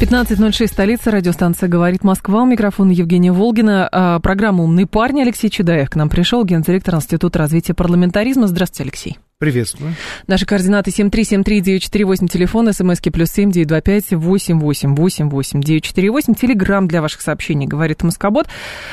15.06, 0.00 0.66
столица, 0.66 1.10
радиостанция 1.10 1.68
«Говорит 1.68 2.04
Москва». 2.04 2.44
У 2.44 2.46
микрофона 2.46 2.90
Евгения 2.90 3.32
Волгина. 3.32 3.86
А, 3.92 4.18
программа 4.18 4.64
«Умный 4.64 4.86
парень» 4.86 5.20
Алексей 5.20 5.50
Чудаев 5.50 5.90
к 5.90 5.94
нам 5.94 6.08
пришел, 6.08 6.42
гендиректор 6.42 6.94
Института 6.94 7.38
развития 7.38 7.74
парламентаризма. 7.74 8.46
Здравствуйте, 8.46 8.84
Алексей. 8.84 9.18
Приветствую. 9.36 9.94
Наши 10.26 10.46
координаты 10.46 10.90
7373948, 10.90 12.28
телефон, 12.28 12.72
смски 12.72 13.10
плюс 13.10 13.30
семь 13.30 13.50
девять 13.50 13.68
два 13.68 13.82
пять 13.82 14.10
восемь 14.10 14.58
восемь 14.58 14.94
восемь 14.94 15.28
восемь 15.28 15.60
девять 15.60 15.84
четыре 15.84 16.10
восемь. 16.10 16.34
Телеграмм 16.34 16.88
для 16.88 17.02
ваших 17.02 17.20
сообщений, 17.20 17.66
говорит 17.66 18.02
Москобот. 18.02 18.48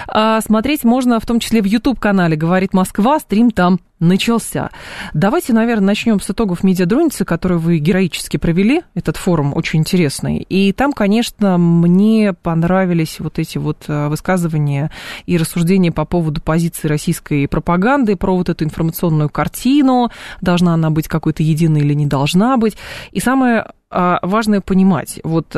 А, 0.09 0.41
смотреть 0.41 0.84
можно 0.84 1.21
в 1.21 1.26
том 1.26 1.39
числе 1.39 1.62
в 1.62 1.65
YouTube-канале 1.65 2.35
«Говорит 2.35 2.73
Москва», 2.73 3.20
стрим 3.20 3.51
там 3.51 3.79
начался. 3.99 4.69
Давайте, 5.13 5.53
наверное, 5.53 5.87
начнем 5.87 6.19
с 6.19 6.29
итогов 6.29 6.63
медиадроницы, 6.63 7.25
которые 7.25 7.57
вы 7.57 7.79
героически 7.79 8.37
провели. 8.37 8.83
Этот 8.93 9.17
форум 9.17 9.53
очень 9.55 9.79
интересный. 9.79 10.37
И 10.37 10.71
там, 10.71 10.93
конечно, 10.93 11.57
мне 11.57 12.33
понравились 12.33 13.20
вот 13.20 13.39
эти 13.39 13.57
вот 13.57 13.85
э, 13.87 14.07
высказывания 14.07 14.91
и 15.25 15.37
рассуждения 15.37 15.91
по 15.91 16.05
поводу 16.05 16.41
позиции 16.41 16.87
российской 16.87 17.47
пропаганды, 17.47 18.15
про 18.15 18.35
вот 18.35 18.49
эту 18.49 18.63
информационную 18.63 19.29
картину, 19.29 20.11
должна 20.41 20.73
она 20.73 20.89
быть 20.89 21.07
какой-то 21.07 21.43
единой 21.43 21.82
или 21.82 21.93
не 21.93 22.05
должна 22.05 22.57
быть. 22.57 22.77
И 23.11 23.20
самое 23.20 23.71
а, 23.89 24.20
важное 24.21 24.61
понимать, 24.61 25.20
вот 25.23 25.55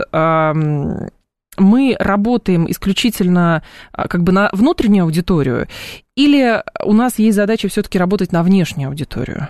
мы 1.59 1.95
работаем 1.99 2.69
исключительно 2.69 3.63
а, 3.91 4.07
как 4.07 4.23
бы 4.23 4.31
на 4.31 4.49
внутреннюю 4.53 5.03
аудиторию, 5.05 5.67
или 6.15 6.63
у 6.83 6.93
нас 6.93 7.19
есть 7.19 7.35
задача 7.35 7.67
все-таки 7.67 7.97
работать 7.97 8.31
на 8.31 8.43
внешнюю 8.43 8.89
аудиторию? 8.89 9.49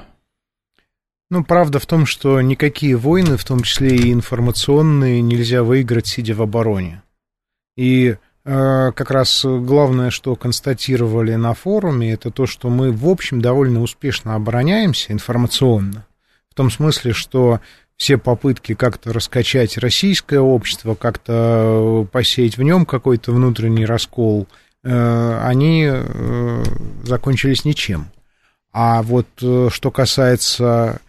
Ну, 1.31 1.43
правда 1.43 1.80
в 1.80 1.85
том, 1.85 2.05
что 2.05 2.41
никакие 2.41 2.95
войны, 2.95 3.37
в 3.37 3.45
том 3.45 3.61
числе 3.61 3.95
и 3.95 4.11
информационные, 4.11 5.21
нельзя 5.21 5.63
выиграть, 5.63 6.07
сидя 6.07 6.33
в 6.33 6.41
обороне. 6.41 7.03
И 7.77 8.15
э, 8.45 8.91
как 8.95 9.11
раз 9.11 9.45
главное, 9.45 10.09
что 10.09 10.35
констатировали 10.35 11.35
на 11.35 11.53
форуме, 11.53 12.11
это 12.13 12.31
то, 12.31 12.47
что 12.47 12.69
мы, 12.69 12.91
в 12.91 13.07
общем, 13.07 13.41
довольно 13.41 13.81
успешно 13.81 14.33
обороняемся 14.33 15.13
информационно. 15.13 16.07
В 16.49 16.55
том 16.55 16.71
смысле, 16.71 17.13
что 17.13 17.61
все 18.00 18.17
попытки 18.17 18.75
как-то 18.75 19.11
раскачать 19.11 19.78
российское 19.78 20.39
общество, 20.39 20.95
как-то 20.95 22.08
посеять 22.11 22.58
в 22.58 22.64
нем 22.64 22.86
какой-то 22.86 23.33
внутренний 23.33 23.86
раскол, 23.86 24.47
э, 24.83 25.39
они 25.44 25.86
э, 25.92 26.64
закончились 27.03 27.66
ничем. 27.66 28.08
А 28.72 29.02
вот 29.03 29.27
э, 29.42 29.67
что 29.70 29.92
касается 29.92 31.02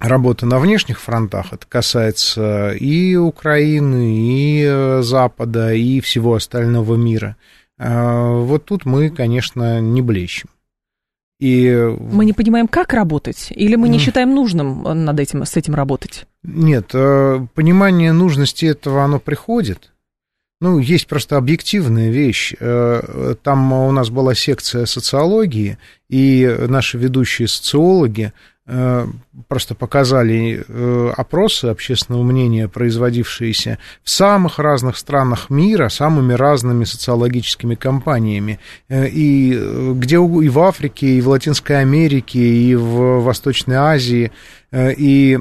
работы 0.00 0.46
на 0.46 0.58
внешних 0.58 1.00
фронтах, 1.00 1.52
это 1.52 1.64
касается 1.68 2.72
и 2.72 3.14
Украины, 3.14 4.16
и 4.18 4.98
Запада, 5.02 5.74
и 5.74 6.00
всего 6.00 6.34
остального 6.34 6.96
мира, 6.96 7.36
вот 7.78 8.64
тут 8.64 8.84
мы, 8.84 9.10
конечно, 9.10 9.80
не 9.80 10.02
блещем. 10.02 10.48
И... 11.38 11.70
Мы 12.00 12.24
не 12.24 12.32
понимаем, 12.32 12.66
как 12.66 12.92
работать, 12.92 13.48
или 13.50 13.76
мы 13.76 13.88
не 13.88 13.98
считаем 13.98 14.34
нужным 14.34 14.82
над 14.82 15.20
этим, 15.20 15.44
с 15.44 15.56
этим 15.56 15.74
работать? 15.74 16.26
Нет, 16.42 16.90
э, 16.94 17.46
понимание 17.54 18.12
нужности 18.12 18.66
этого, 18.66 19.04
оно 19.04 19.20
приходит. 19.20 19.92
Ну, 20.60 20.80
есть 20.80 21.06
просто 21.06 21.36
объективная 21.36 22.10
вещь. 22.10 22.54
Э, 22.58 23.36
там 23.42 23.72
у 23.72 23.92
нас 23.92 24.10
была 24.10 24.34
секция 24.34 24.86
социологии, 24.86 25.78
и 26.08 26.56
наши 26.68 26.98
ведущие 26.98 27.46
социологи 27.46 28.32
Э, 28.32 28.57
просто 29.48 29.74
показали 29.74 30.62
э, 30.66 31.12
опросы 31.16 31.66
общественного 31.66 32.22
мнения, 32.22 32.68
производившиеся 32.68 33.78
в 34.02 34.10
самых 34.10 34.58
разных 34.58 34.98
странах 34.98 35.48
мира, 35.48 35.88
самыми 35.88 36.34
разными 36.34 36.84
социологическими 36.84 37.76
компаниями, 37.76 38.60
э, 38.88 39.08
и 39.08 39.54
где 39.94 40.16
и 40.16 40.48
в 40.48 40.58
Африке, 40.58 41.06
и 41.06 41.20
в 41.22 41.28
Латинской 41.28 41.80
Америке, 41.80 42.40
и 42.40 42.74
в 42.74 43.22
Восточной 43.22 43.76
Азии, 43.76 44.32
и 44.72 45.38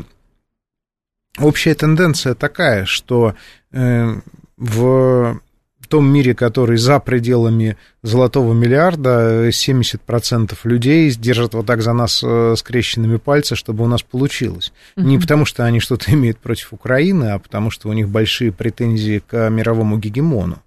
общая 1.37 1.75
тенденция 1.75 2.33
такая, 2.33 2.85
что 2.85 3.35
в 3.71 5.39
в 5.87 5.89
том 5.89 6.05
мире, 6.05 6.35
который 6.35 6.77
за 6.77 6.99
пределами 6.99 7.77
золотого 8.03 8.53
миллиарда, 8.53 9.47
70% 9.47 10.57
людей 10.65 11.09
держат 11.11 11.53
вот 11.53 11.65
так 11.65 11.81
за 11.81 11.93
нас 11.93 12.21
э, 12.25 12.55
скрещенными 12.57 13.15
пальцы, 13.15 13.55
чтобы 13.55 13.85
у 13.85 13.87
нас 13.87 14.01
получилось. 14.01 14.73
Mm-hmm. 14.97 15.03
Не 15.03 15.17
потому, 15.17 15.45
что 15.45 15.63
они 15.63 15.79
что-то 15.79 16.11
имеют 16.13 16.39
против 16.39 16.73
Украины, 16.73 17.31
а 17.31 17.39
потому, 17.39 17.71
что 17.71 17.87
у 17.87 17.93
них 17.93 18.09
большие 18.09 18.51
претензии 18.51 19.23
к 19.25 19.49
мировому 19.49 19.97
гегемону. 19.97 20.61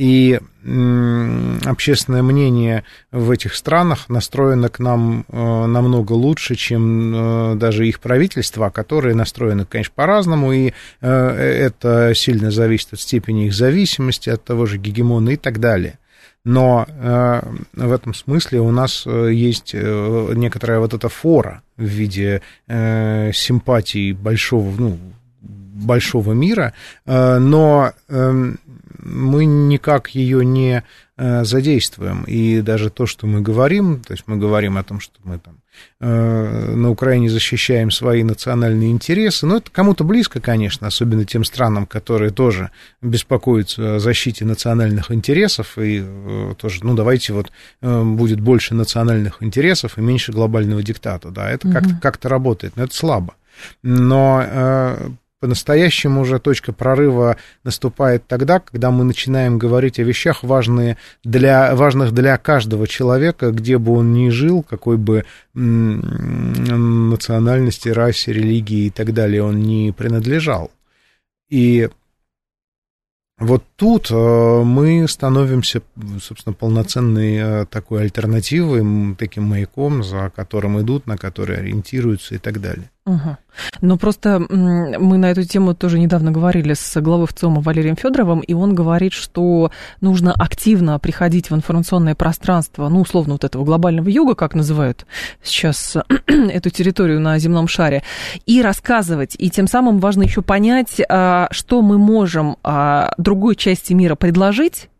И 0.00 0.40
общественное 1.66 2.22
мнение 2.22 2.84
в 3.12 3.30
этих 3.30 3.54
странах 3.54 4.08
настроено 4.08 4.70
к 4.70 4.78
нам 4.78 5.26
э, 5.28 5.66
намного 5.66 6.14
лучше, 6.14 6.54
чем 6.54 7.52
э, 7.52 7.54
даже 7.56 7.86
их 7.86 8.00
правительства, 8.00 8.70
которые 8.70 9.14
настроены, 9.14 9.66
конечно, 9.66 9.92
по-разному, 9.94 10.54
и 10.54 10.72
э, 11.02 11.06
это 11.06 12.14
сильно 12.14 12.50
зависит 12.50 12.94
от 12.94 13.00
степени 13.00 13.48
их 13.48 13.52
зависимости, 13.52 14.30
от 14.30 14.42
того 14.42 14.64
же 14.64 14.78
гегемона 14.78 15.30
и 15.30 15.36
так 15.36 15.60
далее. 15.60 15.98
Но 16.44 16.86
в 17.74 17.92
этом 17.92 18.14
смысле 18.14 18.60
у 18.60 18.70
нас 18.70 19.04
есть 19.04 19.74
некоторая 19.74 20.78
вот 20.78 20.94
эта 20.94 21.10
фора 21.10 21.60
в 21.76 21.84
виде 21.84 22.40
симпатии 22.66 24.14
большого, 24.14 24.74
ну, 24.78 24.98
большого 25.42 26.32
мира, 26.32 26.72
но 27.04 27.92
эм, 28.08 28.58
мы 29.02 29.44
никак 29.44 30.10
ее 30.10 30.44
не 30.44 30.82
э, 31.16 31.44
задействуем. 31.44 32.24
И 32.24 32.60
даже 32.60 32.90
то, 32.90 33.06
что 33.06 33.26
мы 33.26 33.40
говорим, 33.40 34.00
то 34.00 34.12
есть 34.12 34.24
мы 34.26 34.36
говорим 34.36 34.76
о 34.76 34.82
том, 34.82 35.00
что 35.00 35.14
мы 35.24 35.38
там 35.38 35.56
э, 36.00 36.74
на 36.74 36.90
Украине 36.90 37.30
защищаем 37.30 37.90
свои 37.90 38.22
национальные 38.22 38.90
интересы, 38.90 39.46
но 39.46 39.56
это 39.56 39.70
кому-то 39.70 40.04
близко, 40.04 40.40
конечно, 40.40 40.86
особенно 40.86 41.24
тем 41.24 41.44
странам, 41.44 41.86
которые 41.86 42.30
тоже 42.30 42.70
беспокоятся 43.02 43.96
о 43.96 43.98
защите 43.98 44.44
национальных 44.44 45.10
интересов, 45.10 45.78
и 45.78 46.02
э, 46.04 46.54
тоже, 46.58 46.84
ну, 46.84 46.94
давайте 46.94 47.32
вот 47.32 47.50
будет 47.80 48.40
больше 48.40 48.74
национальных 48.74 49.42
интересов 49.42 49.98
и 49.98 50.00
меньше 50.00 50.32
глобального 50.32 50.82
диктата, 50.82 51.30
да, 51.30 51.50
это 51.50 51.68
угу. 51.68 51.74
как-то, 51.74 51.94
как-то 52.00 52.28
работает, 52.28 52.76
но 52.76 52.84
это 52.84 52.94
слабо. 52.94 53.34
Но 53.82 55.16
по-настоящему 55.40 56.20
уже 56.20 56.38
точка 56.38 56.72
прорыва 56.72 57.36
наступает 57.64 58.24
тогда, 58.26 58.60
когда 58.60 58.90
мы 58.90 59.04
начинаем 59.04 59.58
говорить 59.58 59.98
о 59.98 60.02
вещах, 60.02 60.42
важные 60.42 60.98
для, 61.24 61.74
важных 61.74 62.12
для 62.12 62.36
каждого 62.36 62.86
человека, 62.86 63.50
где 63.50 63.78
бы 63.78 63.92
он 63.92 64.12
ни 64.12 64.28
жил, 64.28 64.62
какой 64.62 64.98
бы 64.98 65.24
национальности, 65.54 67.88
расе, 67.88 68.32
религии 68.32 68.86
и 68.86 68.90
так 68.90 69.14
далее 69.14 69.42
он 69.42 69.60
не 69.60 69.92
принадлежал. 69.92 70.70
И 71.48 71.88
вот 73.40 73.64
тут 73.76 74.10
э, 74.10 74.14
мы 74.14 75.08
становимся, 75.08 75.80
собственно, 76.20 76.52
полноценной 76.52 77.36
э, 77.36 77.64
такой 77.64 78.02
альтернативой, 78.02 79.16
таким 79.16 79.44
маяком, 79.44 80.04
за 80.04 80.30
которым 80.36 80.78
идут, 80.82 81.06
на 81.06 81.16
который 81.16 81.56
ориентируются 81.56 82.34
и 82.34 82.38
так 82.38 82.60
далее. 82.60 82.90
Угу. 83.06 83.36
Ну, 83.80 83.96
просто 83.96 84.40
мы 84.48 85.18
на 85.18 85.30
эту 85.30 85.42
тему 85.44 85.74
тоже 85.74 85.98
недавно 85.98 86.30
говорили 86.30 86.74
с 86.74 87.00
главой 87.00 87.26
ВЦИОМа 87.26 87.62
Валерием 87.62 87.96
Федоровым, 87.96 88.40
и 88.40 88.52
он 88.52 88.74
говорит, 88.74 89.12
что 89.12 89.70
нужно 90.00 90.32
активно 90.32 90.98
приходить 90.98 91.50
в 91.50 91.54
информационное 91.54 92.14
пространство, 92.14 92.88
ну, 92.88 93.00
условно, 93.00 93.34
вот 93.34 93.44
этого 93.44 93.64
глобального 93.64 94.08
юга, 94.08 94.34
как 94.34 94.54
называют 94.54 95.06
сейчас 95.42 95.96
эту 96.26 96.70
территорию 96.70 97.20
на 97.20 97.38
земном 97.38 97.68
шаре, 97.68 98.02
и 98.44 98.60
рассказывать. 98.60 99.34
И 99.38 99.50
тем 99.50 99.66
самым 99.66 99.98
важно 99.98 100.22
еще 100.22 100.42
понять, 100.42 101.00
а, 101.08 101.48
что 101.50 101.80
мы 101.80 101.96
можем 101.96 102.58
а, 102.62 103.12
другой 103.16 103.56
части 103.56 103.94
мира 103.94 104.14
предложить, 104.14 104.90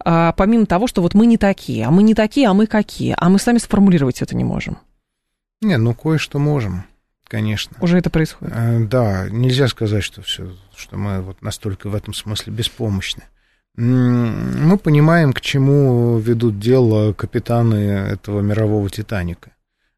а, 0.00 0.32
помимо 0.32 0.64
того, 0.64 0.86
что 0.86 1.02
вот 1.02 1.12
мы 1.12 1.26
не 1.26 1.36
такие, 1.36 1.86
а 1.86 1.90
мы 1.90 2.02
не 2.02 2.14
такие, 2.14 2.48
а 2.48 2.54
мы 2.54 2.66
какие, 2.66 3.14
а 3.18 3.28
мы 3.28 3.38
сами 3.38 3.58
сформулировать 3.58 4.22
это 4.22 4.34
не 4.34 4.44
можем. 4.44 4.78
Не, 5.60 5.76
ну 5.76 5.94
кое-что 5.94 6.38
можем 6.38 6.84
конечно. 7.28 7.76
Уже 7.80 7.98
это 7.98 8.10
происходит? 8.10 8.54
Э, 8.56 8.80
да, 8.80 9.28
нельзя 9.30 9.68
сказать, 9.68 10.04
что 10.04 10.22
все, 10.22 10.54
что 10.76 10.96
мы 10.96 11.20
вот 11.20 11.42
настолько 11.42 11.88
в 11.88 11.94
этом 11.94 12.14
смысле 12.14 12.52
беспомощны. 12.52 13.24
мы 13.76 14.78
понимаем, 14.78 15.32
к 15.32 15.40
чему 15.40 16.18
ведут 16.18 16.58
дело 16.58 17.12
капитаны 17.12 17.74
этого 17.74 18.40
мирового 18.40 18.88
«Титаника». 18.88 19.50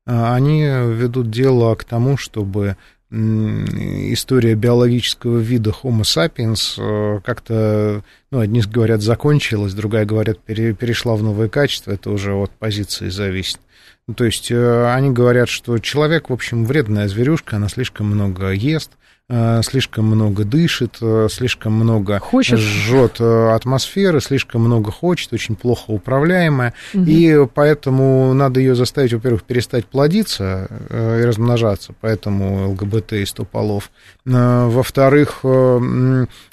А, 0.06 0.34
они 0.34 0.62
ведут 0.62 1.30
дело 1.30 1.74
к 1.74 1.84
тому, 1.84 2.16
чтобы 2.16 2.76
история 3.10 4.54
биологического 4.54 5.38
вида 5.38 5.70
Homo 5.70 6.02
sapiens 6.02 6.74
э, 6.76 7.20
как-то, 7.24 8.02
ну, 8.32 8.40
одни 8.40 8.60
говорят, 8.62 9.00
закончилась, 9.00 9.74
другая 9.74 10.04
говорят, 10.04 10.40
перешла 10.40 11.14
в 11.14 11.22
новое 11.22 11.48
качество, 11.48 11.92
это 11.92 12.10
уже 12.10 12.34
от 12.34 12.50
позиции 12.50 13.08
зависит. 13.08 13.60
Ну, 14.08 14.14
то 14.14 14.24
есть 14.24 14.50
э, 14.50 14.92
они 14.92 15.10
говорят, 15.10 15.48
что 15.48 15.78
человек, 15.78 16.30
в 16.30 16.32
общем, 16.32 16.64
вредная 16.64 17.08
зверюшка, 17.08 17.56
она 17.56 17.68
слишком 17.68 18.06
много 18.06 18.50
ест, 18.50 18.92
Э, 19.28 19.60
слишком 19.64 20.04
много 20.06 20.44
дышит, 20.44 20.98
э, 21.00 21.26
слишком 21.28 21.72
много 21.72 22.20
хочет. 22.20 22.60
жжет 22.60 23.16
э, 23.18 23.50
атмосферы, 23.52 24.20
слишком 24.20 24.62
много 24.62 24.92
хочет, 24.92 25.32
очень 25.32 25.56
плохо 25.56 25.90
управляемая. 25.90 26.74
Угу. 26.94 27.04
И 27.04 27.46
поэтому 27.52 28.32
надо 28.34 28.60
ее 28.60 28.76
заставить, 28.76 29.12
во-первых, 29.12 29.42
перестать 29.42 29.86
плодиться 29.86 30.68
и 30.90 31.24
размножаться, 31.24 31.92
поэтому 32.00 32.70
ЛГБТ 32.70 33.14
и 33.14 33.26
сто 33.26 33.44
полов. 33.44 33.90
Во-вторых, 34.24 35.40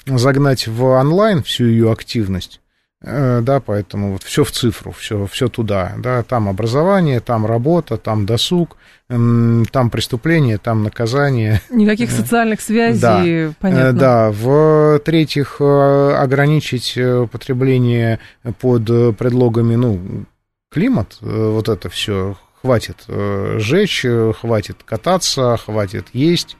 загнать 0.06 0.66
в 0.66 0.84
онлайн 0.84 1.42
всю 1.42 1.66
ее 1.66 1.92
активность 1.92 2.60
Э, 2.60 2.63
да, 3.04 3.60
поэтому 3.60 4.12
вот 4.12 4.22
все 4.22 4.44
в 4.44 4.50
цифру, 4.50 4.90
все, 4.92 5.26
все 5.26 5.48
туда, 5.48 5.92
да, 5.98 6.22
там 6.22 6.48
образование, 6.48 7.20
там 7.20 7.44
работа, 7.44 7.98
там 7.98 8.24
досуг, 8.24 8.76
там 9.08 9.90
преступление, 9.90 10.56
там 10.56 10.82
наказание. 10.82 11.60
Никаких 11.68 12.10
э, 12.10 12.16
социальных 12.16 12.62
связей, 12.62 13.00
да. 13.00 13.22
Э, 13.26 13.52
понятно. 13.60 13.92
Да, 13.92 14.30
в-третьих, 14.32 15.60
ограничить 15.60 16.98
потребление 17.30 18.20
под 18.60 18.86
предлогами, 19.18 19.74
ну, 19.74 20.24
климат, 20.70 21.18
вот 21.20 21.68
это 21.68 21.90
все, 21.90 22.36
хватит 22.62 23.04
жечь, 23.06 24.06
хватит 24.40 24.78
кататься, 24.82 25.58
хватит 25.58 26.06
есть, 26.14 26.56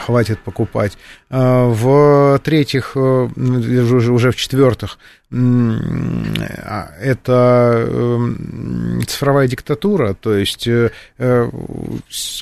хватит 0.00 0.38
покупать. 0.40 0.98
А, 1.30 1.68
В-третьих, 1.68 2.92
э, 2.96 3.28
уже 3.30 4.30
в-четвертых, 4.30 4.98
а, 5.32 6.90
это 7.00 7.86
эм, 7.88 9.02
цифровая 9.06 9.46
диктатура, 9.46 10.14
то 10.14 10.34
есть 10.34 10.66
э, 10.66 10.90
э, 11.18 11.50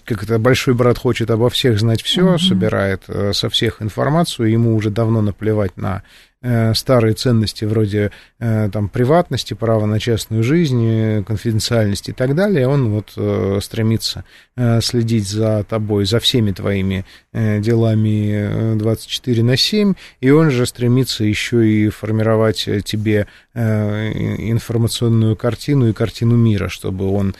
как 0.07 0.23
это 0.23 0.39
большой 0.39 0.73
брат 0.73 0.97
хочет 0.97 1.31
обо 1.31 1.51
всех 1.51 1.79
знать 1.79 2.03
все, 2.03 2.23
mm-hmm. 2.23 2.39
собирает 2.39 3.03
со 3.33 3.51
всех 3.51 3.83
информацию, 3.83 4.51
ему 4.51 4.75
уже 4.75 4.89
давно 4.89 5.21
наплевать 5.21 5.77
на 5.77 5.97
Э, 5.97 6.03
старые 6.75 7.15
ценности 7.15 7.65
вроде 7.65 8.13
э, 8.39 8.71
там, 8.73 8.89
приватности, 8.89 9.55
права 9.55 9.87
на 9.87 9.99
частную 9.99 10.45
жизнь, 10.45 11.25
конфиденциальности 11.25 12.11
и 12.11 12.13
так 12.13 12.37
далее, 12.37 12.69
он 12.69 12.91
вот 12.91 13.13
э, 13.17 13.59
стремится 13.61 14.25
следить 14.81 15.29
за 15.29 15.63
тобой, 15.63 16.05
за 16.05 16.19
всеми 16.19 16.51
твоими 16.51 17.05
делами 17.33 18.75
24 18.77 19.45
на 19.45 19.57
7, 19.57 19.95
и 20.21 20.31
он 20.31 20.51
же 20.51 20.67
стремится 20.67 21.23
еще 21.23 21.65
и 21.65 21.89
формировать 21.91 22.69
тебе 22.85 23.29
информационную 23.55 25.37
картину 25.37 25.89
и 25.89 25.93
картину 25.93 26.35
мира, 26.35 26.69
чтобы 26.69 27.09
он 27.09 27.37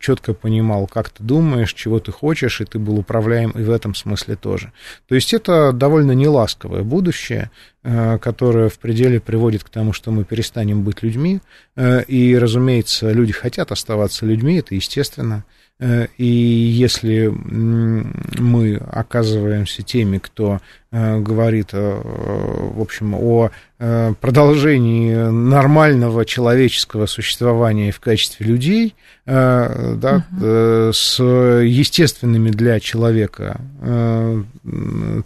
четко 0.00 0.34
понимал, 0.34 0.88
как 0.88 1.10
ты 1.10 1.22
думаешь, 1.22 1.72
чего 1.72 2.00
ты 2.00 2.10
хочешь, 2.10 2.60
и 2.60 2.64
ты 2.64 2.80
был 2.80 2.98
управляем 2.98 3.50
и 3.52 3.62
в 3.62 3.70
этом 3.70 3.94
смысле 3.94 4.34
тоже. 4.34 4.72
То 5.06 5.14
есть 5.14 5.32
это 5.34 5.70
довольно 5.70 6.12
неласковое 6.12 6.82
будущее, 6.82 7.52
Э, 7.75 7.75
которая 8.20 8.68
в 8.68 8.78
пределе 8.78 9.20
приводит 9.20 9.62
к 9.62 9.68
тому, 9.68 9.92
что 9.92 10.10
мы 10.10 10.24
перестанем 10.24 10.82
быть 10.82 11.02
людьми. 11.02 11.40
Э, 11.76 12.02
и, 12.02 12.36
разумеется, 12.36 13.12
люди 13.12 13.32
хотят 13.32 13.70
оставаться 13.70 14.26
людьми, 14.26 14.56
это 14.56 14.74
естественно. 14.74 15.44
Э, 15.78 16.08
и 16.18 16.24
если 16.24 17.28
мы 17.28 18.76
оказываемся 18.76 19.82
теми, 19.82 20.18
кто 20.18 20.60
говорит, 20.92 21.72
в 21.72 22.80
общем, 22.80 23.14
о 23.16 23.50
продолжении 23.76 25.14
нормального 25.14 26.24
человеческого 26.24 27.04
существования 27.04 27.92
в 27.92 28.00
качестве 28.00 28.46
людей, 28.46 28.94
да, 29.26 30.24
угу. 30.32 30.92
с 30.94 31.22
естественными 31.22 32.48
для 32.48 32.80
человека 32.80 33.60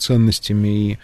ценностями 0.00 0.68
и 0.68 0.98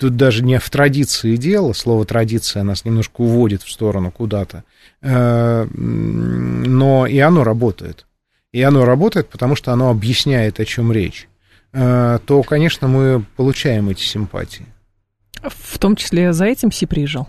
тут 0.00 0.16
даже 0.16 0.42
не 0.42 0.58
в 0.58 0.70
традиции 0.70 1.36
дело, 1.36 1.74
слово 1.74 2.06
традиция 2.06 2.62
нас 2.62 2.86
немножко 2.86 3.20
уводит 3.20 3.62
в 3.62 3.70
сторону 3.70 4.10
куда-то, 4.10 4.64
э, 5.02 5.66
но 5.74 7.06
и 7.06 7.18
оно 7.18 7.44
работает. 7.44 8.06
И 8.50 8.62
оно 8.62 8.84
работает, 8.84 9.28
потому 9.28 9.54
что 9.54 9.72
оно 9.72 9.90
объясняет, 9.90 10.58
о 10.58 10.64
чем 10.64 10.90
речь. 10.90 11.28
Э, 11.72 12.18
то, 12.24 12.42
конечно, 12.42 12.88
мы 12.88 13.24
получаем 13.36 13.90
эти 13.90 14.02
симпатии. 14.02 14.64
В 15.42 15.78
том 15.78 15.96
числе 15.96 16.32
за 16.32 16.46
этим 16.46 16.72
Си 16.72 16.86
приезжал? 16.86 17.28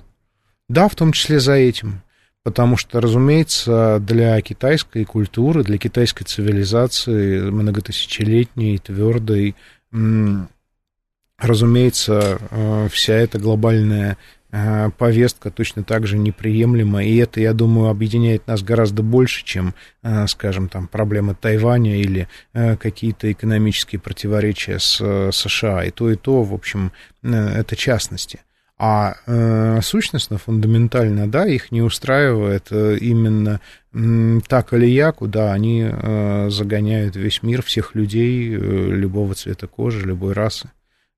Да, 0.70 0.88
в 0.88 0.96
том 0.96 1.12
числе 1.12 1.42
за 1.42 1.54
этим. 1.54 2.02
Потому 2.44 2.78
что, 2.78 3.02
разумеется, 3.02 4.00
для 4.00 4.40
китайской 4.42 5.04
культуры, 5.04 5.64
для 5.64 5.78
китайской 5.78 6.24
цивилизации 6.24 7.42
многотысячелетней, 7.52 8.80
твердой, 8.80 9.56
разумеется, 11.42 12.40
э, 12.52 12.88
вся 12.92 13.16
эта 13.16 13.40
глобальная 13.40 14.18
э, 14.52 14.90
повестка 14.98 15.50
точно 15.50 15.84
так 15.84 16.06
же 16.06 16.18
неприемлема, 16.18 17.04
и 17.04 17.18
это, 17.18 17.42
я 17.42 17.54
думаю, 17.54 17.90
объединяет 17.90 18.48
нас 18.48 18.62
гораздо 18.62 19.02
больше, 19.02 19.44
чем, 19.44 19.74
э, 20.04 20.28
скажем, 20.28 20.70
там, 20.70 20.88
проблемы 20.88 21.36
Тайваня 21.36 22.00
или 22.00 22.28
какие-то 22.54 23.32
экономические 23.32 24.00
противоречия 24.00 24.80
с 24.80 25.32
США. 25.32 25.84
И 25.86 25.92
то, 25.92 26.12
и 26.12 26.16
то, 26.16 26.44
в 26.44 26.54
общем, 26.54 26.92
это 27.24 27.76
частности. 27.76 28.42
А 28.78 29.16
э, 29.28 29.80
сущностно, 29.84 30.38
фундаментально, 30.38 31.30
да, 31.30 31.46
их 31.46 31.72
не 31.72 31.82
устраивает 31.82 32.72
именно 32.72 33.60
так 34.48 34.74
или 34.74 34.86
я, 34.86 35.12
куда 35.12 35.52
они 35.52 35.86
загоняют 36.50 37.16
весь 37.16 37.44
мир, 37.44 37.62
всех 37.62 37.94
людей, 37.94 38.48
любого 38.48 39.36
цвета 39.36 39.68
кожи, 39.68 40.06
любой 40.06 40.34
расы. 40.34 40.70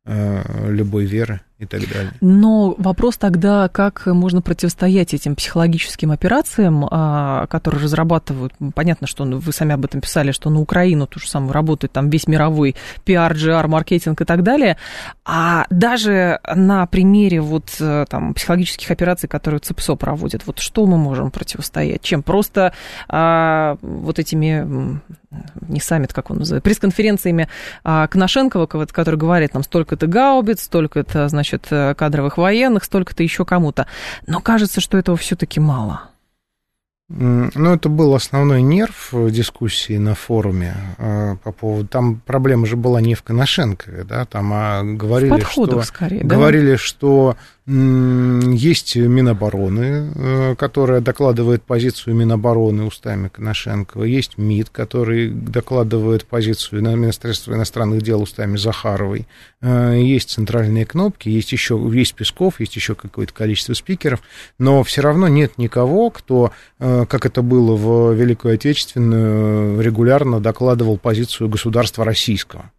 Э, 0.05 0.69
любой 0.69 1.05
веры 1.05 1.39
и 1.59 1.65
так 1.65 1.79
далее. 1.87 2.11
Но 2.19 2.75
вопрос 2.77 3.15
тогда, 3.15 3.69
как 3.69 4.05
можно 4.05 4.41
противостоять 4.41 5.13
этим 5.13 5.33
психологическим 5.33 6.11
операциям, 6.11 6.85
а, 6.91 7.47
которые 7.47 7.81
разрабатывают, 7.83 8.53
понятно, 8.75 9.07
что 9.07 9.23
вы 9.23 9.53
сами 9.53 9.73
об 9.73 9.85
этом 9.85 10.01
писали, 10.01 10.33
что 10.33 10.49
на 10.49 10.59
Украину 10.59 11.07
то 11.07 11.21
же 11.21 11.29
самое 11.29 11.53
работает 11.53 11.93
там 11.93 12.09
весь 12.09 12.27
мировой 12.27 12.75
пиар, 13.05 13.33
GR, 13.33 13.65
маркетинг 13.67 14.19
и 14.19 14.25
так 14.25 14.43
далее, 14.43 14.75
а 15.23 15.67
даже 15.69 16.41
на 16.53 16.85
примере 16.85 17.39
вот 17.39 17.73
э, 17.79 18.05
там 18.09 18.33
психологических 18.33 18.91
операций, 18.91 19.29
которые 19.29 19.61
ЦИПСО 19.61 19.95
проводит, 19.95 20.45
вот 20.45 20.59
что 20.59 20.85
мы 20.85 20.97
можем 20.97 21.31
противостоять? 21.31 22.01
Чем? 22.01 22.23
Просто 22.23 22.73
а, 23.07 23.77
вот 23.81 24.19
этими 24.19 24.99
не 25.67 25.79
саммит, 25.79 26.13
как 26.13 26.29
он 26.29 26.39
называется, 26.39 26.63
пресс-конференциями 26.63 27.47
а, 27.83 28.07
Коношенкова, 28.07 28.65
который 28.65 29.15
говорит 29.15 29.53
нам 29.53 29.63
столько-то 29.63 30.07
гаубиц, 30.07 30.63
столько-то, 30.63 31.27
значит, 31.29 31.43
значит, 31.43 31.67
э, 31.71 31.93
кадровых 31.95 32.37
военных, 32.37 32.83
столько-то 32.83 33.23
еще 33.23 33.45
кому-то. 33.45 33.85
Но 34.27 34.39
кажется, 34.39 34.81
что 34.81 34.97
этого 34.97 35.17
все-таки 35.17 35.59
мало. 35.59 36.09
Ну, 37.09 37.73
это 37.73 37.89
был 37.89 38.15
основной 38.15 38.61
нерв 38.61 39.13
дискуссии 39.29 39.97
на 39.97 40.15
форуме 40.15 40.73
э, 40.97 41.35
по 41.43 41.51
поводу... 41.51 41.87
Там 41.87 42.21
проблема 42.25 42.65
же 42.65 42.75
была 42.75 43.01
не 43.01 43.13
в 43.13 43.23
Коношенко, 43.23 44.05
да, 44.05 44.25
там 44.25 44.51
а 44.53 44.83
говорили, 44.83 45.41
что... 45.41 45.81
скорее, 45.81 46.23
да? 46.23 46.35
Говорили, 46.35 46.75
что 46.77 47.35
есть 47.65 48.97
Минобороны, 48.97 50.11
э, 50.15 50.55
которая 50.57 50.99
докладывает 50.99 51.63
позицию 51.63 52.13
Минобороны 52.13 52.83
устами 52.83 53.29
Коношенкова. 53.29 54.03
Есть 54.03 54.37
МИД, 54.37 54.69
который 54.69 55.29
докладывает 55.29 56.25
позицию 56.25 56.81
Министерства 56.81 57.53
иностранных 57.53 58.01
дел 58.01 58.21
устами 58.21 58.57
Захаровой. 58.57 59.27
Э, 59.61 59.97
есть 59.97 60.31
центральные 60.31 60.85
кнопки, 60.85 61.29
есть 61.29 61.53
еще 61.53 61.81
есть 61.93 62.15
Песков, 62.15 62.59
есть 62.59 62.75
еще 62.75 62.95
какое-то 62.95 63.33
количество 63.33 63.73
спикеров. 63.73 64.21
Но 64.59 64.83
все 64.83 65.01
равно 65.01 65.29
нет 65.29 65.57
никого, 65.57 66.09
кто, 66.09 66.51
э, 66.79 67.05
как 67.07 67.25
это 67.25 67.41
было 67.41 67.77
в 67.77 68.13
Великую 68.13 68.55
Отечественную, 68.55 69.79
регулярно 69.79 70.41
докладывал 70.41 70.97
позицию 70.97 71.47
государства 71.47 72.03
российского. 72.03 72.71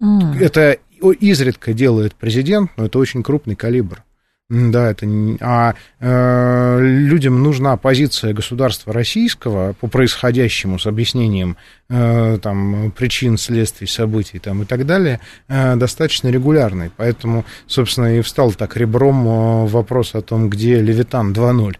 Mm. 0.00 0.38
Это 0.40 0.78
изредка 1.18 1.72
делает 1.72 2.14
президент, 2.14 2.70
но 2.76 2.84
это 2.84 3.00
очень 3.00 3.24
крупный 3.24 3.56
калибр. 3.56 4.04
Да, 4.50 4.90
это. 4.90 5.06
А 5.40 5.74
э, 6.00 6.78
людям 6.80 7.40
нужна 7.40 7.76
позиция 7.76 8.34
государства 8.34 8.92
российского 8.92 9.74
по 9.74 9.86
происходящему 9.86 10.80
с 10.80 10.88
объяснением 10.88 11.56
э, 11.88 12.36
там, 12.42 12.90
причин, 12.90 13.38
следствий, 13.38 13.86
событий 13.86 14.40
там, 14.40 14.62
и 14.62 14.64
так 14.64 14.86
далее 14.86 15.20
э, 15.46 15.76
достаточно 15.76 16.28
регулярной. 16.28 16.90
Поэтому, 16.96 17.44
собственно, 17.68 18.18
и 18.18 18.22
встал 18.22 18.50
так 18.50 18.76
ребром 18.76 19.26
э, 19.26 19.66
вопрос 19.68 20.16
о 20.16 20.20
том, 20.20 20.50
где 20.50 20.80
Левитан 20.80 21.32
2.0. 21.32 21.76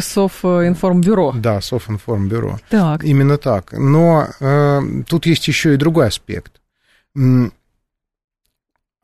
Софинформбюро. 0.00 1.32
Да, 1.36 1.60
Софинформбюро. 1.60 2.60
Так. 2.70 3.02
Именно 3.02 3.38
так. 3.38 3.72
Но 3.72 4.28
э, 4.38 4.80
тут 5.08 5.26
есть 5.26 5.48
еще 5.48 5.74
и 5.74 5.78
другой 5.78 6.06
аспект 6.06 6.60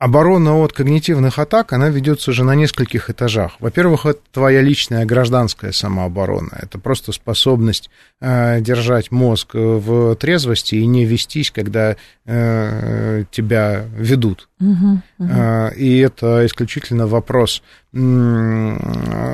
оборона 0.01 0.55
от 0.55 0.73
когнитивных 0.73 1.37
атак, 1.37 1.73
она 1.73 1.89
ведется 1.89 2.31
же 2.31 2.43
на 2.43 2.55
нескольких 2.55 3.11
этажах. 3.11 3.57
Во-первых, 3.59 4.07
это 4.07 4.19
твоя 4.31 4.59
личная 4.59 5.05
гражданская 5.05 5.71
самооборона. 5.71 6.57
Это 6.59 6.79
просто 6.79 7.11
способность 7.11 7.91
э, 8.19 8.61
держать 8.61 9.11
мозг 9.11 9.53
в 9.53 10.15
трезвости 10.15 10.73
и 10.73 10.87
не 10.87 11.05
вестись, 11.05 11.51
когда 11.51 11.97
э, 12.25 13.25
тебя 13.29 13.85
ведут. 13.95 14.49
Угу, 14.59 15.01
угу. 15.19 15.29
Э, 15.31 15.71
и 15.75 15.99
это 15.99 16.47
исключительно 16.47 17.05
вопрос 17.05 17.61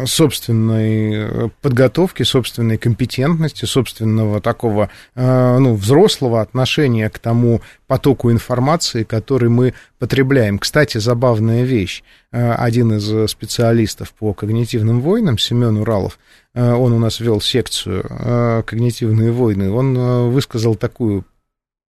собственной 0.08 1.52
подготовки, 1.62 2.24
собственной 2.24 2.80
компетентности, 2.80 3.66
собственного 3.66 4.42
такого 4.42 4.90
э, 5.14 5.58
ну, 5.60 5.76
взрослого 5.76 6.42
отношения 6.42 7.08
к 7.12 7.20
тому 7.20 7.62
потоку 7.86 8.32
информации, 8.32 9.04
который 9.04 9.50
мы 9.50 9.76
потребляем. 10.00 10.58
Кстати, 10.58 10.98
забавная 10.98 11.66
вещь. 11.66 12.04
Э, 12.32 12.54
один 12.54 12.94
из 12.94 13.30
специалистов 13.30 14.12
по 14.14 14.34
когнитивным 14.34 15.02
войнам, 15.02 15.38
Семен 15.38 15.78
Уралов, 15.78 16.18
э, 16.56 16.74
он 16.74 16.94
у 16.94 17.00
нас 17.00 17.20
вел 17.20 17.40
секцию 17.42 18.64
«Когнитивные 18.66 19.32
войны», 19.32 19.70
он 19.70 20.32
высказал 20.32 20.74
такую 20.74 21.26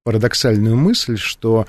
парадоксальную 0.04 0.76
мысль, 0.76 1.16
что 1.16 1.66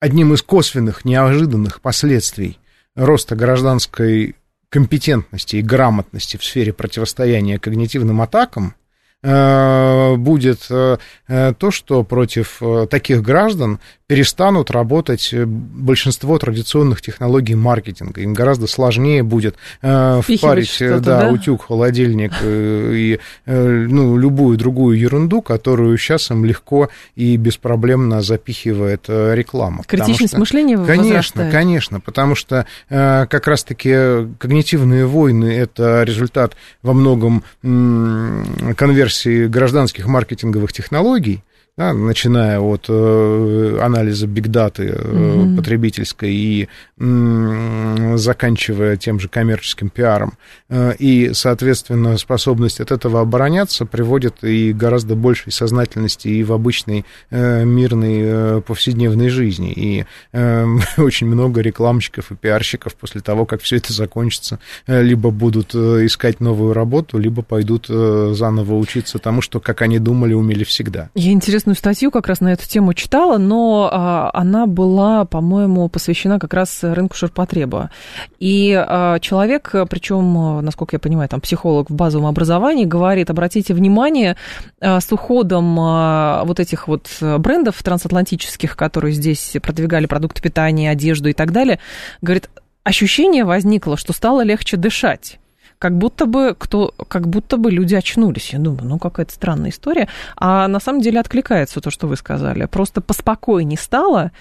одним 0.00 0.34
из 0.34 0.42
косвенных, 0.42 1.04
неожиданных 1.04 1.80
последствий 1.80 2.58
роста 2.94 3.36
гражданской 3.36 4.36
компетентности 4.68 5.56
и 5.56 5.62
грамотности 5.62 6.36
в 6.36 6.44
сфере 6.44 6.72
противостояния 6.72 7.58
когнитивным 7.58 8.20
атакам 8.20 8.74
Э, 9.22 10.14
будет 10.16 10.66
э, 10.70 10.98
э, 11.26 11.54
то, 11.58 11.70
что 11.72 12.04
против 12.04 12.62
таких 12.90 13.22
граждан 13.22 13.80
перестанут 14.06 14.70
работать 14.70 15.34
большинство 15.34 16.38
традиционных 16.38 17.02
технологий 17.02 17.54
маркетинга. 17.54 18.20
Им 18.20 18.34
гораздо 18.34 18.66
сложнее 18.66 19.22
будет 19.22 19.56
впарить 19.80 20.76
да, 20.80 21.00
да? 21.00 21.30
утюг, 21.30 21.66
холодильник 21.66 22.32
и 22.42 23.18
ну, 23.46 24.16
любую 24.16 24.58
другую 24.58 24.98
ерунду, 24.98 25.42
которую 25.42 25.96
сейчас 25.98 26.30
им 26.30 26.44
легко 26.44 26.88
и 27.14 27.36
беспроблемно 27.36 28.22
запихивает 28.22 29.08
реклама. 29.08 29.82
Критичность 29.86 30.32
что, 30.32 30.40
мышления 30.40 30.76
Конечно, 30.76 31.16
возрастает. 31.16 31.52
конечно, 31.52 32.00
потому 32.00 32.34
что 32.34 32.66
как 32.88 33.46
раз-таки 33.46 34.28
когнитивные 34.38 35.06
войны– 35.06 35.46
это 35.56 36.02
результат 36.02 36.56
во 36.82 36.92
многом 36.92 37.42
конверсии 37.62 39.06
версии 39.06 39.46
гражданских 39.46 40.06
маркетинговых 40.06 40.72
технологий, 40.72 41.44
да, 41.76 41.92
начиная 41.92 42.58
от 42.58 42.86
э, 42.88 43.78
анализа 43.82 44.26
бигдаты 44.26 44.84
э, 44.84 44.94
mm-hmm. 44.94 45.56
потребительской 45.56 46.32
и 46.32 46.68
заканчивая 46.98 48.96
тем 48.96 49.20
же 49.20 49.28
коммерческим 49.28 49.90
пиаром. 49.90 50.38
Э, 50.70 50.94
и, 50.98 51.32
соответственно, 51.34 52.16
способность 52.16 52.80
от 52.80 52.92
этого 52.92 53.20
обороняться 53.20 53.84
приводит 53.84 54.42
и 54.42 54.72
гораздо 54.72 55.16
большей 55.16 55.52
сознательности 55.52 56.28
и 56.28 56.42
в 56.42 56.52
обычной 56.54 57.04
мирной 57.30 58.62
повседневной 58.62 59.28
жизни. 59.28 59.72
И 59.72 60.06
очень 60.96 61.26
много 61.26 61.60
рекламщиков 61.60 62.32
и 62.32 62.36
пиарщиков 62.36 62.94
после 62.94 63.20
того, 63.20 63.44
как 63.44 63.60
все 63.60 63.76
это 63.76 63.92
закончится, 63.92 64.58
либо 64.86 65.30
будут 65.30 65.74
искать 65.74 66.40
новую 66.40 66.72
работу, 66.72 67.18
либо 67.18 67.42
пойдут 67.42 67.86
заново 67.88 68.76
учиться 68.76 69.18
тому, 69.18 69.42
что, 69.42 69.60
как 69.60 69.82
они 69.82 69.98
думали, 69.98 70.32
умели 70.32 70.64
всегда. 70.64 71.10
Я 71.14 71.32
интересно 71.32 71.65
интересную 71.66 71.76
статью 71.76 72.10
как 72.10 72.28
раз 72.28 72.40
на 72.40 72.52
эту 72.52 72.66
тему 72.66 72.94
читала, 72.94 73.38
но 73.38 73.88
а, 73.92 74.30
она 74.32 74.66
была, 74.66 75.24
по-моему, 75.24 75.88
посвящена 75.88 76.38
как 76.38 76.54
раз 76.54 76.82
рынку 76.82 77.16
ширпотреба. 77.16 77.90
И 78.38 78.72
а, 78.72 79.18
человек, 79.18 79.74
причем, 79.90 80.64
насколько 80.64 80.96
я 80.96 81.00
понимаю, 81.00 81.28
там 81.28 81.40
психолог 81.40 81.90
в 81.90 81.94
базовом 81.94 82.26
образовании, 82.26 82.84
говорит, 82.84 83.30
обратите 83.30 83.74
внимание, 83.74 84.36
а, 84.80 85.00
с 85.00 85.10
уходом 85.12 85.76
а, 85.80 86.44
вот 86.44 86.60
этих 86.60 86.88
вот 86.88 87.08
брендов 87.20 87.82
трансатлантических, 87.82 88.76
которые 88.76 89.12
здесь 89.12 89.56
продвигали 89.62 90.06
продукты 90.06 90.42
питания, 90.42 90.90
одежду 90.90 91.28
и 91.28 91.32
так 91.32 91.52
далее, 91.52 91.78
говорит, 92.22 92.48
ощущение 92.84 93.44
возникло, 93.44 93.96
что 93.96 94.12
стало 94.12 94.44
легче 94.44 94.76
дышать 94.76 95.38
как 95.86 95.96
будто 95.98 96.26
бы 96.26 96.56
кто, 96.58 96.92
как 97.06 97.28
будто 97.28 97.56
бы 97.58 97.70
люди 97.70 97.94
очнулись. 97.94 98.52
Я 98.52 98.58
думаю, 98.58 98.88
ну 98.88 98.98
какая-то 98.98 99.32
странная 99.32 99.70
история. 99.70 100.08
А 100.36 100.66
на 100.66 100.80
самом 100.80 101.00
деле 101.00 101.20
откликается 101.20 101.80
то, 101.80 101.90
что 101.92 102.08
вы 102.08 102.16
сказали. 102.16 102.66
Просто 102.66 103.00
поспокойнее 103.00 103.78
стало, 103.78 104.32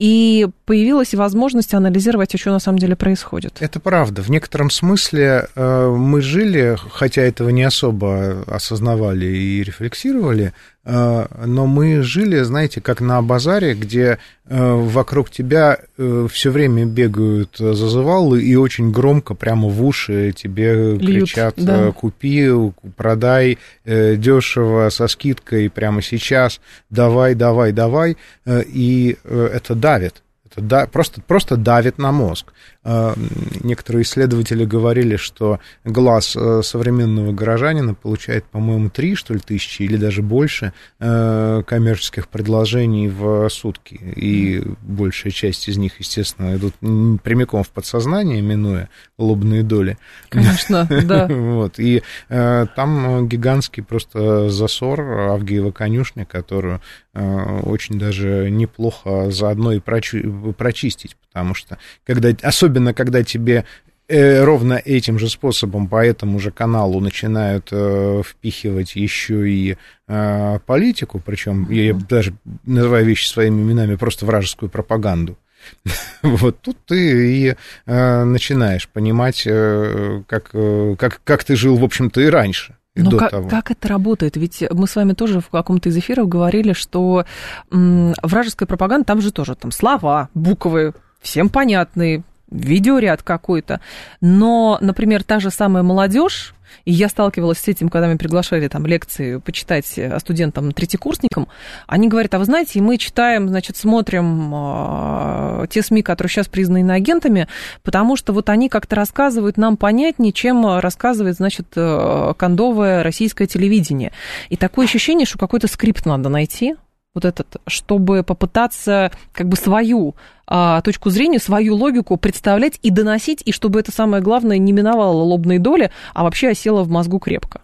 и 0.00 0.48
появилась 0.64 1.14
возможность 1.14 1.74
анализировать, 1.74 2.36
что 2.36 2.50
на 2.50 2.58
самом 2.58 2.80
деле 2.80 2.96
происходит. 2.96 3.58
Это 3.60 3.78
правда. 3.78 4.22
В 4.22 4.30
некотором 4.30 4.68
смысле 4.68 5.46
э, 5.54 5.94
мы 5.96 6.22
жили, 6.22 6.76
хотя 6.90 7.22
этого 7.22 7.50
не 7.50 7.62
особо 7.62 8.42
осознавали 8.48 9.26
и 9.26 9.62
рефлексировали, 9.62 10.54
но 10.92 11.66
мы 11.66 12.02
жили, 12.02 12.40
знаете, 12.40 12.80
как 12.80 13.00
на 13.00 13.22
базаре, 13.22 13.74
где 13.74 14.18
э, 14.46 14.74
вокруг 14.74 15.30
тебя 15.30 15.78
все 15.96 16.50
время 16.50 16.84
бегают 16.84 17.56
зазывалы 17.58 18.42
и 18.42 18.56
очень 18.56 18.90
громко 18.90 19.34
прямо 19.34 19.68
в 19.68 19.84
уши 19.84 20.32
тебе 20.36 20.96
Льют, 20.96 21.30
кричат 21.30 21.54
да. 21.56 21.92
«купи», 21.92 22.50
«продай», 22.96 23.58
«дешево», 23.84 24.88
со 24.90 25.06
скидкой 25.06 25.70
прямо 25.70 26.02
сейчас, 26.02 26.60
«давай, 26.88 27.34
давай, 27.34 27.72
давай». 27.72 28.16
И 28.44 29.16
это 29.24 29.74
давит. 29.74 30.22
Это 30.50 30.60
да, 30.62 30.86
просто, 30.86 31.20
просто 31.20 31.56
давит 31.56 31.98
на 31.98 32.10
мозг. 32.10 32.52
А, 32.82 33.14
некоторые 33.62 34.04
исследователи 34.04 34.64
говорили, 34.64 35.16
что 35.16 35.60
глаз 35.84 36.34
э, 36.34 36.62
современного 36.64 37.30
горожанина 37.32 37.92
получает, 37.92 38.46
по-моему, 38.46 38.88
3, 38.88 39.14
что 39.16 39.34
ли, 39.34 39.40
тысячи 39.40 39.82
или 39.82 39.98
даже 39.98 40.22
больше 40.22 40.72
э, 40.98 41.62
коммерческих 41.66 42.28
предложений 42.28 43.08
в 43.08 43.48
сутки. 43.50 44.00
И 44.16 44.62
большая 44.80 45.30
часть 45.30 45.68
из 45.68 45.76
них, 45.76 46.00
естественно, 46.00 46.56
идут 46.56 46.74
прямиком 47.22 47.64
в 47.64 47.68
подсознание, 47.68 48.40
минуя 48.40 48.88
лобные 49.18 49.62
доли. 49.62 49.98
Конечно, 50.30 50.88
да. 51.04 51.26
Вот. 51.26 51.78
И 51.78 52.02
э, 52.30 52.66
там 52.74 53.28
гигантский 53.28 53.82
просто 53.82 54.48
засор 54.48 55.00
Авгиева 55.00 55.70
конюшня, 55.70 56.24
которую 56.24 56.80
очень 57.12 57.98
даже 57.98 58.48
неплохо 58.50 59.32
заодно 59.32 59.72
и 59.72 59.80
прочистить, 59.80 61.16
потому 61.16 61.54
что 61.54 61.76
когда, 62.06 62.30
особенно 62.42 62.69
особенно 62.70 62.94
когда 62.94 63.22
тебе 63.22 63.64
э, 64.08 64.44
ровно 64.44 64.74
этим 64.74 65.18
же 65.18 65.28
способом 65.28 65.88
по 65.88 66.04
этому 66.04 66.38
же 66.38 66.50
каналу 66.50 67.00
начинают 67.00 67.68
э, 67.72 68.22
впихивать 68.24 68.96
еще 68.96 69.50
и 69.50 69.76
э, 70.08 70.58
политику, 70.66 71.20
причем 71.24 71.66
uh-huh. 71.68 71.74
я 71.74 71.94
даже 71.94 72.32
называю 72.64 73.04
вещи 73.04 73.28
своими 73.28 73.62
именами, 73.62 73.96
просто 73.96 74.26
вражескую 74.26 74.70
пропаганду. 74.70 75.36
Вот 76.22 76.60
тут 76.60 76.76
ты 76.86 76.96
и 76.96 77.54
э, 77.86 78.24
начинаешь 78.24 78.88
понимать, 78.88 79.42
э, 79.46 80.22
как, 80.26 80.50
э, 80.54 80.94
как, 80.98 81.20
как 81.24 81.44
ты 81.44 81.56
жил, 81.56 81.76
в 81.76 81.84
общем-то, 81.84 82.20
и 82.20 82.26
раньше. 82.26 82.76
Но 82.96 83.18
как, 83.18 83.30
того. 83.30 83.48
как 83.48 83.70
это 83.70 83.88
работает? 83.88 84.36
Ведь 84.36 84.64
мы 84.70 84.86
с 84.86 84.96
вами 84.96 85.12
тоже 85.12 85.40
в 85.40 85.48
каком-то 85.48 85.88
из 85.88 85.96
эфиров 85.96 86.28
говорили, 86.28 86.72
что 86.72 87.24
м, 87.70 88.14
вражеская 88.22 88.66
пропаганда, 88.66 89.06
там 89.06 89.20
же 89.20 89.32
тоже 89.32 89.54
там 89.54 89.70
слова, 89.70 90.28
буквы, 90.34 90.92
всем 91.20 91.48
понятные, 91.48 92.22
видеоряд 92.50 93.22
какой-то. 93.22 93.80
Но, 94.20 94.78
например, 94.80 95.22
та 95.22 95.40
же 95.40 95.50
самая 95.50 95.82
молодежь, 95.82 96.54
и 96.84 96.92
я 96.92 97.08
сталкивалась 97.08 97.58
с 97.58 97.68
этим, 97.68 97.88
когда 97.88 98.06
меня 98.06 98.16
приглашали 98.18 98.68
там 98.68 98.86
лекции 98.86 99.38
почитать 99.38 99.98
студентам, 100.18 100.72
третьекурсникам. 100.72 101.48
Они 101.86 102.08
говорят, 102.08 102.34
а 102.34 102.38
вы 102.38 102.44
знаете, 102.44 102.80
мы 102.80 102.96
читаем, 102.96 103.48
значит, 103.48 103.76
смотрим 103.76 104.52
э, 104.54 105.66
те 105.68 105.82
СМИ, 105.82 106.02
которые 106.02 106.30
сейчас 106.30 106.48
признаны 106.48 106.80
иноагентами, 106.80 107.48
потому 107.82 108.16
что 108.16 108.32
вот 108.32 108.48
они 108.48 108.68
как-то 108.68 108.96
рассказывают 108.96 109.56
нам 109.56 109.76
понятнее, 109.76 110.32
чем 110.32 110.78
рассказывает, 110.78 111.36
значит, 111.36 111.66
э, 111.76 112.34
кондовое 112.36 113.02
российское 113.02 113.46
телевидение. 113.46 114.12
И 114.48 114.56
такое 114.56 114.86
ощущение, 114.86 115.26
что 115.26 115.38
какой-то 115.38 115.66
скрипт 115.66 116.06
надо 116.06 116.28
найти, 116.28 116.76
вот 117.14 117.24
этот, 117.24 117.56
чтобы 117.66 118.22
попытаться 118.22 119.10
как 119.32 119.48
бы 119.48 119.56
свою 119.56 120.14
а, 120.50 120.82
точку 120.82 121.10
зрения, 121.10 121.38
свою 121.38 121.76
логику 121.76 122.16
представлять 122.16 122.78
и 122.82 122.90
доносить, 122.90 123.40
и 123.44 123.52
чтобы 123.52 123.78
это 123.78 123.92
самое 123.92 124.22
главное 124.22 124.58
не 124.58 124.72
миновало 124.72 125.22
лобные 125.22 125.60
доли, 125.60 125.92
а 126.12 126.24
вообще 126.24 126.50
осело 126.50 126.82
в 126.82 126.90
мозгу 126.90 127.20
крепко? 127.20 127.62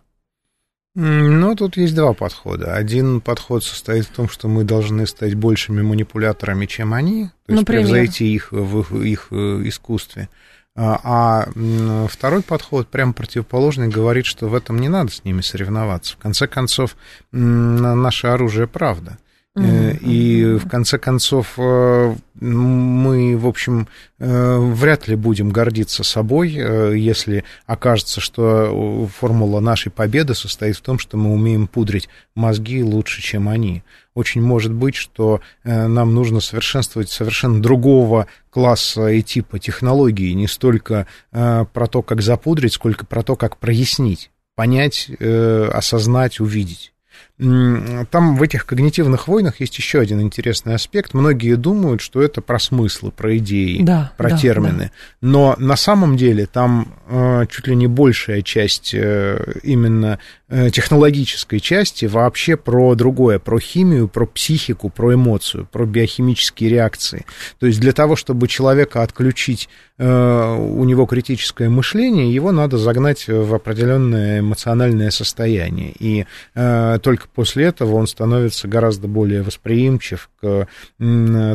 Ну, 0.94 1.54
тут 1.56 1.76
есть 1.76 1.94
два 1.94 2.14
подхода. 2.14 2.74
Один 2.74 3.20
подход 3.20 3.62
состоит 3.62 4.06
в 4.06 4.10
том, 4.10 4.30
что 4.30 4.48
мы 4.48 4.64
должны 4.64 5.06
стать 5.06 5.34
большими 5.34 5.82
манипуляторами, 5.82 6.64
чем 6.64 6.94
они, 6.94 7.24
то 7.44 7.52
есть 7.52 7.60
Например? 7.62 7.84
превзойти 7.84 8.32
их 8.32 8.50
в 8.52 8.80
их, 8.80 8.92
их 8.92 9.26
э, 9.30 9.68
искусстве. 9.68 10.30
А, 10.74 11.00
а 11.02 12.06
второй 12.08 12.42
подход, 12.42 12.88
прям 12.88 13.14
противоположный, 13.14 13.88
говорит, 13.88 14.26
что 14.26 14.46
в 14.46 14.54
этом 14.54 14.78
не 14.78 14.88
надо 14.88 15.10
с 15.10 15.24
ними 15.24 15.40
соревноваться. 15.40 16.14
В 16.14 16.18
конце 16.18 16.46
концов, 16.46 16.96
наше 17.32 18.28
оружие 18.28 18.66
правда. 18.66 19.18
Mm-hmm. 19.56 19.98
И 20.02 20.44
в 20.58 20.68
конце 20.68 20.98
концов 20.98 21.54
э, 21.56 22.14
мы, 22.34 23.38
в 23.38 23.46
общем, 23.46 23.88
э, 24.18 24.58
вряд 24.58 25.08
ли 25.08 25.16
будем 25.16 25.48
гордиться 25.48 26.04
собой, 26.04 26.50
если 26.50 27.42
окажется, 27.64 28.20
что 28.20 29.08
формула 29.18 29.60
нашей 29.60 29.90
победы 29.90 30.34
состоит 30.34 30.76
в 30.76 30.82
том, 30.82 30.98
что 30.98 31.16
мы 31.16 31.32
умеем 31.32 31.68
пудрить 31.68 32.10
мозги 32.34 32.82
лучше, 32.82 33.22
чем 33.22 33.48
они. 33.48 33.82
Очень 34.12 34.42
может 34.42 34.74
быть, 34.74 34.94
что 34.94 35.40
нам 35.64 36.14
нужно 36.14 36.40
совершенствовать 36.40 37.08
совершенно 37.08 37.62
другого 37.62 38.26
класса 38.50 39.08
и 39.08 39.22
типа 39.22 39.58
технологии, 39.58 40.32
не 40.32 40.48
столько 40.48 41.06
про 41.30 41.86
то, 41.90 42.02
как 42.02 42.20
запудрить, 42.20 42.74
сколько 42.74 43.06
про 43.06 43.22
то, 43.22 43.36
как 43.36 43.58
прояснить, 43.58 44.30
понять, 44.54 45.10
осознать, 45.20 46.40
увидеть. 46.40 46.92
Там 47.38 48.36
в 48.36 48.42
этих 48.42 48.64
когнитивных 48.64 49.28
войнах 49.28 49.60
есть 49.60 49.76
еще 49.76 50.00
один 50.00 50.22
интересный 50.22 50.74
аспект. 50.74 51.12
Многие 51.12 51.56
думают, 51.56 52.00
что 52.00 52.22
это 52.22 52.40
про 52.40 52.58
смыслы, 52.58 53.10
про 53.10 53.36
идеи, 53.36 53.82
да, 53.82 54.12
про 54.16 54.30
да, 54.30 54.38
термины. 54.38 54.90
Да. 55.20 55.28
Но 55.28 55.54
на 55.58 55.76
самом 55.76 56.16
деле 56.16 56.46
там 56.46 56.94
э, 57.06 57.44
чуть 57.50 57.66
ли 57.66 57.76
не 57.76 57.88
большая 57.88 58.40
часть 58.40 58.94
э, 58.94 59.58
именно 59.62 60.18
э, 60.48 60.70
технологической 60.70 61.60
части 61.60 62.06
вообще 62.06 62.56
про 62.56 62.94
другое, 62.94 63.38
про 63.38 63.60
химию, 63.60 64.08
про 64.08 64.24
психику, 64.24 64.88
про 64.88 65.12
эмоцию, 65.12 65.68
про 65.70 65.84
биохимические 65.84 66.70
реакции. 66.70 67.26
То 67.58 67.66
есть 67.66 67.80
для 67.80 67.92
того, 67.92 68.16
чтобы 68.16 68.48
человека 68.48 69.02
отключить, 69.02 69.68
э, 69.98 70.56
у 70.56 70.84
него 70.84 71.04
критическое 71.04 71.68
мышление, 71.68 72.32
его 72.32 72.50
надо 72.50 72.78
загнать 72.78 73.28
в 73.28 73.54
определенное 73.54 74.40
эмоциональное 74.40 75.10
состояние. 75.10 75.92
И 75.98 76.24
э, 76.54 76.98
только 77.26 77.30
после 77.34 77.66
этого 77.66 77.96
он 77.96 78.06
становится 78.06 78.68
гораздо 78.68 79.08
более 79.08 79.42
восприимчив 79.42 80.28
к 80.40 80.66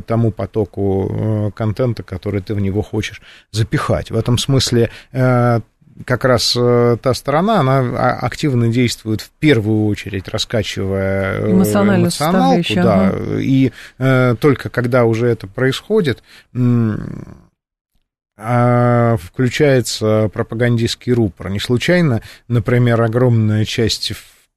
тому 0.05 0.31
потоку 0.31 1.09
э, 1.09 1.51
контента, 1.55 2.03
который 2.03 2.41
ты 2.41 2.53
в 2.53 2.59
него 2.59 2.81
хочешь 2.81 3.21
запихать. 3.51 4.11
В 4.11 4.15
этом 4.15 4.37
смысле 4.37 4.89
э, 5.11 5.61
как 6.05 6.25
раз 6.25 6.55
э, 6.57 6.97
та 7.01 7.13
сторона, 7.13 7.59
она 7.59 8.17
активно 8.17 8.69
действует 8.69 9.21
в 9.21 9.29
первую 9.39 9.85
очередь, 9.85 10.27
раскачивая 10.27 11.51
эмоционалку, 11.51 12.73
да, 12.75 13.07
ага. 13.07 13.39
и 13.39 13.71
э, 13.97 14.35
только 14.39 14.69
когда 14.69 15.05
уже 15.05 15.27
это 15.27 15.47
происходит, 15.47 16.23
а, 18.43 19.17
включается 19.17 20.29
пропагандистский 20.33 21.13
рупор. 21.13 21.49
Не 21.49 21.59
случайно, 21.59 22.21
например, 22.47 22.99
огромная 22.99 23.65
часть 23.65 24.01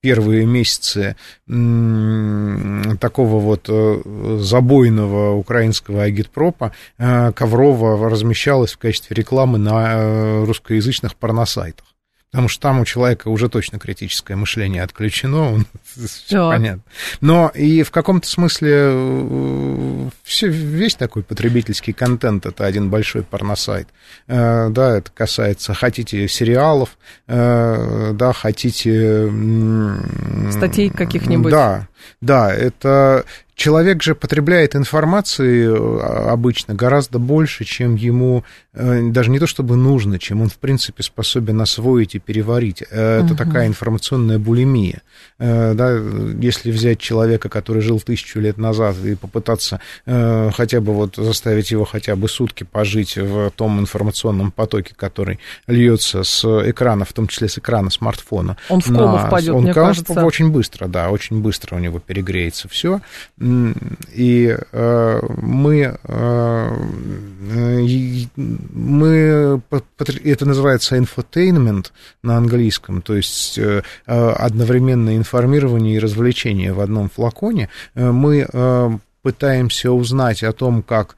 первые 0.05 0.45
месяцы 0.45 1.15
такого 1.47 3.39
вот 3.39 3.65
э, 3.67 4.01
забойного 4.39 5.33
украинского 5.35 6.03
агитпропа 6.03 6.73
э, 6.99 7.31
Коврова 7.31 8.07
размещалась 8.07 8.73
в 8.73 8.77
качестве 8.77 9.15
рекламы 9.15 9.57
на 9.57 9.95
э, 9.95 10.45
русскоязычных 10.45 11.15
порносайтах 11.15 11.94
потому 12.31 12.49
что 12.49 12.61
там 12.61 12.79
у 12.81 12.85
человека 12.85 13.29
уже 13.29 13.49
точно 13.49 13.79
критическое 13.79 14.35
мышление 14.35 14.83
отключено, 14.83 15.53
он, 15.53 15.65
все 16.05 16.49
понятно. 16.49 16.83
Но 17.21 17.49
и 17.53 17.83
в 17.83 17.91
каком-то 17.91 18.27
смысле 18.27 18.71
э, 18.73 20.09
все, 20.23 20.47
весь 20.47 20.95
такой 20.95 21.23
потребительский 21.23 21.93
контент 21.93 22.45
это 22.45 22.65
один 22.65 22.89
большой 22.89 23.23
порносайт. 23.23 23.87
Э, 24.27 24.69
да, 24.69 24.97
это 24.97 25.11
касается, 25.11 25.73
хотите 25.73 26.27
сериалов, 26.27 26.97
э, 27.27 28.11
да, 28.13 28.33
хотите... 28.33 29.31
Статей 30.51 30.89
каких-нибудь. 30.89 31.51
Да, 31.51 31.87
да, 32.21 32.53
это 32.53 33.25
Человек 33.55 34.03
же 34.03 34.15
потребляет 34.15 34.75
информации 34.75 35.65
а, 35.65 36.33
обычно 36.33 36.73
гораздо 36.73 37.19
больше, 37.19 37.63
чем 37.63 37.95
ему 37.95 38.43
э, 38.73 39.01
даже 39.11 39.31
не 39.31 39.39
то 39.39 39.47
чтобы 39.47 39.77
нужно, 39.77 40.19
чем 40.19 40.41
он, 40.41 40.49
в 40.49 40.57
принципе, 40.57 41.03
способен 41.03 41.61
освоить 41.61 42.15
и 42.15 42.19
переварить. 42.19 42.83
Э, 42.91 43.21
это 43.23 43.33
угу. 43.33 43.35
такая 43.35 43.67
информационная 43.67 44.39
булимия. 44.39 45.01
Э, 45.39 45.73
да, 45.73 45.97
если 46.37 46.69
взять 46.69 46.99
человека, 46.99 47.47
который 47.47 47.81
жил 47.81 48.01
тысячу 48.01 48.41
лет 48.41 48.57
назад, 48.57 48.97
и 49.03 49.15
попытаться 49.15 49.79
хотя 50.05 50.81
бы 50.81 50.93
вот 50.93 51.15
заставить 51.15 51.71
его 51.71 51.85
хотя 51.85 52.15
бы 52.15 52.27
сутки 52.27 52.63
пожить 52.63 53.15
в 53.17 53.51
том 53.51 53.79
информационном 53.79 54.51
потоке, 54.51 54.93
который 54.95 55.39
льется 55.67 56.23
с 56.23 56.43
экрана, 56.69 57.05
в 57.05 57.13
том 57.13 57.27
числе 57.27 57.47
с 57.47 57.57
экрана 57.57 57.89
смартфона. 57.89 58.57
Он 58.69 58.81
в 58.81 58.85
кому 58.85 59.17
на... 59.17 59.27
впадет, 59.27 59.53
он, 59.53 59.63
мне 59.63 59.73
кажется. 59.73 60.25
Очень 60.25 60.51
быстро, 60.51 60.87
да, 60.87 61.09
очень 61.09 61.41
быстро 61.41 61.75
у 61.75 61.79
него 61.79 61.99
перегреется 61.99 62.67
все. 62.67 62.99
И 63.45 64.57
э, 64.71 65.19
мы, 65.37 65.99
э, 66.03 66.69
мы, 68.73 69.61
это 70.23 70.45
называется 70.45 70.97
infotainment 70.97 71.91
на 72.23 72.37
английском, 72.37 73.03
то 73.03 73.15
есть 73.15 73.59
э, 73.59 73.83
одновременное 74.05 75.17
информирование 75.17 75.97
и 75.97 75.99
развлечение 75.99 76.73
в 76.73 76.79
одном 76.79 77.09
флаконе. 77.09 77.69
Мы 77.93 78.47
пытаемся 79.21 79.91
узнать 79.91 80.41
о 80.41 80.51
том, 80.51 80.81
как 80.81 81.15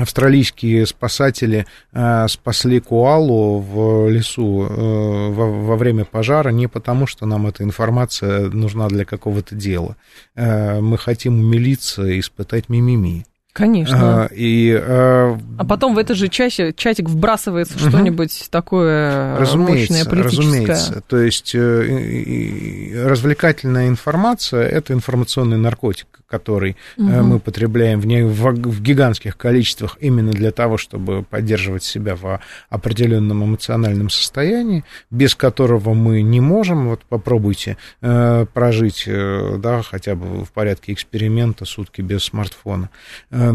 австралийские 0.00 0.86
спасатели 0.86 1.66
э, 1.92 2.28
спасли 2.28 2.80
куалу 2.80 3.58
в 3.58 4.08
лесу 4.08 4.66
э, 4.68 5.28
во, 5.30 5.50
во 5.50 5.76
время 5.76 6.04
пожара 6.04 6.48
не 6.50 6.68
потому, 6.68 7.06
что 7.06 7.26
нам 7.26 7.46
эта 7.46 7.62
информация 7.62 8.48
нужна 8.48 8.88
для 8.88 9.04
какого-то 9.04 9.54
дела. 9.54 9.96
Э, 10.34 10.80
мы 10.80 10.96
хотим 10.96 11.40
умилиться 11.40 12.06
и 12.06 12.20
испытать 12.20 12.68
мимими. 12.68 13.26
Конечно. 13.52 14.24
А, 14.24 14.28
и, 14.32 14.72
а, 14.72 15.36
а 15.58 15.64
потом 15.64 15.94
в 15.94 15.98
это 15.98 16.14
же 16.14 16.28
чаще, 16.28 16.72
чатик 16.72 17.08
вбрасывается 17.08 17.74
угу. 17.74 17.88
что-нибудь 17.88 18.48
такое 18.50 19.36
разумеется, 19.38 19.92
мощное, 19.92 20.04
политическое. 20.08 20.46
Разумеется. 20.46 21.02
То 21.06 21.18
есть 21.18 21.54
э, 21.54 23.06
развлекательная 23.06 23.88
информация– 23.88 24.66
это 24.68 24.92
информационный 24.92 25.58
наркотик 25.58 26.06
который 26.30 26.76
угу. 26.96 27.08
мы 27.08 27.40
потребляем 27.40 28.00
в, 28.00 28.06
не, 28.06 28.22
в, 28.22 28.52
в 28.52 28.82
гигантских 28.82 29.36
количествах 29.36 29.98
именно 30.00 30.30
для 30.30 30.52
того, 30.52 30.78
чтобы 30.78 31.24
поддерживать 31.24 31.82
себя 31.82 32.14
в 32.14 32.40
определенном 32.68 33.44
эмоциональном 33.44 34.10
состоянии, 34.10 34.84
без 35.10 35.34
которого 35.34 35.92
мы 35.94 36.22
не 36.22 36.40
можем. 36.40 36.88
Вот 36.88 37.00
попробуйте 37.08 37.76
э, 38.00 38.46
прожить, 38.54 39.04
э, 39.06 39.56
да, 39.58 39.82
хотя 39.82 40.14
бы 40.14 40.44
в 40.44 40.52
порядке 40.52 40.92
эксперимента 40.92 41.64
сутки 41.64 42.00
без 42.00 42.24
смартфона. 42.24 42.90
Э, 43.30 43.52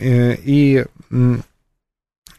э, 0.00 0.36
и 0.44 0.84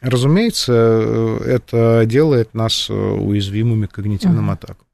Разумеется, 0.02 0.74
э, 0.74 1.38
это 1.46 2.04
делает 2.06 2.54
нас 2.54 2.90
уязвимыми 2.90 3.86
к 3.86 3.94
когнитивным 3.94 4.50
атакам. 4.50 4.86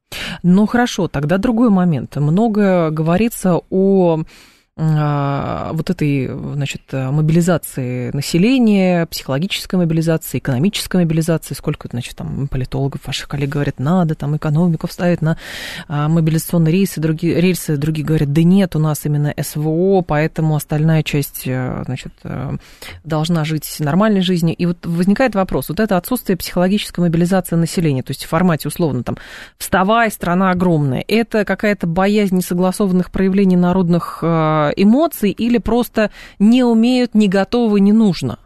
Ну 0.43 0.65
хорошо, 0.65 1.07
тогда 1.07 1.37
другой 1.37 1.69
момент. 1.69 2.15
Много 2.15 2.89
говорится 2.91 3.59
о 3.69 4.23
вот 4.79 5.89
этой, 5.89 6.27
значит, 6.27 6.81
мобилизации 6.91 8.11
населения, 8.11 9.05
психологической 9.05 9.77
мобилизации, 9.77 10.37
экономической 10.37 10.97
мобилизации, 10.97 11.53
сколько, 11.53 11.89
значит, 11.89 12.15
там 12.15 12.47
политологов, 12.47 13.05
ваших 13.05 13.27
коллег 13.27 13.49
говорят, 13.49 13.79
надо 13.79 14.15
там 14.15 14.37
экономику 14.37 14.87
вставить 14.87 15.21
на 15.21 15.37
а, 15.87 16.07
мобилизационные 16.07 16.71
рейсы, 16.71 17.01
другие 17.01 17.39
рельсы, 17.39 17.77
другие 17.77 18.05
говорят, 18.05 18.31
да 18.31 18.43
нет, 18.43 18.75
у 18.75 18.79
нас 18.79 19.05
именно 19.05 19.33
СВО, 19.41 20.01
поэтому 20.01 20.55
остальная 20.55 21.03
часть, 21.03 21.43
э, 21.45 21.83
значит, 21.85 22.13
э, 22.23 22.57
должна 23.03 23.45
жить 23.45 23.77
нормальной 23.79 24.21
жизнью. 24.21 24.55
И 24.55 24.65
вот 24.65 24.85
возникает 24.85 25.35
вопрос, 25.35 25.69
вот 25.69 25.79
это 25.79 25.97
отсутствие 25.97 26.37
психологической 26.37 27.03
мобилизации 27.03 27.55
населения, 27.55 28.03
то 28.03 28.11
есть 28.11 28.25
в 28.25 28.29
формате 28.29 28.67
условно 28.67 29.03
там 29.03 29.17
«вставай, 29.57 30.11
страна 30.11 30.51
огромная», 30.51 31.03
это 31.07 31.45
какая-то 31.45 31.87
боязнь 31.87 32.37
несогласованных 32.37 33.11
проявлений 33.11 33.57
народных 33.57 34.19
э, 34.21 34.68
эмоций 34.75 35.31
или 35.31 35.57
просто 35.57 36.11
не 36.39 36.63
умеют, 36.63 37.15
не 37.15 37.27
готовы, 37.27 37.79
не 37.79 37.93
нужно? 37.93 38.39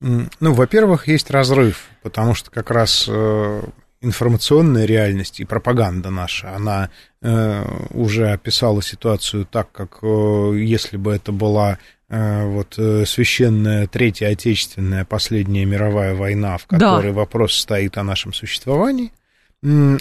Ну, 0.00 0.52
во-первых, 0.52 1.08
есть 1.08 1.30
разрыв, 1.30 1.88
потому 2.02 2.34
что 2.34 2.50
как 2.50 2.70
раз 2.70 3.06
э, 3.08 3.62
информационная 4.02 4.84
реальность 4.84 5.40
и 5.40 5.44
пропаганда 5.44 6.10
наша, 6.10 6.54
она 6.54 6.90
э, 7.22 7.64
уже 7.90 8.30
описала 8.30 8.82
ситуацию 8.82 9.46
так, 9.46 9.72
как 9.72 9.98
э, 10.02 10.52
если 10.56 10.96
бы 10.96 11.12
это 11.12 11.32
была 11.32 11.78
вот 12.08 12.74
священная 12.74 13.88
Третья 13.88 14.28
Отечественная 14.28 15.04
последняя 15.04 15.64
мировая 15.64 16.14
война, 16.14 16.56
в 16.56 16.66
которой 16.66 17.08
да. 17.08 17.12
вопрос 17.12 17.54
стоит 17.54 17.98
о 17.98 18.04
нашем 18.04 18.32
существовании. 18.32 19.10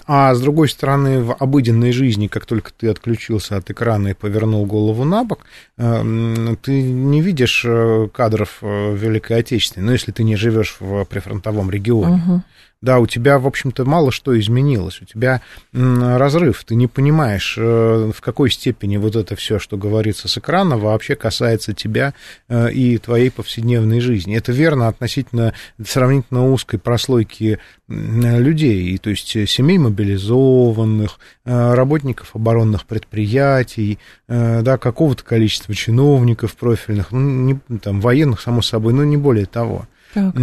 А 0.05 0.35
с 0.35 0.41
другой 0.41 0.69
стороны, 0.69 1.23
в 1.23 1.33
обыденной 1.33 1.91
жизни, 1.91 2.27
как 2.27 2.45
только 2.45 2.71
ты 2.71 2.89
отключился 2.89 3.57
от 3.57 3.71
экрана 3.71 4.09
и 4.09 4.13
повернул 4.13 4.65
голову 4.65 5.03
на 5.03 5.23
бок, 5.23 5.45
э, 5.77 6.55
ты 6.61 6.83
не 6.83 7.21
видишь 7.21 7.63
э, 7.65 8.07
кадров 8.13 8.57
Великой 8.61 9.39
Отечественной, 9.39 9.85
ну, 9.87 9.91
если 9.93 10.11
ты 10.11 10.23
не 10.23 10.35
живешь 10.35 10.77
в 10.79 11.05
прифронтовом 11.05 11.71
регионе. 11.71 12.21
Угу 12.27 12.43
да, 12.81 12.99
у 12.99 13.07
тебя, 13.07 13.39
в 13.39 13.47
общем-то, 13.47 13.85
мало 13.85 14.11
что 14.11 14.37
изменилось, 14.39 15.01
у 15.01 15.05
тебя 15.05 15.41
разрыв, 15.73 16.63
ты 16.63 16.75
не 16.75 16.87
понимаешь, 16.87 17.55
э, 17.57 18.11
в 18.15 18.21
какой 18.21 18.51
степени 18.51 18.97
вот 18.97 19.15
это 19.15 19.35
все, 19.35 19.59
что 19.59 19.77
говорится 19.77 20.27
с 20.27 20.37
экрана, 20.37 20.77
вообще 20.77 21.15
касается 21.15 21.73
тебя 21.73 22.13
э, 22.47 22.71
и 22.71 22.97
твоей 22.97 23.31
повседневной 23.31 24.01
жизни. 24.01 24.37
Это 24.37 24.51
верно 24.51 24.87
относительно 24.87 25.53
сравнительно 25.83 26.51
узкой 26.51 26.77
прослойки 26.77 27.59
людей, 27.87 28.97
то 28.97 29.09
есть 29.09 29.29
семей 29.49 29.77
мобилизованных, 29.77 31.19
э, 31.45 31.73
работников 31.73 32.35
оборонных 32.35 32.85
предприятий, 32.85 33.99
да, 34.27 34.77
какого-то 34.77 35.23
количества 35.23 35.73
чиновников 35.73 36.55
профильных, 36.55 37.11
ну, 37.11 37.19
не, 37.19 37.77
там, 37.79 38.01
военных, 38.01 38.41
само 38.41 38.61
собой, 38.61 38.93
но 38.93 39.03
не 39.03 39.17
более 39.17 39.45
того. 39.45 39.87
Так. 40.15 40.33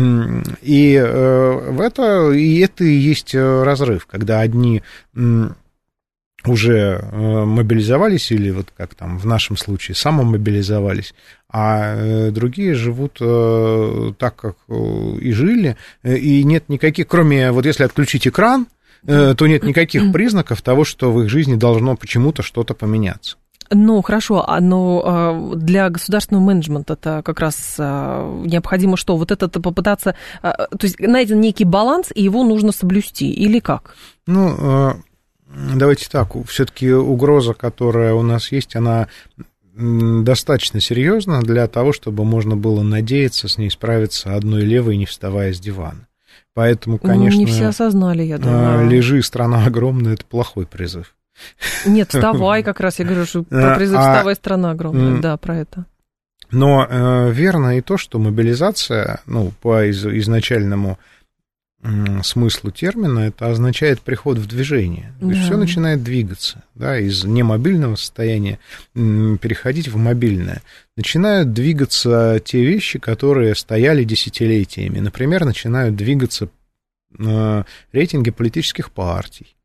И 0.61 0.95
э, 0.95 1.71
в 1.71 1.81
это, 1.81 2.31
и 2.33 2.59
это 2.59 2.85
и 2.85 2.93
есть 2.93 3.35
э, 3.35 3.63
разрыв, 3.63 4.05
когда 4.05 4.41
одни 4.41 4.83
уже 6.45 7.01
э, 7.01 7.45
мобилизовались 7.47 8.33
или 8.33 8.51
вот 8.51 8.71
как 8.77 8.95
там 8.95 9.17
в 9.17 9.25
нашем 9.25 9.57
случае 9.57 9.95
самомобилизовались, 9.95 11.15
а 11.49 12.31
другие 12.31 12.75
живут 12.75 13.15
так, 14.19 14.37
как 14.37 14.57
и 14.69 15.33
жили, 15.33 15.79
и 16.03 16.45
нет 16.45 16.69
никаких, 16.69 17.07
кроме 17.09 17.51
вот 17.51 17.65
если 17.65 17.85
отключить 17.85 18.27
экран, 18.27 18.67
то 19.07 19.47
нет 19.47 19.63
никаких 19.63 20.13
признаков 20.13 20.61
того, 20.63 20.85
что 20.85 21.13
в 21.13 21.23
их 21.23 21.31
жизни 21.31 21.55
должно 21.55 21.97
почему-то 21.97 22.43
что-то 22.43 22.75
поменяться. 22.75 23.37
Ну, 23.75 24.03
хорошо, 24.03 24.45
а 24.47 24.61
но 24.61 25.03
а, 25.05 25.55
для 25.57 25.89
государственного 25.91 26.45
менеджмента 26.45 26.95
это 26.95 27.23
как 27.25 27.41
раз 27.41 27.77
а, 27.79 28.43
необходимо 28.45 28.97
что? 28.97 29.17
Вот 29.17 29.31
это 29.31 29.49
попытаться... 29.49 30.15
А, 30.43 30.53
то 30.53 30.87
есть 30.87 30.99
найден 31.01 31.41
некий 31.41 31.65
баланс, 31.65 32.09
и 32.15 32.23
его 32.23 32.45
нужно 32.45 32.73
соблюсти, 32.73 33.31
или 33.31 33.59
как? 33.59 33.95
Ну, 34.27 34.95
давайте 35.75 36.09
так, 36.09 36.33
все-таки 36.47 36.93
угроза, 36.93 37.55
которая 37.55 38.15
у 38.15 38.23
нас 38.23 38.53
есть, 38.53 38.77
она 38.77 39.09
достаточно 39.75 40.81
серьезна 40.81 41.41
для 41.41 41.67
того, 41.67 41.93
чтобы 41.93 42.25
можно 42.25 42.57
было 42.57 42.83
надеяться 42.83 43.49
с 43.49 43.59
ней 43.59 43.71
справиться 43.71 44.35
одной 44.35 44.63
левой, 44.63 44.97
не 44.97 45.07
вставая 45.07 45.53
с 45.53 45.61
дивана. 45.61 46.07
Поэтому, 46.55 46.99
конечно... 46.99 47.39
Не 47.39 47.47
все 47.47 47.67
осознали, 47.67 48.23
я 48.23 48.39
думаю. 48.39 48.89
Лежи, 48.89 49.23
страна 49.23 49.65
огромная, 49.65 50.15
это 50.15 50.25
плохой 50.27 50.67
призыв. 50.67 51.15
Нет, 51.87 52.09
вставай 52.09 52.63
как 52.63 52.81
раз, 52.81 52.99
я 52.99 53.05
говорю, 53.05 53.27
что 53.27 53.43
про 53.49 53.77
призыв 53.77 53.99
а, 53.99 54.13
«Вставай, 54.13 54.35
страна 54.35 54.71
огромная», 54.71 55.21
да, 55.21 55.37
про 55.37 55.57
это. 55.59 55.87
Но 56.53 56.87
э, 56.89 57.33
верно 57.33 57.79
и 57.79 57.81
то, 57.81 57.97
что 57.97 58.19
мобилизация, 58.19 59.23
ну, 59.27 59.53
по 59.63 59.85
из, 59.85 60.05
изначальному 60.05 60.99
э, 61.83 62.23
смыслу 62.23 62.71
термина, 62.71 63.21
это 63.21 63.49
означает 63.49 64.03
приход 64.03 64.37
в 64.37 64.47
движение. 64.47 65.15
То 65.19 65.27
да. 65.27 65.33
есть 65.33 65.47
все 65.47 65.57
начинает 65.57 66.03
двигаться, 66.03 66.63
да, 66.75 66.99
из 66.99 67.25
немобильного 67.25 67.97
состояния 67.97 68.59
э, 68.95 69.37
переходить 69.41 69.89
в 69.89 69.97
мобильное. 69.97 70.61
Начинают 70.95 71.55
двигаться 71.55 72.39
те 72.45 72.63
вещи, 72.63 72.99
которые 72.99 73.55
стояли 73.55 74.05
десятилетиями. 74.05 75.01
Например, 75.01 75.47
начинают 75.47 75.97
двигаться 75.97 76.51
э, 77.19 77.65
рейтинги 77.93 78.31
политических 78.31 78.91
партий 78.91 79.57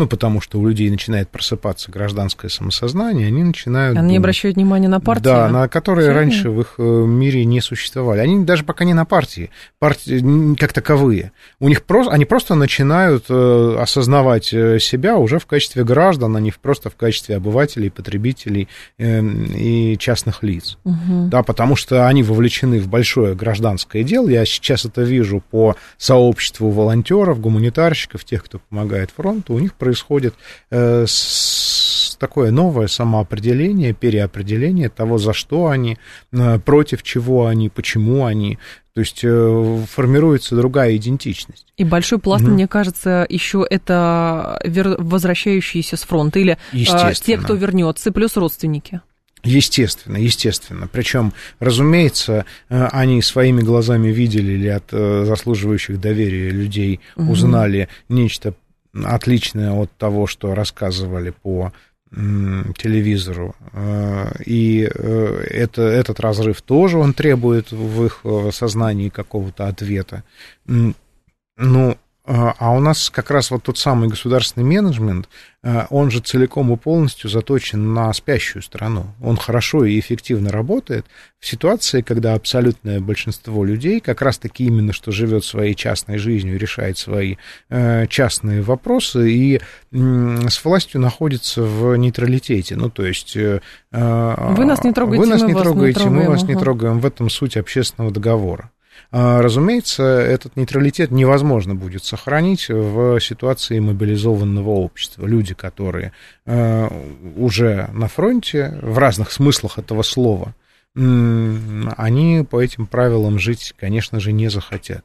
ну, 0.00 0.06
потому 0.06 0.40
что 0.40 0.58
у 0.58 0.66
людей 0.66 0.88
начинает 0.88 1.28
просыпаться 1.28 1.90
гражданское 1.90 2.48
самосознание, 2.48 3.26
они 3.26 3.42
начинают... 3.42 3.98
Они 3.98 4.06
думать, 4.08 4.18
обращают 4.20 4.56
внимание 4.56 4.88
на 4.88 4.98
партии? 4.98 5.24
Да, 5.24 5.46
на 5.50 5.68
которые 5.68 6.08
Все 6.08 6.14
раньше 6.14 6.48
в 6.48 6.58
их 6.62 6.74
э, 6.78 6.82
мире 6.82 7.44
не 7.44 7.60
существовали. 7.60 8.20
Они 8.20 8.42
даже 8.42 8.64
пока 8.64 8.84
не 8.86 8.94
на 8.94 9.04
партии, 9.04 9.50
партии 9.78 10.54
как 10.54 10.72
таковые. 10.72 11.32
У 11.58 11.68
них 11.68 11.82
просто, 11.82 12.12
они 12.12 12.24
просто 12.24 12.54
начинают 12.54 13.26
э, 13.28 13.76
осознавать 13.78 14.54
э, 14.54 14.78
себя 14.78 15.18
уже 15.18 15.38
в 15.38 15.44
качестве 15.44 15.84
граждан, 15.84 16.34
а 16.34 16.40
не 16.40 16.50
просто 16.50 16.88
в 16.88 16.96
качестве 16.96 17.36
обывателей, 17.36 17.90
потребителей 17.90 18.68
и 18.98 19.96
частных 19.98 20.42
лиц. 20.42 20.78
Угу. 20.84 21.28
Да, 21.28 21.42
потому 21.42 21.76
что 21.76 22.08
они 22.08 22.22
вовлечены 22.22 22.80
в 22.80 22.88
большое 22.88 23.34
гражданское 23.34 24.02
дело. 24.02 24.30
Я 24.30 24.46
сейчас 24.46 24.86
это 24.86 25.02
вижу 25.02 25.42
по 25.50 25.76
сообществу 25.98 26.70
волонтеров, 26.70 27.38
гуманитарщиков, 27.38 28.24
тех, 28.24 28.42
кто 28.44 28.60
помогает 28.70 29.10
фронту. 29.10 29.52
У 29.52 29.58
них 29.58 29.74
происходит 29.74 29.89
происходит 29.90 30.34
э, 30.70 31.04
с, 31.08 32.16
такое 32.20 32.52
новое 32.52 32.86
самоопределение, 32.86 33.92
переопределение 33.92 34.88
того, 34.88 35.18
за 35.18 35.32
что 35.32 35.66
они, 35.66 35.98
э, 36.32 36.58
против 36.60 37.02
чего 37.02 37.46
они, 37.46 37.68
почему 37.68 38.24
они. 38.24 38.58
То 38.94 39.00
есть 39.00 39.20
э, 39.24 39.84
формируется 39.90 40.54
другая 40.54 40.96
идентичность. 40.96 41.66
И 41.76 41.84
большой 41.84 42.20
пласт, 42.20 42.44
mm 42.44 42.50
мне 42.50 42.68
кажется, 42.68 43.26
еще 43.28 43.66
это 43.68 44.60
возвращающиеся 44.98 45.96
с 45.96 46.02
фронта 46.02 46.38
или 46.38 46.56
э, 46.72 47.14
те, 47.14 47.36
кто 47.36 47.54
вернется, 47.54 48.12
плюс 48.12 48.36
родственники. 48.36 49.00
Естественно, 49.42 50.18
естественно. 50.18 50.86
Причем, 50.86 51.32
разумеется, 51.60 52.44
они 52.68 53.22
своими 53.22 53.62
глазами 53.62 54.08
видели 54.08 54.52
или 54.52 54.68
от 54.68 54.90
заслуживающих 54.90 55.98
доверия 55.98 56.50
людей 56.50 57.00
узнали 57.16 57.88
угу. 58.08 58.18
нечто 58.18 58.54
отличное 58.92 59.72
от 59.72 59.90
того, 59.96 60.26
что 60.26 60.54
рассказывали 60.54 61.30
по 61.30 61.72
телевизору. 62.12 63.54
Э, 63.72 64.32
и 64.44 64.82
э, 64.92 65.44
это, 65.48 65.82
этот 65.82 66.18
разрыв 66.18 66.60
тоже 66.60 66.98
он 66.98 67.14
требует 67.14 67.70
в 67.70 68.04
их 68.04 68.20
э, 68.24 68.50
сознании 68.52 69.10
какого-то 69.10 69.68
ответа. 69.68 70.24
Ну, 70.66 71.96
а 72.32 72.70
у 72.70 72.78
нас 72.78 73.10
как 73.10 73.32
раз 73.32 73.50
вот 73.50 73.64
тот 73.64 73.76
самый 73.76 74.08
государственный 74.08 74.64
менеджмент, 74.64 75.28
а, 75.64 75.88
он 75.90 76.12
же 76.12 76.20
целиком 76.20 76.72
и 76.72 76.76
полностью 76.76 77.28
заточен 77.28 77.92
на 77.92 78.12
спящую 78.12 78.62
страну. 78.62 79.06
Он 79.20 79.36
хорошо 79.36 79.84
и 79.84 79.98
эффективно 79.98 80.52
работает 80.52 81.06
в 81.40 81.46
ситуации, 81.46 82.02
когда 82.02 82.34
абсолютное 82.34 83.00
большинство 83.00 83.64
людей 83.64 83.98
как 83.98 84.22
раз-таки 84.22 84.64
именно 84.64 84.92
что 84.92 85.10
живет 85.10 85.44
своей 85.44 85.74
частной 85.74 86.18
жизнью, 86.18 86.56
решает 86.56 86.98
свои 86.98 87.34
э, 87.68 88.06
частные 88.06 88.62
вопросы 88.62 89.28
и 89.28 89.60
с 89.90 90.64
властью 90.64 91.00
находится 91.00 91.62
в 91.62 91.96
нейтралитете. 91.96 92.76
Ну, 92.76 92.90
то 92.90 93.04
есть... 93.04 93.36
Э, 93.36 93.60
вы 93.90 94.64
нас 94.64 94.84
не 94.84 94.92
трогаете, 94.92 95.20
вы 95.20 95.26
нас 95.26 95.42
не 95.42 95.54
трогаете, 95.54 96.08
мы 96.08 96.28
вас 96.28 96.44
не 96.44 96.54
трогаем. 96.54 97.00
В 97.00 97.06
этом 97.06 97.28
суть 97.28 97.56
общественного 97.56 98.12
договора. 98.12 98.70
А, 99.12 99.42
разумеется, 99.42 100.04
этот 100.04 100.56
нейтралитет 100.56 101.10
невозможно 101.10 101.74
будет 101.74 102.04
сохранить 102.04 102.68
в 102.68 103.18
ситуации 103.20 103.80
мобилизованного 103.80 104.70
общества. 104.70 105.26
Люди, 105.26 105.54
которые 105.54 106.12
э, 106.46 106.88
уже 107.36 107.88
на 107.92 108.06
фронте, 108.06 108.78
в 108.82 108.98
разных 108.98 109.32
смыслах 109.32 109.78
этого 109.78 110.02
слова, 110.02 110.54
они 110.94 112.44
по 112.48 112.60
этим 112.60 112.86
правилам 112.86 113.38
жить, 113.38 113.74
конечно 113.78 114.18
же, 114.18 114.32
не 114.32 114.48
захотят. 114.48 115.04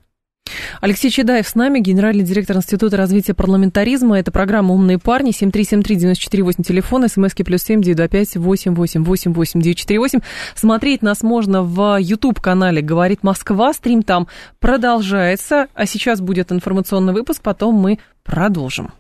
Алексей 0.81 1.10
Чедаев 1.10 1.47
с 1.47 1.55
нами, 1.55 1.79
генеральный 1.79 2.23
директор 2.23 2.58
Института 2.58 2.97
развития 2.97 3.34
парламентаризма. 3.34 4.19
Это 4.19 4.31
программа 4.31 4.73
«Умные 4.73 4.99
парни». 4.99 5.31
7373948, 5.31 6.63
телефон, 6.63 7.08
смски 7.10 7.43
плюс 7.43 7.63
семь, 7.63 7.81
девять 7.81 7.97
два 7.97 8.08
пять, 8.08 8.36
восемь, 8.36 8.75
восемь, 8.75 9.03
восемь, 9.03 9.34
восемь, 9.34 9.62
девять 9.62 9.77
четыре 9.77 9.99
восемь. 9.99 10.19
Смотреть 10.55 11.01
нас 11.01 11.23
можно 11.23 11.63
в 11.63 11.97
YouTube-канале 11.99 12.81
«Говорит 12.81 13.23
Москва». 13.23 13.73
Стрим 13.73 14.03
там 14.03 14.27
продолжается. 14.60 15.67
А 15.73 15.86
сейчас 15.86 16.21
будет 16.21 16.51
информационный 16.51 17.13
выпуск, 17.13 17.41
потом 17.41 17.75
мы 17.75 17.99
продолжим. 18.23 18.91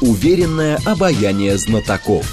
Уверенное 0.00 0.78
обаяние 0.86 1.56
знатоков. 1.58 2.26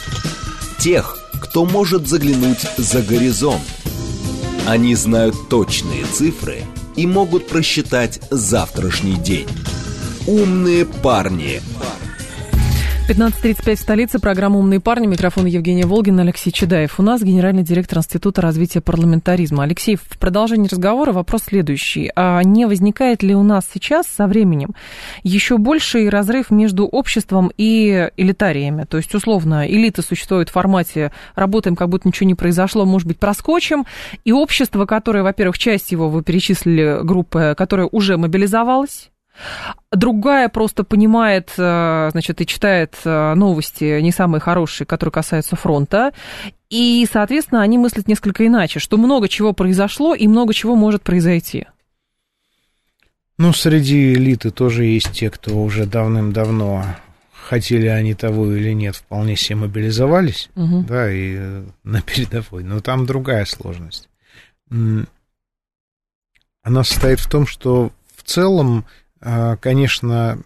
Тех, 0.79 1.17
кто 1.41 1.65
может 1.65 2.07
заглянуть 2.07 2.61
за 2.77 3.01
горизонт. 3.01 3.61
Они 4.67 4.95
знают 4.95 5.35
точные 5.47 6.05
цифры– 6.05 6.63
и 6.95 7.07
могут 7.07 7.47
просчитать 7.47 8.19
завтрашний 8.31 9.15
день. 9.15 9.47
Умные 10.27 10.85
парни. 10.85 11.61
15.35 13.07 13.75
в 13.75 13.79
столице. 13.79 14.17
Программа 14.17 14.57
«Умные 14.57 14.79
парни». 14.79 15.05
Микрофон 15.05 15.45
Евгения 15.45 15.85
Волгина, 15.85 16.23
Алексей 16.23 16.49
Чедаев. 16.49 16.99
У 16.99 17.03
нас 17.03 17.21
генеральный 17.21 17.61
директор 17.61 17.99
Института 17.99 18.41
развития 18.41 18.81
парламентаризма. 18.81 19.63
Алексей, 19.63 19.95
в 19.95 20.17
продолжении 20.17 20.67
разговора 20.67 21.11
вопрос 21.11 21.43
следующий. 21.43 22.11
А 22.15 22.41
не 22.41 22.65
возникает 22.65 23.21
ли 23.21 23.35
у 23.35 23.43
нас 23.43 23.69
сейчас 23.71 24.07
со 24.07 24.25
временем 24.25 24.73
еще 25.21 25.59
больший 25.59 26.09
разрыв 26.09 26.49
между 26.49 26.87
обществом 26.87 27.51
и 27.57 28.09
элитариями? 28.17 28.85
То 28.85 28.97
есть, 28.97 29.13
условно, 29.13 29.67
элита 29.69 30.01
существует 30.01 30.49
в 30.49 30.53
формате 30.53 31.11
«работаем, 31.35 31.75
как 31.75 31.89
будто 31.89 32.07
ничего 32.07 32.25
не 32.25 32.33
произошло, 32.33 32.85
может 32.85 33.07
быть, 33.07 33.19
проскочим», 33.19 33.85
и 34.23 34.31
общество, 34.31 34.87
которое, 34.87 35.21
во-первых, 35.21 35.59
часть 35.59 35.91
его, 35.91 36.09
вы 36.09 36.23
перечислили, 36.23 37.03
группы, 37.03 37.53
которая 37.55 37.87
уже 37.91 38.17
мобилизовалась, 38.17 39.11
Другая 39.91 40.49
просто 40.49 40.83
понимает, 40.83 41.53
э, 41.57 42.09
значит, 42.11 42.41
и 42.41 42.45
читает 42.45 42.95
э, 43.03 43.33
новости 43.35 43.99
не 44.01 44.11
самые 44.11 44.41
хорошие, 44.41 44.87
которые 44.87 45.11
касаются 45.11 45.55
фронта. 45.55 46.13
И, 46.69 47.07
соответственно, 47.11 47.61
они 47.61 47.77
мыслят 47.77 48.07
несколько 48.07 48.45
иначе, 48.45 48.79
что 48.79 48.97
много 48.97 49.29
чего 49.29 49.53
произошло 49.53 50.15
и 50.15 50.27
много 50.27 50.53
чего 50.53 50.75
может 50.75 51.03
произойти. 51.03 51.67
Ну, 53.37 53.53
среди 53.53 54.13
элиты 54.13 54.51
тоже 54.51 54.85
есть 54.85 55.11
те, 55.11 55.29
кто 55.29 55.61
уже 55.61 55.85
давным-давно, 55.85 56.85
хотели 57.31 57.87
они 57.87 58.13
того 58.13 58.51
или 58.51 58.71
нет, 58.71 58.95
вполне 58.95 59.35
себе 59.35 59.57
мобилизовались, 59.57 60.49
угу. 60.55 60.83
да, 60.83 61.11
и 61.11 61.35
э, 61.37 61.65
на 61.83 62.01
передовой. 62.01 62.63
Но 62.63 62.79
там 62.79 63.05
другая 63.05 63.45
сложность. 63.45 64.09
Она 64.69 65.05
состоит 66.83 67.19
в 67.19 67.29
том, 67.29 67.45
что 67.45 67.91
в 68.15 68.23
целом 68.23 68.85
конечно, 69.59 70.39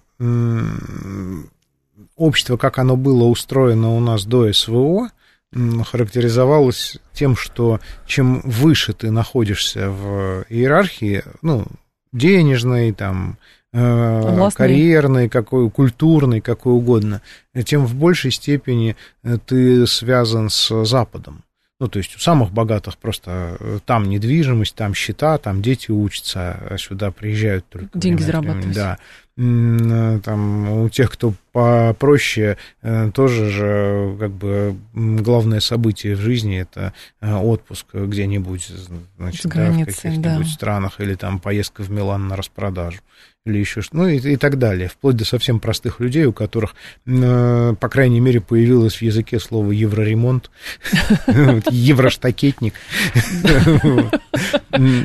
общество, 2.16 2.58
как 2.58 2.78
оно 2.78 2.96
было 2.96 3.26
устроено 3.26 3.96
у 3.96 4.00
нас 4.00 4.26
до 4.26 4.52
СВО, 4.54 5.10
характеризовалось 5.52 6.98
тем, 7.14 7.36
что 7.36 7.80
чем 8.06 8.42
выше 8.42 8.94
ты 8.94 9.10
находишься 9.12 9.90
в 9.90 10.46
иерархии, 10.50 11.24
ну, 11.42 11.66
денежной, 12.12 12.92
там, 12.92 13.38
э, 13.74 14.50
карьерной, 14.54 15.30
какой, 15.30 15.70
культурной, 15.72 16.42
какой 16.42 16.74
угодно, 16.74 17.22
тем 17.66 17.86
в 17.86 17.96
большей 17.96 18.32
степени 18.32 18.96
э, 19.24 19.38
ты 19.44 19.88
связан 19.88 20.50
с 20.50 20.86
Западом. 20.86 21.44
Ну, 21.80 21.88
то 21.88 21.98
есть 22.00 22.16
у 22.16 22.20
самых 22.20 22.52
богатых 22.52 22.98
просто 22.98 23.56
э, 23.60 23.80
там 23.86 24.10
недвижимость, 24.10 24.76
там 24.76 24.94
счета, 24.94 25.38
там 25.38 25.62
дети 25.62 25.92
учатся, 25.92 26.58
а 26.70 26.78
сюда 26.78 27.12
приезжают 27.12 27.66
только. 27.70 27.98
Деньги 27.98 28.22
зарабатывать. 28.22 28.76
Да. 28.76 28.98
Э, 29.40 30.20
там 30.22 30.84
у 30.84 30.90
тех, 30.90 31.10
кто 31.12 31.34
попроще, 31.54 32.58
э, 32.82 33.12
тоже 33.14 33.50
же 33.50 34.18
как 34.20 34.32
бы 34.32 34.76
главное 34.94 35.62
событие 35.62 36.16
в 36.16 36.20
жизни 36.20 36.60
это 36.60 36.94
отпуск 37.22 37.86
где-нибудь, 37.94 38.70
значит, 39.18 39.46
да, 39.46 39.72
в 39.72 39.86
каких-нибудь 39.86 40.22
да. 40.22 40.44
странах 40.44 41.00
или 41.00 41.16
там 41.16 41.40
поездка 41.40 41.84
в 41.84 41.90
Милан 41.90 42.28
на 42.28 42.36
распродажу 42.36 43.00
или 43.46 43.58
еще 43.58 43.82
что 43.82 43.96
ну 43.98 44.08
и, 44.08 44.18
и 44.18 44.36
так 44.36 44.58
далее, 44.58 44.90
вплоть 44.90 45.16
до 45.16 45.26
совсем 45.26 45.60
простых 45.60 46.00
людей, 46.00 46.26
у 46.26 46.34
которых, 46.34 46.76
э, 47.06 47.76
по 47.80 47.90
крайней 47.90 48.20
мере, 48.20 48.42
появилось 48.42 48.96
в 48.96 49.02
языке 49.02 49.40
слово 49.40 49.72
евроремонт, 49.72 50.52
евроштакетник. 51.28 52.74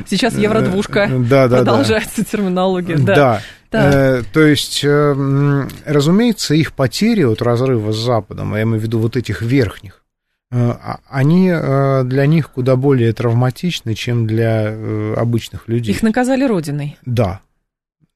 Сейчас 0.07 0.37
евродвушка. 0.37 1.07
Продолжается 1.07 2.25
терминология. 2.25 2.97
Да. 2.97 3.41
Э, 3.75 4.23
то 4.31 4.41
есть, 4.41 4.83
э, 4.83 5.67
разумеется, 5.85 6.53
их 6.55 6.73
потери 6.73 7.23
от 7.23 7.41
разрыва 7.41 7.91
с 7.91 7.97
Западом, 7.97 8.55
я 8.55 8.63
имею 8.63 8.79
в 8.79 8.83
виду 8.83 8.99
вот 8.99 9.17
этих 9.17 9.41
верхних, 9.41 10.03
а, 10.51 10.99
они 11.09 11.49
для 11.49 12.25
них 12.27 12.51
куда 12.51 12.75
более 12.75 13.11
травматичны, 13.13 13.93
чем 13.95 14.27
для 14.27 14.73
обычных 15.17 15.67
людей. 15.67 15.93
Их 15.93 16.03
наказали 16.03 16.45
Родиной. 16.45 16.97
Да, 17.05 17.41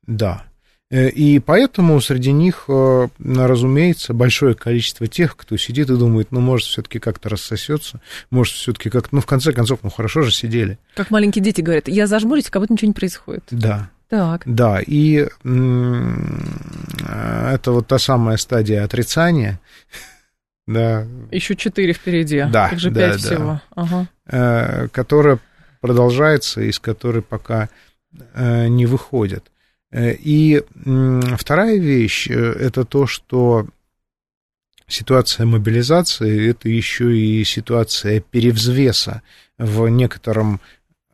да. 0.05 0.43
Э, 0.91 1.07
и 1.09 1.39
поэтому 1.39 2.01
среди 2.01 2.31
них, 2.31 2.65
э, 2.67 3.07
разумеется, 3.19 4.13
большое 4.13 4.55
количество 4.55 5.07
тех, 5.07 5.35
кто 5.35 5.55
сидит 5.55 5.89
и 5.89 5.95
думает, 5.95 6.31
ну, 6.31 6.39
может, 6.39 6.67
все-таки 6.67 6.99
как-то 6.99 7.29
рассосется, 7.29 8.01
может, 8.31 8.55
все-таки 8.55 8.89
как 8.89 9.11
ну, 9.11 9.21
в 9.21 9.25
конце 9.25 9.53
концов, 9.53 9.79
ну, 9.83 9.89
хорошо 9.91 10.23
же 10.23 10.31
сидели. 10.31 10.79
Как 10.95 11.11
маленькие 11.11 11.43
дети 11.43 11.61
говорят, 11.61 11.87
я 11.87 12.07
зажмурюсь, 12.07 12.49
как 12.49 12.61
будто 12.61 12.73
ничего 12.73 12.87
не 12.87 12.93
происходит. 12.93 13.43
Да. 13.51 13.89
Так. 14.09 14.41
Да, 14.45 14.79
и 14.85 15.27
это 17.43 17.71
вот 17.71 17.87
та 17.87 17.99
самая 17.99 18.37
стадия 18.37 18.83
отрицания, 18.83 19.59
да. 20.67 21.05
Еще 21.31 21.55
четыре 21.55 21.93
впереди, 21.93 22.43
да, 22.51 22.69
их 22.69 22.79
же 22.79 22.89
да, 22.89 23.11
пять 23.11 23.21
да. 23.21 23.27
всего. 23.27 23.61
Ага. 23.75 24.07
Э, 24.25 24.87
которая 24.89 25.39
продолжается, 25.79 26.61
из 26.61 26.79
которой 26.79 27.21
пока 27.21 27.69
не 28.35 28.87
выходят. 28.87 29.51
Э, 29.91 30.13
и 30.13 30.63
вторая 31.37 31.77
вещь 31.77 32.27
э,– 32.29 32.33
это 32.59 32.85
то, 32.85 33.07
что 33.07 33.67
ситуация 34.87 35.45
мобилизации– 35.45 36.49
это 36.51 36.69
еще 36.69 37.15
и 37.17 37.43
ситуация 37.43 38.19
перевзвеса 38.19 39.21
в 39.57 39.87
некотором 39.87 40.61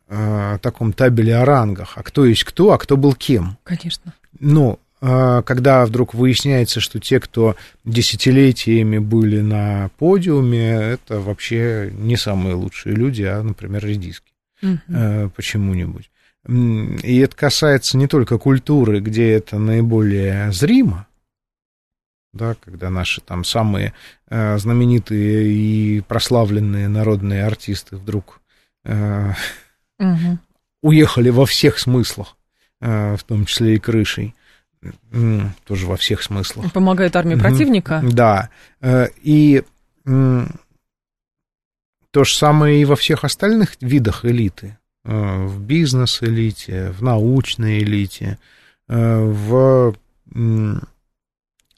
э, 0.08 0.58
таком 0.60 0.92
табеле 0.92 1.36
о 1.36 1.44
рангах. 1.44 1.92
А 1.96 2.02
кто 2.02 2.24
есть 2.24 2.44
кто, 2.44 2.72
а 2.72 2.78
кто 2.78 2.96
был 2.96 3.14
кем. 3.14 3.58
Конечно. 3.64 4.14
Ну, 4.38 4.78
э, 5.00 5.42
когда 5.44 5.84
вдруг 5.86 6.14
выясняется, 6.14 6.80
что 6.80 7.00
те, 7.00 7.20
кто 7.20 7.56
десятилетиями 7.84 8.98
были 8.98 9.40
на 9.40 9.90
подиуме, 9.98 10.68
это 10.68 11.20
вообще 11.20 11.92
не 11.92 12.16
самые 12.16 12.54
лучшие 12.54 12.94
люди, 12.94 13.22
а, 13.22 13.42
например, 13.42 13.84
редиски. 13.84 14.32
Угу. 14.62 14.78
Э, 14.88 15.28
почему-нибудь. 15.34 16.10
И 16.48 17.18
это 17.18 17.34
касается 17.34 17.96
не 17.96 18.06
только 18.06 18.38
культуры, 18.38 19.00
где 19.00 19.32
это 19.32 19.58
наиболее 19.58 20.52
зримо, 20.52 21.08
да, 22.32 22.54
когда 22.54 22.88
наши 22.88 23.20
там 23.20 23.44
самые 23.44 23.94
э, 24.28 24.58
знаменитые 24.58 25.48
и 25.48 26.00
прославленные 26.02 26.88
народные 26.88 27.44
артисты 27.44 27.96
вдруг 27.96 28.40
э, 28.84 29.32
угу. 29.98 30.38
уехали 30.82 31.30
во 31.30 31.46
всех 31.46 31.78
смыслах, 31.78 32.36
э, 32.80 33.16
в 33.16 33.24
том 33.24 33.46
числе 33.46 33.76
и 33.76 33.78
крышей, 33.78 34.34
тоже 35.64 35.86
во 35.86 35.96
всех 35.96 36.22
смыслах. 36.22 36.72
Помогает 36.72 37.16
армии 37.16 37.36
противника. 37.36 38.02
Да, 38.04 38.50
э, 38.80 39.08
и 39.22 39.62
то 40.04 40.44
же 42.24 42.34
самое 42.34 42.80
и 42.80 42.84
во 42.84 42.96
всех 42.96 43.24
остальных 43.24 43.76
видах 43.80 44.24
элиты. 44.24 44.78
Э, 45.04 45.44
в 45.44 45.60
бизнес-элите, 45.60 46.92
в 46.92 47.02
научной 47.02 47.80
элите, 47.80 48.38
в 48.88 49.96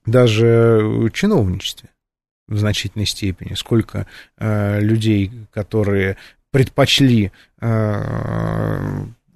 даже 0.04 1.10
чиновничестве 1.14 1.88
в 2.48 2.56
значительной 2.56 3.06
степени. 3.06 3.54
Сколько 3.54 4.06
э, 4.38 4.80
людей, 4.80 5.30
которые 5.52 6.16
предпочли 6.50 7.32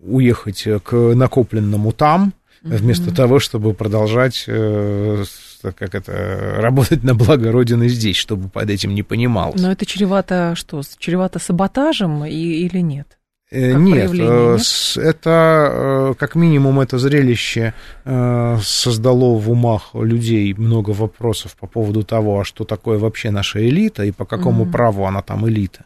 уехать 0.00 0.66
к 0.84 0.92
накопленному 0.92 1.92
там, 1.92 2.32
вместо 2.62 3.10
mm-hmm. 3.10 3.16
того, 3.16 3.38
чтобы 3.40 3.74
продолжать 3.74 4.44
как 4.46 5.94
это, 5.94 6.56
работать 6.58 7.02
на 7.04 7.14
благо 7.14 7.52
Родины 7.52 7.88
здесь, 7.88 8.16
чтобы 8.16 8.48
под 8.48 8.70
этим 8.70 8.94
не 8.94 9.02
понималось. 9.02 9.60
Но 9.60 9.70
это 9.70 9.86
чревато 9.86 10.54
что? 10.56 10.82
Чревато 10.98 11.38
саботажем 11.38 12.24
и, 12.24 12.30
или 12.30 12.78
нет? 12.78 13.18
Э, 13.52 13.74
нет, 13.74 14.10
э, 14.12 14.56
нет, 14.56 14.62
это 14.96 15.70
э, 15.70 16.14
как 16.18 16.36
минимум 16.36 16.80
это 16.80 16.98
зрелище 16.98 17.74
создало 18.04 19.38
в 19.38 19.50
умах 19.50 19.90
людей 19.94 20.54
много 20.54 20.90
вопросов 20.90 21.54
по 21.60 21.66
поводу 21.66 22.02
того, 22.02 22.40
а 22.40 22.44
что 22.44 22.64
такое 22.64 22.98
вообще 22.98 23.30
наша 23.30 23.60
элита 23.60 24.04
и 24.04 24.10
по 24.10 24.24
какому 24.24 24.64
mm 24.64 24.72
праву 24.72 25.04
она 25.04 25.20
там 25.20 25.46
элита. 25.46 25.84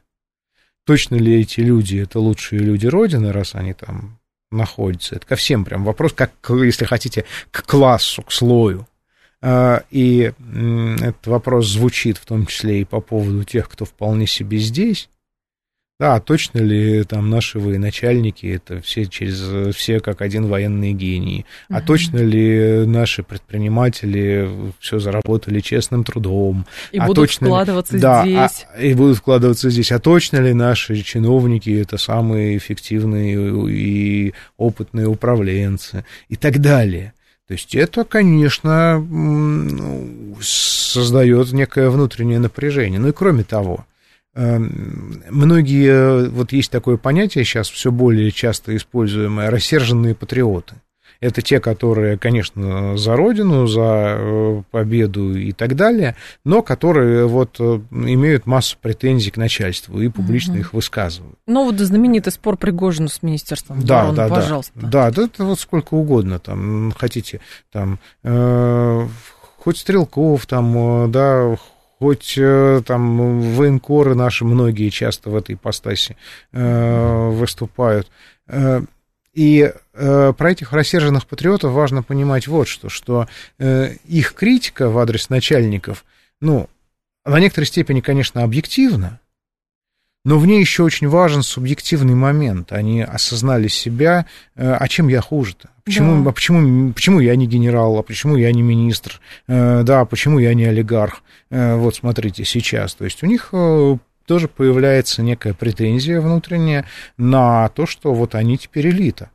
Точно 0.86 1.16
ли 1.16 1.40
эти 1.40 1.60
люди 1.60 1.98
это 1.98 2.20
лучшие 2.20 2.60
люди 2.60 2.86
Родины, 2.86 3.32
раз 3.32 3.54
они 3.56 3.74
там 3.74 4.20
находятся? 4.52 5.16
Это 5.16 5.26
ко 5.26 5.36
всем 5.36 5.64
прям 5.64 5.84
вопрос, 5.84 6.12
как, 6.12 6.30
если 6.48 6.84
хотите, 6.84 7.24
к 7.50 7.66
классу, 7.66 8.22
к 8.22 8.30
слою. 8.30 8.86
И 9.44 10.32
этот 10.32 11.26
вопрос 11.26 11.66
звучит 11.66 12.18
в 12.18 12.24
том 12.24 12.46
числе 12.46 12.80
и 12.80 12.84
по 12.84 13.00
поводу 13.00 13.42
тех, 13.44 13.68
кто 13.68 13.84
вполне 13.84 14.26
себе 14.28 14.58
здесь, 14.58 15.10
да, 15.98 16.20
точно 16.20 16.58
ли 16.58 17.04
там 17.04 17.30
наши 17.30 17.58
военачальники, 17.58 18.46
это 18.46 18.82
все 18.82 19.06
через 19.06 19.74
все 19.74 20.00
как 20.00 20.20
один 20.20 20.46
военные 20.46 20.92
гении, 20.92 21.46
а 21.70 21.80
точно 21.80 22.18
ли 22.18 22.84
наши 22.86 23.22
предприниматели 23.22 24.48
все 24.78 24.98
заработали 24.98 25.60
честным 25.60 26.04
трудом, 26.04 26.66
и 26.92 26.98
а 26.98 27.06
будут 27.06 27.28
точно 27.28 27.46
вкладываться 27.46 27.94
ли, 27.94 28.00
да, 28.00 28.22
здесь, 28.24 28.66
а, 28.74 28.80
и 28.82 28.94
будут 28.94 29.18
вкладываться 29.18 29.70
здесь, 29.70 29.90
а 29.90 29.98
точно 29.98 30.36
ли 30.38 30.52
наши 30.52 31.02
чиновники 31.02 31.70
это 31.70 31.96
самые 31.96 32.58
эффективные 32.58 33.70
и 33.70 34.34
опытные 34.58 35.06
управленцы? 35.06 36.04
И 36.28 36.36
так 36.36 36.60
далее. 36.60 37.14
То 37.48 37.52
есть 37.52 37.74
это, 37.76 38.04
конечно, 38.04 39.06
создает 40.40 41.52
некое 41.52 41.90
внутреннее 41.90 42.40
напряжение. 42.40 42.98
Ну 42.98 43.08
и 43.08 43.12
кроме 43.12 43.44
того, 43.44 43.86
многие, 44.36 46.28
вот 46.28 46.52
есть 46.52 46.70
такое 46.70 46.98
понятие 46.98 47.44
сейчас 47.44 47.70
все 47.70 47.90
более 47.90 48.30
часто 48.30 48.76
используемое, 48.76 49.50
рассерженные 49.50 50.14
патриоты. 50.14 50.74
Это 51.20 51.40
те, 51.40 51.60
которые, 51.60 52.18
конечно, 52.18 52.96
за 52.96 53.16
родину, 53.16 53.66
за 53.66 54.16
э, 54.18 54.62
победу 54.70 55.34
и 55.34 55.52
так 55.52 55.74
далее, 55.74 56.14
но 56.44 56.62
которые 56.62 57.26
вот 57.26 57.56
э, 57.58 57.80
имеют 57.90 58.46
массу 58.46 58.76
претензий 58.80 59.30
к 59.30 59.38
начальству 59.38 60.00
и 60.00 60.08
публично 60.08 60.54
угу. 60.54 60.60
их 60.60 60.72
высказывают. 60.74 61.38
Ну, 61.46 61.64
вот 61.64 61.78
знаменитый 61.78 62.32
спор 62.32 62.56
Пригожина 62.58 63.08
с 63.08 63.22
Министерством 63.22 63.80
да, 63.80 64.02
обороны, 64.02 64.16
да, 64.16 64.28
пожалуйста. 64.28 64.72
Да, 64.74 65.10
да, 65.10 65.24
это 65.24 65.44
вот 65.44 65.58
сколько 65.58 65.94
угодно 65.94 66.38
там 66.38 66.92
хотите, 66.92 67.40
там, 67.72 67.98
э, 68.22 69.06
хоть 69.58 69.78
Стрелков, 69.78 70.44
там, 70.46 71.06
э, 71.06 71.08
да, 71.08 71.56
хоть 71.98 72.34
там 72.86 73.40
военкоры 73.54 74.14
наши 74.14 74.44
многие 74.44 74.90
часто 74.90 75.30
в 75.30 75.36
этой 75.36 75.54
ипостаси 75.54 76.16
э, 76.52 77.28
выступают. 77.30 78.10
И 79.36 79.70
э, 79.92 80.32
про 80.32 80.50
этих 80.50 80.72
рассерженных 80.72 81.26
патриотов 81.26 81.72
важно 81.72 82.02
понимать 82.02 82.46
вот 82.46 82.68
что, 82.68 82.88
что 82.88 83.28
э, 83.58 83.92
их 84.06 84.32
критика 84.32 84.88
в 84.88 84.98
адрес 84.98 85.28
начальников, 85.28 86.06
ну, 86.40 86.70
на 87.22 87.38
некоторой 87.38 87.66
степени, 87.66 88.00
конечно, 88.00 88.44
объективна, 88.44 89.20
но 90.24 90.38
в 90.38 90.46
ней 90.46 90.58
еще 90.58 90.84
очень 90.84 91.08
важен 91.08 91.42
субъективный 91.42 92.14
момент. 92.14 92.72
Они 92.72 93.02
осознали 93.02 93.68
себя, 93.68 94.24
э, 94.54 94.72
а 94.72 94.88
чем 94.88 95.08
я 95.08 95.20
хуже-то? 95.20 95.68
Почему, 95.86 96.24
да. 96.24 96.30
а 96.30 96.32
почему, 96.32 96.92
почему 96.92 97.20
я 97.20 97.36
не 97.36 97.46
генерал, 97.46 97.96
а 97.96 98.02
почему 98.02 98.34
я 98.36 98.50
не 98.50 98.60
министр, 98.60 99.20
э, 99.46 99.84
да, 99.84 100.04
почему 100.04 100.40
я 100.40 100.52
не 100.52 100.64
олигарх? 100.64 101.22
Э, 101.48 101.76
вот 101.76 101.94
смотрите 101.94 102.44
сейчас. 102.44 102.94
То 102.94 103.04
есть 103.04 103.22
у 103.22 103.26
них 103.26 103.50
э, 103.52 103.96
тоже 104.26 104.48
появляется 104.48 105.22
некая 105.22 105.54
претензия 105.54 106.20
внутренняя 106.20 106.86
на 107.16 107.68
то, 107.68 107.86
что 107.86 108.12
вот 108.12 108.34
они 108.34 108.58
теперь 108.58 108.88
элита. 108.88 109.30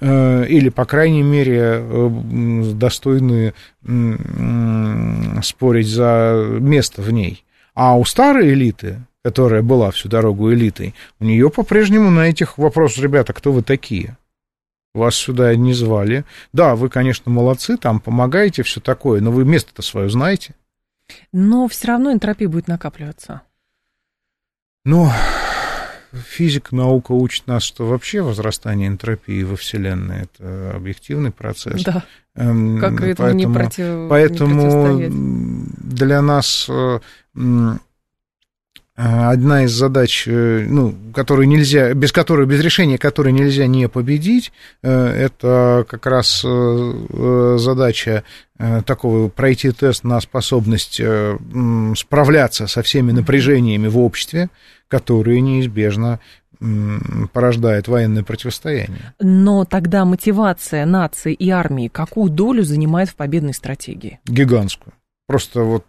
Или, 0.00 0.68
по 0.68 0.84
крайней 0.84 1.24
мере, 1.24 1.82
достойны 2.74 3.52
спорить 5.42 5.88
за 5.88 6.46
место 6.60 7.02
в 7.02 7.10
ней. 7.10 7.44
А 7.74 7.98
у 7.98 8.04
старой 8.04 8.52
элиты, 8.52 9.00
которая 9.24 9.62
была 9.62 9.90
всю 9.90 10.08
дорогу 10.08 10.52
элитой, 10.54 10.94
у 11.18 11.24
нее 11.24 11.50
по-прежнему 11.50 12.08
на 12.10 12.28
этих 12.28 12.56
вопросах, 12.56 13.02
ребята, 13.02 13.32
кто 13.32 13.52
вы 13.52 13.62
такие? 13.62 14.16
Вас 14.92 15.14
сюда 15.14 15.54
не 15.54 15.72
звали. 15.72 16.24
Да, 16.52 16.74
вы, 16.74 16.88
конечно, 16.88 17.30
молодцы, 17.30 17.76
там 17.76 18.00
помогаете, 18.00 18.62
все 18.62 18.80
такое, 18.80 19.20
но 19.20 19.30
вы 19.30 19.44
место-то 19.44 19.82
свое 19.82 20.10
знаете. 20.10 20.54
Но 21.32 21.68
все 21.68 21.88
равно 21.88 22.12
энтропия 22.12 22.48
будет 22.48 22.68
накапливаться. 22.68 23.42
Ну, 24.84 25.08
физика, 26.12 26.74
наука 26.74 27.12
учит 27.12 27.46
нас, 27.46 27.62
что 27.62 27.86
вообще 27.86 28.22
возрастание 28.22 28.88
энтропии 28.88 29.42
во 29.42 29.56
Вселенной– 29.56 30.22
это 30.22 30.72
объективный 30.74 31.30
процесс. 31.30 31.82
Да, 31.84 32.04
эм, 32.34 32.78
как 32.80 33.00
этому 33.00 33.14
поэтому, 33.16 33.34
не, 33.34 33.54
против, 33.54 34.08
поэтому 34.08 34.98
не 34.98 35.66
для 35.78 36.22
нас 36.22 36.66
э, 36.68 37.00
одна 38.96 39.64
из 39.64 39.72
задач, 39.72 40.24
э, 40.26 40.66
ну, 40.68 40.94
которую 41.14 41.48
нельзя, 41.48 41.94
без 41.94 42.12
которой, 42.12 42.46
без 42.46 42.60
решения 42.60 42.98
которой 42.98 43.32
нельзя 43.32 43.66
не 43.66 43.88
победить, 43.88 44.52
э, 44.82 44.90
это 44.90 45.86
как 45.88 46.06
раз 46.06 46.42
задача 46.42 48.24
такого 48.84 49.28
пройти 49.28 49.70
тест 49.70 50.04
на 50.04 50.20
способность 50.20 51.00
справляться 51.96 52.66
со 52.66 52.82
всеми 52.82 53.10
напряжениями 53.10 53.88
в 53.88 53.98
обществе, 53.98 54.50
которые 54.88 55.40
неизбежно 55.40 56.20
порождает 57.32 57.88
военное 57.88 58.22
противостояние. 58.22 59.14
Но 59.18 59.64
тогда 59.64 60.04
мотивация 60.04 60.84
нации 60.84 61.32
и 61.32 61.48
армии 61.48 61.88
какую 61.88 62.30
долю 62.30 62.62
занимает 62.62 63.08
в 63.08 63.16
победной 63.16 63.54
стратегии? 63.54 64.20
Гигантскую. 64.26 64.92
Просто 65.26 65.62
вот 65.62 65.86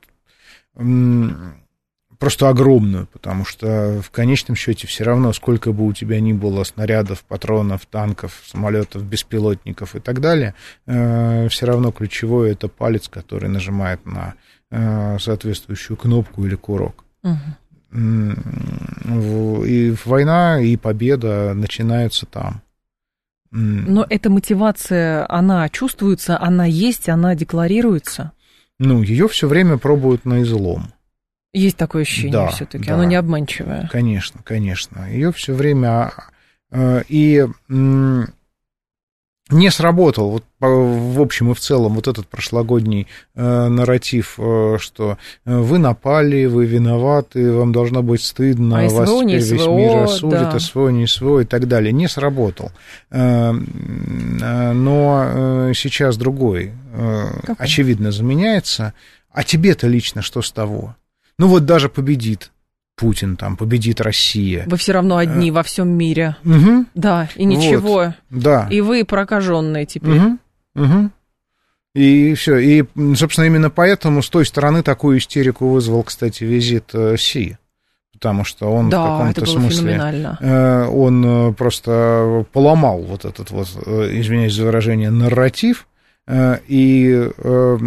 просто 2.21 2.49
огромную, 2.49 3.07
потому 3.07 3.45
что 3.45 3.99
в 4.03 4.11
конечном 4.11 4.55
счете 4.55 4.85
все 4.85 5.03
равно, 5.03 5.33
сколько 5.33 5.73
бы 5.73 5.87
у 5.87 5.91
тебя 5.91 6.21
ни 6.21 6.33
было 6.33 6.63
снарядов, 6.63 7.23
патронов, 7.23 7.87
танков, 7.87 8.43
самолетов, 8.45 9.03
беспилотников 9.03 9.95
и 9.95 9.99
так 9.99 10.21
далее, 10.21 10.53
э, 10.85 11.47
все 11.49 11.65
равно 11.65 11.91
ключевое 11.91 12.51
это 12.51 12.67
палец, 12.67 13.09
который 13.09 13.49
нажимает 13.49 14.05
на 14.05 14.35
э, 14.69 15.17
соответствующую 15.19 15.97
кнопку 15.97 16.45
или 16.45 16.53
курок. 16.53 17.03
Угу. 17.23 19.65
И 19.65 19.95
война, 20.05 20.61
и 20.61 20.77
победа 20.77 21.53
начинаются 21.55 22.27
там. 22.27 22.61
Но 23.49 24.05
эта 24.07 24.29
мотивация, 24.29 25.25
она 25.27 25.67
чувствуется, 25.69 26.39
она 26.39 26.65
есть, 26.65 27.09
она 27.09 27.33
декларируется? 27.33 28.33
Ну, 28.77 29.01
ее 29.01 29.27
все 29.27 29.47
время 29.47 29.79
пробуют 29.79 30.25
на 30.25 30.43
излом. 30.43 30.93
Есть 31.53 31.77
такое 31.77 32.03
ощущение 32.03 32.31
да, 32.31 32.47
все-таки, 32.47 32.85
да, 32.85 32.93
оно 32.93 33.03
не 33.03 33.15
обманчивое. 33.15 33.89
Конечно, 33.91 34.41
конечно. 34.43 35.09
Ее 35.09 35.31
все 35.33 35.53
время. 35.53 36.13
А, 36.71 37.01
и 37.09 37.45
не 39.51 39.69
сработал, 39.69 40.31
вот 40.31 40.43
в 40.59 41.21
общем 41.21 41.51
и 41.51 41.53
в 41.53 41.59
целом, 41.59 41.95
вот 41.95 42.07
этот 42.07 42.27
прошлогодний 42.27 43.07
э, 43.35 43.67
нарратив, 43.67 44.35
э, 44.37 44.77
что 44.79 45.17
э, 45.45 45.57
вы 45.57 45.77
напали, 45.77 46.45
вы 46.45 46.65
виноваты, 46.65 47.51
вам 47.51 47.71
должно 47.71 48.01
быть 48.01 48.23
стыдно, 48.23 48.79
а 48.79 48.89
вас 48.89 49.09
СВО, 49.09 49.23
теперь 49.23 49.35
весь 49.39 49.61
СВО, 49.61 49.77
мир 49.77 49.97
осудит, 50.03 50.49
да. 50.51 50.59
СВО, 50.59 50.89
не 50.89 51.07
СВО 51.07 51.39
и 51.39 51.45
так 51.45 51.67
далее. 51.67 51.91
Не 51.91 52.07
сработал. 52.07 52.71
Э, 53.09 53.51
э, 53.51 54.71
но 54.73 55.23
э, 55.25 55.71
сейчас 55.75 56.17
другой, 56.17 56.71
э, 56.93 57.25
очевидно, 57.57 58.11
заменяется. 58.11 58.93
А 59.31 59.43
тебе-то 59.43 59.87
лично 59.87 60.21
что 60.21 60.41
с 60.41 60.51
того? 60.51 60.95
Ну 61.41 61.47
вот 61.47 61.65
даже 61.65 61.89
победит 61.89 62.51
Путин, 62.95 63.35
там, 63.35 63.57
победит 63.57 63.99
Россия. 63.99 64.63
Вы 64.67 64.77
все 64.77 64.93
равно 64.93 65.17
одни 65.17 65.49
э, 65.49 65.51
во 65.51 65.63
всем 65.63 65.89
мире. 65.89 66.35
Угу. 66.45 66.85
Да, 66.93 67.29
и 67.35 67.45
ничего. 67.45 67.79
Вот. 67.79 68.09
Да. 68.29 68.67
И 68.69 68.79
вы 68.79 69.03
прокаженные 69.03 69.87
теперь. 69.87 70.19
Угу. 70.19 70.37
Угу. 70.75 71.09
И 71.95 72.35
все. 72.35 72.57
И, 72.57 72.85
собственно, 73.15 73.45
именно 73.45 73.71
поэтому 73.71 74.21
с 74.21 74.29
той 74.29 74.45
стороны 74.45 74.83
такую 74.83 75.17
истерику 75.17 75.67
вызвал, 75.67 76.03
кстати, 76.03 76.43
визит 76.43 76.91
э, 76.93 77.17
Си. 77.17 77.57
Потому 78.13 78.43
что 78.43 78.71
он 78.71 78.91
да, 78.91 79.03
в 79.03 79.17
каком-то 79.17 79.45
смысле 79.47 80.37
э, 80.41 80.85
он 80.85 81.55
просто 81.55 82.45
поломал 82.53 83.01
вот 83.01 83.25
этот 83.25 83.49
вот, 83.49 83.67
извиняюсь 83.67 84.53
за 84.53 84.65
выражение, 84.65 85.09
нарратив 85.09 85.87
Э, 85.87 85.90
и 86.29 87.29
э, 87.35 87.77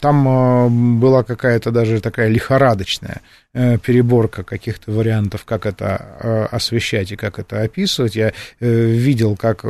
там 0.00 0.28
э, 0.28 0.68
была 0.98 1.22
какая-то 1.22 1.70
даже 1.70 2.00
такая 2.00 2.28
лихорадочная 2.28 3.20
переборка 3.52 4.42
каких-то 4.42 4.90
вариантов, 4.90 5.44
как 5.44 5.64
это 5.64 6.48
освещать 6.50 7.12
и 7.12 7.16
как 7.16 7.38
это 7.38 7.62
описывать. 7.62 8.16
Я 8.16 8.32
видел, 8.58 9.36
как 9.36 9.64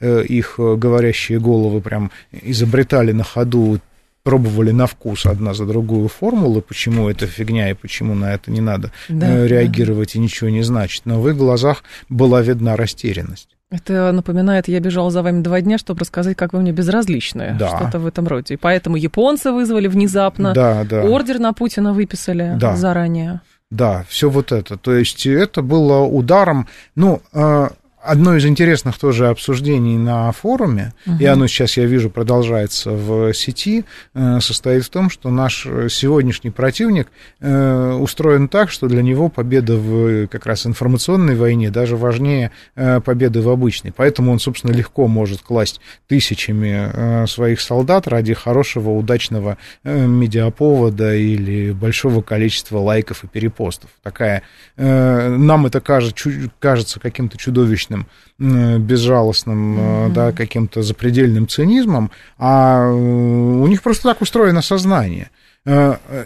их 0.00 0.54
говорящие 0.58 1.40
головы 1.40 1.80
прям 1.80 2.10
изобретали 2.32 3.12
на 3.12 3.24
ходу 3.24 3.80
пробовали 4.22 4.70
на 4.70 4.86
вкус 4.86 5.26
одна 5.26 5.54
за 5.54 5.66
другую 5.66 6.08
формулы, 6.08 6.60
почему 6.60 7.08
это 7.08 7.26
фигня 7.26 7.70
и 7.70 7.74
почему 7.74 8.14
на 8.14 8.34
это 8.34 8.50
не 8.50 8.60
надо 8.60 8.92
да, 9.08 9.46
реагировать 9.46 10.12
да. 10.14 10.18
и 10.18 10.22
ничего 10.22 10.50
не 10.50 10.62
значит. 10.62 11.02
Но 11.06 11.20
в 11.20 11.28
их 11.28 11.36
глазах 11.36 11.82
была 12.08 12.42
видна 12.42 12.76
растерянность. 12.76 13.56
Это 13.70 14.10
напоминает, 14.10 14.66
я 14.66 14.80
бежала 14.80 15.12
за 15.12 15.22
вами 15.22 15.42
два 15.42 15.60
дня, 15.60 15.78
чтобы 15.78 16.00
рассказать, 16.00 16.36
как 16.36 16.52
вы 16.52 16.60
мне 16.60 16.72
безразличны. 16.72 17.54
Да. 17.56 17.68
Что-то 17.68 18.00
в 18.00 18.06
этом 18.06 18.26
роде. 18.26 18.54
И 18.54 18.56
поэтому 18.56 18.96
японцы 18.96 19.52
вызвали 19.52 19.86
внезапно. 19.86 20.52
Да, 20.52 20.84
да. 20.84 21.02
Ордер 21.04 21.38
на 21.38 21.52
Путина 21.52 21.92
выписали 21.92 22.56
да. 22.58 22.74
заранее. 22.74 23.40
Да, 23.70 24.04
все 24.08 24.28
вот 24.28 24.50
это. 24.50 24.76
То 24.76 24.92
есть 24.94 25.24
это 25.24 25.62
было 25.62 26.00
ударом. 26.00 26.66
Ну, 26.96 27.22
а, 27.32 27.70
Одно 28.02 28.34
из 28.34 28.46
интересных 28.46 28.98
тоже 28.98 29.28
обсуждений 29.28 29.98
на 29.98 30.32
форуме, 30.32 30.94
угу. 31.04 31.16
и 31.18 31.26
оно 31.26 31.46
сейчас, 31.46 31.76
я 31.76 31.84
вижу, 31.84 32.08
продолжается 32.08 32.92
в 32.92 33.34
сети, 33.34 33.84
э, 34.14 34.40
состоит 34.40 34.84
в 34.84 34.88
том, 34.88 35.10
что 35.10 35.30
наш 35.30 35.66
сегодняшний 35.90 36.50
противник 36.50 37.08
э, 37.40 37.92
устроен 37.92 38.48
так, 38.48 38.70
что 38.70 38.88
для 38.88 39.02
него 39.02 39.28
победа 39.28 39.76
в 39.76 40.28
как 40.28 40.46
раз 40.46 40.66
информационной 40.66 41.34
войне 41.34 41.70
даже 41.70 41.96
важнее 41.96 42.52
э, 42.74 43.00
победы 43.00 43.42
в 43.42 43.50
обычной. 43.50 43.92
Поэтому 43.92 44.32
он, 44.32 44.40
собственно, 44.40 44.72
легко 44.72 45.06
может 45.06 45.42
класть 45.42 45.80
тысячами 46.08 47.26
своих 47.26 47.60
солдат 47.60 48.08
ради 48.08 48.32
хорошего, 48.32 48.90
удачного 48.90 49.58
медиаповода 49.84 51.14
или 51.14 51.72
большого 51.72 52.22
количества 52.22 52.78
лайков 52.78 53.24
и 53.24 53.26
перепостов. 53.26 53.90
Такая, 54.02 54.42
нам 54.76 55.66
это 55.66 55.80
кажется, 55.80 56.30
кажется 56.58 57.00
каким-то 57.00 57.36
чудовищным 57.36 57.89
циничным, 57.90 58.06
безжалостным, 58.38 60.04
угу. 60.06 60.12
да, 60.14 60.32
каким-то 60.32 60.82
запредельным 60.82 61.48
цинизмом, 61.48 62.10
а 62.38 62.90
у 62.90 63.66
них 63.66 63.82
просто 63.82 64.04
так 64.04 64.20
устроено 64.20 64.62
сознание. 64.62 65.30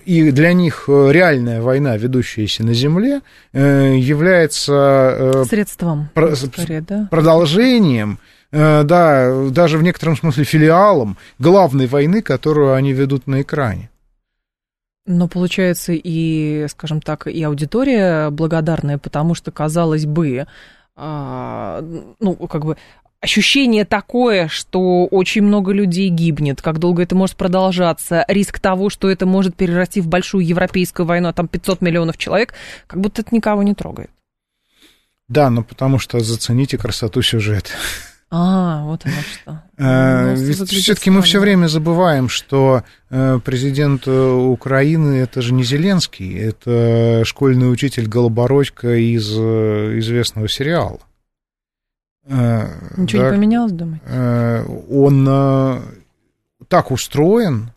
И 0.04 0.30
для 0.30 0.52
них 0.52 0.84
реальная 0.86 1.60
война, 1.60 1.96
ведущаяся 1.96 2.64
на 2.64 2.72
земле, 2.72 3.20
является 3.52 5.44
средством, 5.48 6.10
про- 6.14 6.36
скорее, 6.36 6.82
да? 6.82 7.08
продолжением 7.10 8.18
да, 8.52 9.48
даже 9.50 9.78
в 9.78 9.82
некотором 9.82 10.16
смысле 10.16 10.44
филиалом 10.44 11.16
главной 11.40 11.88
войны, 11.88 12.22
которую 12.22 12.74
они 12.74 12.92
ведут 12.92 13.26
на 13.26 13.42
экране. 13.42 13.90
Но 15.06 15.26
получается 15.26 15.92
и, 15.92 16.66
скажем 16.70 17.02
так, 17.02 17.26
и 17.26 17.42
аудитория 17.42 18.30
благодарная, 18.30 18.96
потому 18.98 19.34
что, 19.34 19.50
казалось 19.50 20.06
бы, 20.06 20.46
ну, 20.96 22.36
как 22.48 22.64
бы 22.64 22.76
ощущение 23.20 23.84
такое, 23.84 24.48
что 24.48 25.06
очень 25.06 25.42
много 25.42 25.72
людей 25.72 26.08
гибнет, 26.08 26.60
как 26.62 26.78
долго 26.78 27.02
это 27.02 27.16
может 27.16 27.36
продолжаться, 27.36 28.24
риск 28.28 28.60
того, 28.60 28.90
что 28.90 29.10
это 29.10 29.26
может 29.26 29.56
перерасти 29.56 30.00
в 30.00 30.08
большую 30.08 30.46
европейскую 30.46 31.06
войну, 31.06 31.28
а 31.28 31.32
там 31.32 31.48
500 31.48 31.80
миллионов 31.80 32.18
человек, 32.18 32.54
как 32.86 33.00
будто 33.00 33.22
это 33.22 33.34
никого 33.34 33.62
не 33.62 33.74
трогает. 33.74 34.10
Да, 35.26 35.48
но 35.48 35.64
потому 35.64 35.98
что 35.98 36.20
зацените 36.20 36.76
красоту 36.76 37.22
сюжета. 37.22 37.70
А, 38.30 38.84
вот 38.84 39.04
оно 39.04 39.14
что. 39.22 39.62
Э, 39.76 40.34
ведь 40.36 40.68
все-таки 40.68 41.10
мы 41.10 41.22
все 41.22 41.40
время 41.40 41.66
забываем, 41.66 42.28
что 42.28 42.82
э, 43.10 43.38
президент 43.44 44.06
э, 44.06 44.30
Украины 44.32 45.16
это 45.16 45.42
же 45.42 45.52
не 45.52 45.62
Зеленский, 45.62 46.38
это 46.38 47.22
школьный 47.24 47.70
учитель 47.70 48.08
Голобородько 48.08 48.94
из 48.96 49.30
известного 49.30 50.48
сериала. 50.48 51.00
Ничего 52.26 53.22
да, 53.22 53.28
не 53.28 53.36
поменялось, 53.36 53.72
думаете? 53.72 54.64
Он 54.90 55.82
так 56.68 56.90
устроен, 56.90 57.72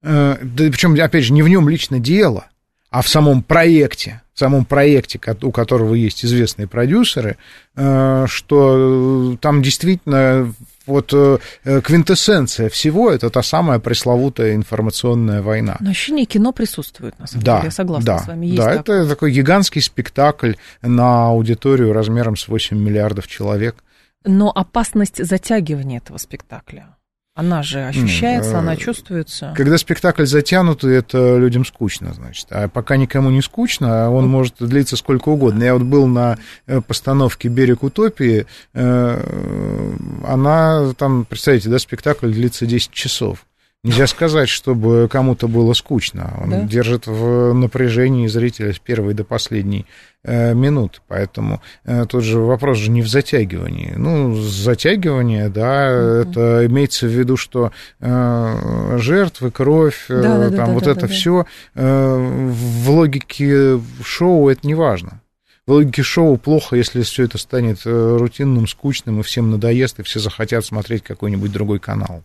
да, 0.00 0.38
причем, 0.40 0.94
опять 0.94 1.24
же, 1.24 1.32
не 1.32 1.42
в 1.42 1.48
нем 1.48 1.68
лично 1.68 1.98
дело, 1.98 2.46
а 2.90 3.02
в 3.02 3.08
самом 3.08 3.42
проекте, 3.42 4.22
в 4.34 4.38
самом 4.38 4.64
проекте, 4.64 5.20
у 5.42 5.52
которого 5.52 5.94
есть 5.94 6.24
известные 6.24 6.66
продюсеры, 6.66 7.36
э, 7.76 8.26
что 8.28 9.36
там 9.40 9.62
действительно 9.62 10.54
вот 10.86 11.12
э, 11.12 11.38
квинтэссенция 11.64 12.70
всего 12.70 13.10
это 13.10 13.28
та 13.28 13.42
самая 13.42 13.78
пресловутая 13.78 14.54
информационная 14.54 15.42
война. 15.42 15.76
Но 15.80 15.90
ощущение 15.90 16.24
кино 16.24 16.52
присутствует, 16.52 17.18
на 17.18 17.26
самом 17.26 17.44
да, 17.44 17.56
деле, 17.56 17.66
я 17.66 17.70
согласна 17.70 18.06
да, 18.06 18.18
с 18.20 18.26
вами. 18.26 18.46
Есть 18.46 18.58
да, 18.58 18.76
такое. 18.76 19.00
это 19.00 19.08
такой 19.08 19.32
гигантский 19.32 19.82
спектакль 19.82 20.54
на 20.80 21.28
аудиторию 21.28 21.92
размером 21.92 22.36
с 22.36 22.48
8 22.48 22.76
миллиардов 22.76 23.28
человек. 23.28 23.76
Но 24.24 24.50
опасность 24.50 25.24
затягивания 25.24 25.98
этого 25.98 26.16
спектакля 26.16 26.97
она 27.38 27.62
же 27.62 27.86
ощущается, 27.86 28.54
mm, 28.54 28.58
она 28.58 28.74
чувствуется. 28.74 29.54
Когда 29.56 29.78
спектакль 29.78 30.24
затянутый, 30.24 30.96
это 30.96 31.36
людям 31.36 31.64
скучно, 31.64 32.12
значит. 32.12 32.48
А 32.50 32.66
пока 32.66 32.96
никому 32.96 33.30
не 33.30 33.42
скучно, 33.42 34.10
он 34.10 34.28
может 34.28 34.56
длиться 34.58 34.96
сколько 34.96 35.28
угодно. 35.28 35.62
Я 35.62 35.74
вот 35.74 35.84
был 35.84 36.08
на 36.08 36.36
э, 36.66 36.80
постановке 36.80 37.46
«Берег 37.46 37.84
утопии», 37.84 38.46
э, 38.74 39.94
она 40.26 40.92
там, 40.94 41.24
представьте, 41.26 41.68
да, 41.68 41.78
спектакль 41.78 42.32
длится 42.32 42.66
10 42.66 42.90
часов. 42.90 43.46
Нельзя 43.84 44.08
сказать, 44.08 44.48
чтобы 44.48 45.08
кому-то 45.08 45.46
было 45.46 45.72
скучно. 45.72 46.34
Он 46.42 46.50
да? 46.50 46.62
держит 46.62 47.06
в 47.06 47.52
напряжении 47.52 48.26
зрителя 48.26 48.72
с 48.72 48.78
первой 48.80 49.14
до 49.14 49.22
последней 49.22 49.86
э, 50.24 50.52
минуты. 50.52 50.98
Поэтому 51.06 51.62
э, 51.84 52.04
тот 52.06 52.24
же 52.24 52.40
вопрос 52.40 52.78
же 52.78 52.90
не 52.90 53.02
в 53.02 53.08
затягивании. 53.08 53.92
Ну, 53.96 54.34
затягивание, 54.34 55.48
да, 55.48 55.92
угу. 55.92 56.28
это 56.28 56.66
имеется 56.66 57.06
в 57.06 57.10
виду, 57.10 57.36
что 57.36 57.70
э, 58.00 58.96
жертвы, 58.98 59.52
кровь, 59.52 60.06
э, 60.08 60.22
да, 60.22 60.38
да, 60.38 60.56
там 60.56 60.66
да, 60.66 60.72
вот 60.72 60.84
да, 60.84 60.90
это 60.90 61.02
да, 61.02 61.06
все 61.06 61.46
э, 61.76 62.50
в 62.50 62.90
логике 62.90 63.80
шоу 64.02 64.48
это 64.48 64.66
не 64.66 64.74
важно. 64.74 65.20
В 65.68 65.70
логике 65.70 66.02
шоу 66.02 66.36
плохо, 66.36 66.74
если 66.74 67.02
все 67.02 67.24
это 67.24 67.38
станет 67.38 67.82
э, 67.84 68.16
рутинным, 68.18 68.66
скучным, 68.66 69.20
и 69.20 69.22
всем 69.22 69.52
надоест, 69.52 70.00
и 70.00 70.02
все 70.02 70.18
захотят 70.18 70.64
смотреть 70.64 71.04
какой-нибудь 71.04 71.52
другой 71.52 71.78
канал. 71.78 72.24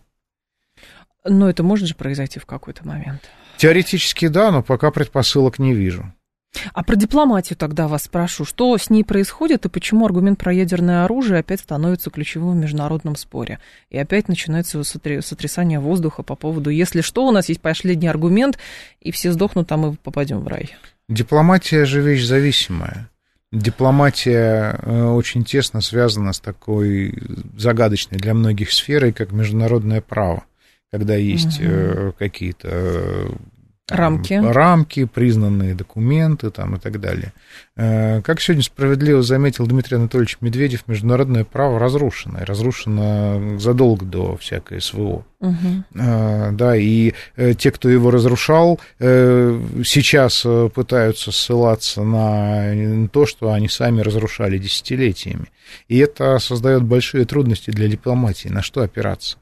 Но 1.24 1.48
это 1.48 1.62
может 1.62 1.88
же 1.88 1.94
произойти 1.94 2.38
в 2.38 2.46
какой-то 2.46 2.86
момент. 2.86 3.22
Теоретически 3.56 4.28
да, 4.28 4.50
но 4.50 4.62
пока 4.62 4.90
предпосылок 4.90 5.58
не 5.58 5.74
вижу. 5.74 6.12
А 6.72 6.84
про 6.84 6.96
дипломатию 6.96 7.56
тогда 7.56 7.88
вас 7.88 8.04
спрошу. 8.04 8.44
Что 8.44 8.76
с 8.76 8.90
ней 8.90 9.04
происходит 9.04 9.64
и 9.64 9.68
почему 9.68 10.06
аргумент 10.06 10.38
про 10.38 10.52
ядерное 10.52 11.04
оружие 11.04 11.40
опять 11.40 11.60
становится 11.60 12.10
ключевым 12.10 12.52
в 12.52 12.62
международном 12.62 13.16
споре? 13.16 13.58
И 13.90 13.98
опять 13.98 14.28
начинается 14.28 14.82
сотрясание 14.84 15.80
воздуха 15.80 16.22
по 16.22 16.36
поводу, 16.36 16.70
если 16.70 17.00
что, 17.00 17.26
у 17.26 17.32
нас 17.32 17.48
есть 17.48 17.60
последний 17.60 18.08
аргумент, 18.08 18.58
и 19.00 19.10
все 19.10 19.32
сдохнут, 19.32 19.70
а 19.72 19.76
мы 19.76 19.96
попадем 19.96 20.40
в 20.40 20.48
рай. 20.48 20.76
Дипломатия 21.08 21.84
же 21.84 22.00
вещь 22.00 22.24
зависимая. 22.24 23.10
Дипломатия 23.50 24.78
э, 24.82 25.04
очень 25.04 25.44
тесно 25.44 25.80
связана 25.80 26.32
с 26.32 26.40
такой 26.40 27.16
загадочной 27.56 28.18
для 28.18 28.34
многих 28.34 28.72
сферой, 28.72 29.12
как 29.12 29.32
международное 29.32 30.00
право 30.00 30.44
когда 30.94 31.16
есть 31.16 31.60
угу. 31.60 32.14
какие-то 32.16 32.68
э, 32.70 33.28
рамки. 33.88 34.34
рамки, 34.34 35.06
признанные 35.06 35.74
документы 35.74 36.52
там, 36.52 36.76
и 36.76 36.78
так 36.78 37.00
далее. 37.00 37.32
Э, 37.74 38.22
как 38.22 38.40
сегодня 38.40 38.62
справедливо 38.62 39.20
заметил 39.20 39.66
Дмитрий 39.66 39.96
Анатольевич 39.96 40.36
Медведев, 40.40 40.86
международное 40.86 41.42
право 41.42 41.80
разрушено, 41.80 42.42
и 42.42 42.44
разрушено 42.44 43.58
задолго 43.58 44.06
до 44.06 44.36
всякой 44.36 44.80
СВО. 44.80 45.24
Угу. 45.40 45.84
Да, 45.90 46.76
и 46.76 47.12
те, 47.58 47.70
кто 47.72 47.88
его 47.88 48.12
разрушал, 48.12 48.78
сейчас 49.00 50.46
пытаются 50.72 51.32
ссылаться 51.32 52.04
на 52.04 53.08
то, 53.08 53.26
что 53.26 53.52
они 53.52 53.68
сами 53.68 54.00
разрушали 54.00 54.58
десятилетиями. 54.58 55.48
И 55.88 55.98
это 55.98 56.38
создает 56.38 56.84
большие 56.84 57.24
трудности 57.24 57.72
для 57.72 57.88
дипломатии, 57.88 58.46
на 58.46 58.62
что 58.62 58.82
опираться. 58.82 59.38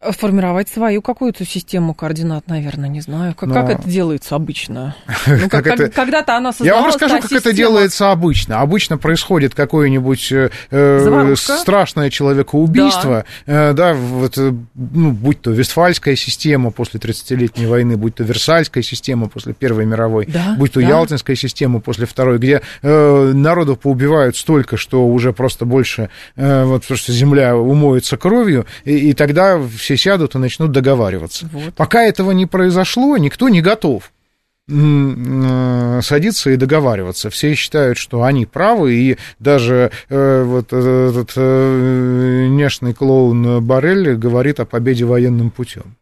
Формировать 0.00 0.68
свою 0.68 1.02
какую-то 1.02 1.44
систему 1.44 1.92
координат, 1.92 2.46
наверное, 2.46 2.88
не 2.88 3.00
знаю. 3.00 3.34
Как, 3.34 3.48
Но... 3.48 3.54
как 3.54 3.70
это 3.70 3.88
делается 3.88 4.36
обычно? 4.36 4.94
Ну, 5.26 5.48
как, 5.48 5.66
это... 5.66 5.88
Когда-то 5.88 6.36
она 6.36 6.52
создавалась, 6.52 6.76
Я 6.76 6.82
вам 6.82 6.88
расскажу, 6.88 7.14
как 7.14 7.22
система... 7.22 7.40
это 7.40 7.52
делается 7.52 8.10
обычно. 8.10 8.60
Обычно 8.60 8.96
происходит 8.96 9.54
какое-нибудь 9.54 10.32
э, 10.32 10.50
э 10.70 11.34
страшное 11.36 12.10
человекоубийство, 12.10 13.24
да, 13.46 13.70
э, 13.70 13.72
да 13.72 13.94
вот, 13.94 14.36
ну, 14.36 15.10
будь 15.10 15.40
то 15.40 15.50
Вестфальская 15.50 16.16
система 16.16 16.70
после 16.70 17.00
30-летней 17.00 17.66
войны, 17.66 17.96
будь 17.96 18.14
то 18.14 18.24
Версальская 18.24 18.82
система 18.82 19.28
после 19.28 19.52
Первой 19.52 19.84
мировой, 19.84 20.26
да, 20.26 20.54
будь 20.56 20.72
то 20.72 20.80
да. 20.80 20.88
Ялтинская 20.88 21.36
система 21.36 21.80
после 21.80 22.06
Второй, 22.06 22.38
где 22.38 22.62
э, 22.82 23.32
народов 23.34 23.80
поубивают 23.80 24.36
столько, 24.36 24.76
что 24.76 25.06
уже 25.06 25.32
просто 25.32 25.64
больше, 25.64 26.08
э, 26.36 26.64
вот, 26.64 26.82
потому 26.82 26.98
что 26.98 27.12
земля 27.12 27.56
умоется 27.56 28.16
кровью, 28.16 28.66
и, 28.84 29.10
и 29.10 29.12
тогда 29.12 29.60
все 29.76 29.87
сядут 29.96 30.34
и 30.34 30.38
начнут 30.38 30.72
договариваться. 30.72 31.48
Вот. 31.52 31.74
Пока 31.74 32.02
этого 32.02 32.32
не 32.32 32.46
произошло, 32.46 33.16
никто 33.16 33.48
не 33.48 33.60
готов 33.60 34.12
э, 34.68 36.00
садиться 36.02 36.50
и 36.50 36.56
договариваться. 36.56 37.30
Все 37.30 37.54
считают, 37.54 37.98
что 37.98 38.22
они 38.22 38.46
правы, 38.46 38.94
и 38.94 39.18
даже 39.38 39.90
э, 40.08 40.42
вот 40.44 40.72
этот 40.72 41.32
э, 41.36 42.46
нежный 42.50 42.94
клоун 42.94 43.64
Барелли 43.64 44.14
говорит 44.14 44.60
о 44.60 44.64
победе 44.66 45.04
военным 45.04 45.50
путем. 45.50 45.96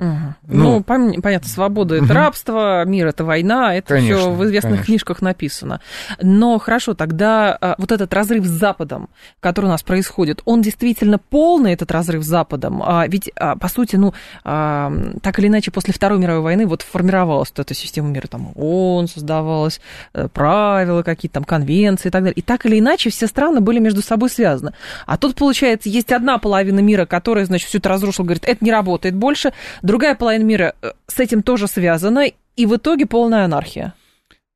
Угу. 0.00 0.34
Ну, 0.46 0.76
ну, 0.76 0.82
понятно, 0.84 1.48
свобода 1.48 1.96
это 1.96 2.04
угу. 2.04 2.12
рабство, 2.12 2.84
мир 2.84 3.08
это 3.08 3.24
война, 3.24 3.74
это 3.74 3.98
все 3.98 4.30
в 4.30 4.44
известных 4.44 4.74
конечно. 4.74 4.86
книжках 4.86 5.22
написано. 5.22 5.80
Но 6.22 6.58
хорошо, 6.60 6.94
тогда 6.94 7.58
а, 7.60 7.74
вот 7.78 7.90
этот 7.90 8.14
разрыв 8.14 8.44
с 8.44 8.48
Западом, 8.48 9.08
который 9.40 9.66
у 9.66 9.70
нас 9.70 9.82
происходит, 9.82 10.40
он 10.44 10.62
действительно 10.62 11.18
полный, 11.18 11.72
этот 11.72 11.90
разрыв 11.90 12.22
с 12.22 12.28
Западом. 12.28 12.80
А, 12.84 13.08
ведь, 13.08 13.32
а, 13.34 13.56
по 13.56 13.66
сути, 13.66 13.96
ну, 13.96 14.14
так 14.44 15.38
или 15.38 15.48
иначе, 15.48 15.72
после 15.72 15.92
Второй 15.92 16.18
мировой 16.18 16.42
войны 16.42 16.66
вот 16.66 16.82
формировалась 16.82 17.48
вот 17.50 17.58
эта 17.58 17.74
система 17.74 18.08
мира, 18.08 18.28
там 18.28 18.52
ООН 18.54 19.08
создавалась, 19.08 19.80
э, 20.14 20.28
правила 20.28 21.02
какие-то, 21.02 21.34
там, 21.34 21.44
конвенции 21.44 22.08
и 22.08 22.10
так 22.12 22.22
далее. 22.22 22.34
И 22.34 22.42
так 22.42 22.66
или 22.66 22.78
иначе 22.78 23.10
все 23.10 23.26
страны 23.26 23.60
были 23.60 23.80
между 23.80 24.02
собой 24.02 24.30
связаны. 24.30 24.72
А 25.06 25.16
тут, 25.16 25.34
получается, 25.34 25.88
есть 25.88 26.12
одна 26.12 26.38
половина 26.38 26.80
мира, 26.80 27.04
которая, 27.04 27.44
значит, 27.46 27.68
все 27.68 27.78
это 27.78 27.88
разрушила, 27.88 28.24
говорит, 28.24 28.44
это 28.46 28.64
не 28.64 28.70
работает 28.70 29.16
больше, 29.16 29.52
Другая 29.88 30.14
половина 30.14 30.44
мира 30.44 30.74
э, 30.82 30.90
с 31.06 31.18
этим 31.18 31.42
тоже 31.42 31.66
связана, 31.66 32.26
и 32.56 32.66
в 32.66 32.76
итоге 32.76 33.06
полная 33.06 33.46
анархия. 33.46 33.94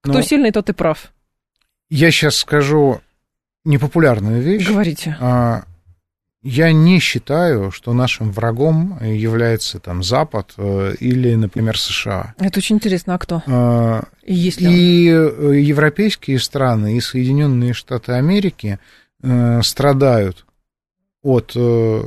Кто 0.03 0.12
ну, 0.12 0.22
сильный, 0.22 0.53
тот 0.53 0.68
и 0.68 0.74
прав. 0.74 1.11
Я 1.89 2.11
сейчас 2.11 2.37
скажу 2.37 3.01
непопулярную 3.64 4.43
вещь. 4.43 4.68
Говорите. 4.68 5.16
А, 5.20 5.62
Я 6.43 6.72
не 6.72 6.99
считаю, 6.99 7.70
что 7.70 7.95
нашим 7.95 8.30
врагом 8.30 8.99
является 9.03 9.78
там 9.78 10.03
Запад 10.03 10.53
э, 10.59 10.97
или, 11.01 11.35
например, 11.35 11.78
США. 11.78 12.35
Это 12.39 12.59
очень 12.59 12.76
интересно, 12.76 13.14
а 13.14 13.18
кто? 13.18 13.43
А, 13.47 14.05
и, 14.22 14.35
Если 14.35 14.70
и 14.70 15.14
он... 15.14 15.53
европейские 15.53 16.41
страны, 16.41 16.99
и 16.99 17.01
Соединенные 17.01 17.72
Штаты 17.72 18.12
Америки 18.12 18.78
э, 19.22 19.62
страдают 19.62 20.45
от 21.23 21.53
э, 21.55 22.03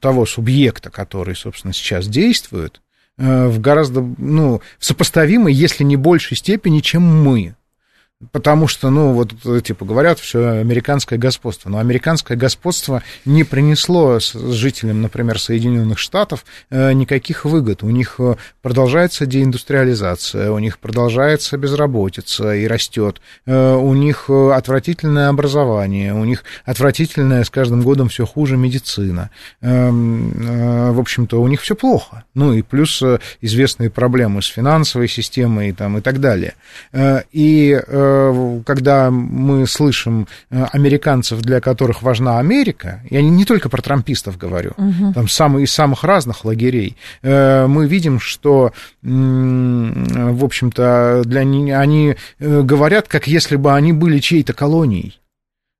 того 0.00 0.26
субъекта, 0.26 0.90
который, 0.90 1.36
собственно, 1.36 1.72
сейчас 1.72 2.08
действует, 2.08 2.80
э, 3.18 3.48
в 3.48 3.60
гораздо, 3.60 4.00
ну, 4.18 4.60
сопоставимой, 4.78 5.52
если 5.52 5.84
не 5.84 5.96
большей 5.96 6.36
степени, 6.36 6.80
чем 6.80 7.02
мы. 7.02 7.54
Потому 8.32 8.66
что, 8.66 8.88
ну, 8.88 9.12
вот, 9.12 9.34
типа, 9.62 9.84
говорят, 9.84 10.18
все 10.18 10.60
американское 10.60 11.18
господство. 11.18 11.68
Но 11.68 11.78
американское 11.78 12.34
господство 12.34 13.02
не 13.26 13.44
принесло 13.44 14.18
жителям, 14.20 15.02
например, 15.02 15.38
Соединенных 15.38 15.98
Штатов 15.98 16.46
э, 16.70 16.92
никаких 16.92 17.44
выгод. 17.44 17.82
У 17.82 17.90
них 17.90 18.14
э, 18.18 18.36
продолжается 18.62 19.26
деиндустриализация, 19.26 20.50
у 20.50 20.58
них 20.58 20.78
продолжается 20.78 21.58
безработица 21.58 22.54
и 22.54 22.66
растет, 22.66 23.20
э, 23.44 23.74
у 23.74 23.92
них 23.92 24.30
отвратительное 24.30 25.28
образование, 25.28 26.14
у 26.14 26.24
них 26.24 26.42
отвратительная 26.64 27.44
с 27.44 27.50
каждым 27.50 27.82
годом 27.82 28.08
все 28.08 28.24
хуже 28.24 28.56
медицина. 28.56 29.28
Эм, 29.60 30.94
в 30.94 31.00
общем-то, 31.00 31.42
у 31.42 31.48
них 31.48 31.60
все 31.60 31.76
плохо. 31.76 32.24
Ну, 32.32 32.54
и 32.54 32.62
плюс 32.62 33.02
известные 33.42 33.90
проблемы 33.90 34.40
с 34.40 34.46
финансовой 34.46 35.08
системой 35.08 35.72
там, 35.72 35.98
и 35.98 36.00
так 36.00 36.18
далее. 36.18 36.54
И 37.32 37.78
когда 38.64 39.10
мы 39.10 39.66
слышим 39.66 40.26
э, 40.50 40.64
американцев, 40.72 41.40
для 41.40 41.60
которых 41.60 42.02
важна 42.02 42.38
Америка, 42.38 43.02
я 43.10 43.22
не 43.22 43.44
только 43.44 43.68
про 43.68 43.82
трампистов 43.82 44.38
говорю, 44.38 44.72
угу. 44.76 45.12
там 45.14 45.28
самые, 45.28 45.64
из 45.64 45.72
самых 45.72 46.04
разных 46.04 46.44
лагерей, 46.44 46.96
э, 47.22 47.66
мы 47.66 47.86
видим, 47.86 48.20
что, 48.20 48.72
в 49.02 50.44
общем-то, 50.44 51.22
для 51.24 51.40
они 51.40 52.16
говорят, 52.38 53.08
как 53.08 53.26
если 53.26 53.56
бы 53.56 53.72
они 53.72 53.92
были 53.92 54.18
чьей-то 54.18 54.52
колонией 54.52 55.20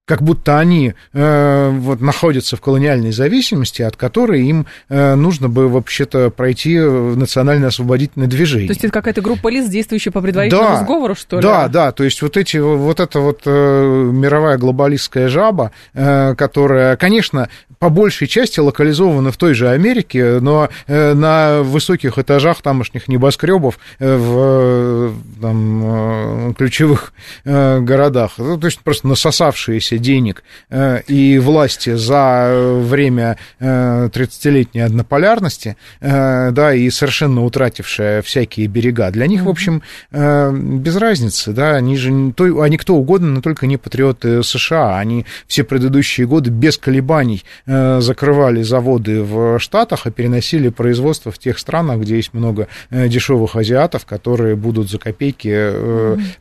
как 0.07 0.23
будто 0.23 0.59
они 0.59 0.95
э, 1.13 1.71
вот, 1.71 2.01
находятся 2.01 2.57
в 2.57 2.61
колониальной 2.61 3.11
зависимости, 3.11 3.83
от 3.83 3.97
которой 3.97 4.47
им 4.47 4.67
э, 4.89 5.17
нужно 5.17 5.49
бы 5.49 5.69
вообще-то 5.69 6.31
пройти 6.31 6.79
национально-освободительное 6.79 8.29
движение. 8.29 8.69
То 8.69 8.73
есть 8.73 8.85
это 8.85 8.93
какая-то 8.93 9.21
группа 9.21 9.49
лиц, 9.49 9.69
действующая 9.69 10.13
по 10.13 10.21
предварительному 10.21 10.77
да, 10.77 10.85
сговору, 10.85 11.15
что 11.17 11.37
ли? 11.37 11.43
Да, 11.43 11.67
да, 11.67 11.91
то 11.91 12.05
есть 12.05 12.23
вот, 12.23 12.37
эти, 12.37 12.57
вот 12.57 13.01
эта 13.01 13.19
вот 13.19 13.43
э, 13.47 14.11
мировая 14.13 14.59
глобалистская 14.59 15.29
жаба, 15.29 15.73
э, 15.93 16.37
которая, 16.37 16.97
конечно, 16.97 17.49
по 17.81 17.91
большей 17.91 18.29
части 18.29 18.61
локализована 18.61 19.33
в 19.33 19.37
той 19.37 19.55
же 19.55 19.69
Америке, 19.69 20.39
но 20.41 20.69
э, 20.87 21.15
на 21.15 21.63
высоких 21.63 22.17
этажах 22.17 22.63
тамошних 22.63 23.09
небоскребов 23.09 23.81
э, 23.99 24.17
в 24.17 25.15
там, 25.41 26.51
э, 26.51 26.55
ключевых 26.55 27.13
э, 27.45 27.81
городах, 27.81 28.35
ну, 28.39 28.57
то 28.57 28.67
есть 28.67 28.79
просто 28.81 29.09
насосавшиеся 29.09 29.96
набравшийся 29.97 29.99
денег 29.99 30.43
э, 30.71 31.03
и 31.09 31.39
власти 31.39 31.95
за 31.97 32.81
время 32.83 33.37
30-летней 33.61 34.81
э, 34.81 34.85
однополярности, 34.85 35.77
э, 36.01 36.51
да, 36.53 36.75
и 36.75 36.91
совершенно 36.91 37.45
утратившая 37.45 38.23
всякие 38.23 38.67
берега, 38.67 39.11
для 39.11 39.27
них, 39.27 39.45
в 39.45 39.49
общем, 39.49 39.83
без 40.13 40.97
разницы, 40.97 41.53
да, 41.53 41.77
они 41.77 41.97
же, 41.97 42.11
они 42.11 42.77
кто 42.77 42.95
угодно, 42.97 43.29
но 43.29 43.41
только 43.41 43.67
не 43.67 43.77
патриоты 43.77 44.43
США, 44.43 44.99
они 44.99 45.27
все 45.47 45.65
предыдущие 45.65 46.27
годы 46.27 46.51
без 46.51 46.79
колебаний 46.79 47.45
закрывали 47.67 48.63
заводы 48.63 49.23
в 49.23 49.59
Штатах, 49.59 50.07
и 50.07 50.11
переносили 50.11 50.69
производство 50.69 51.31
в 51.33 51.39
тех 51.39 51.59
странах, 51.59 52.01
где 52.01 52.17
есть 52.17 52.35
много 52.35 52.69
дешевых 52.91 53.57
азиатов, 53.57 54.05
которые 54.05 54.57
будут 54.57 54.91
за 54.91 54.99
копейки 54.99 55.73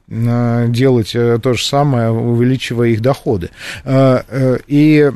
делать 0.08 1.12
то 1.14 1.54
же 1.54 1.64
самое, 1.64 2.12
увеличивая 2.12 2.90
их 2.90 3.02
доходы 3.02 3.45
годы. 3.46 3.52
Э, 3.84 4.22
э, 4.28 4.58
и 4.68 5.12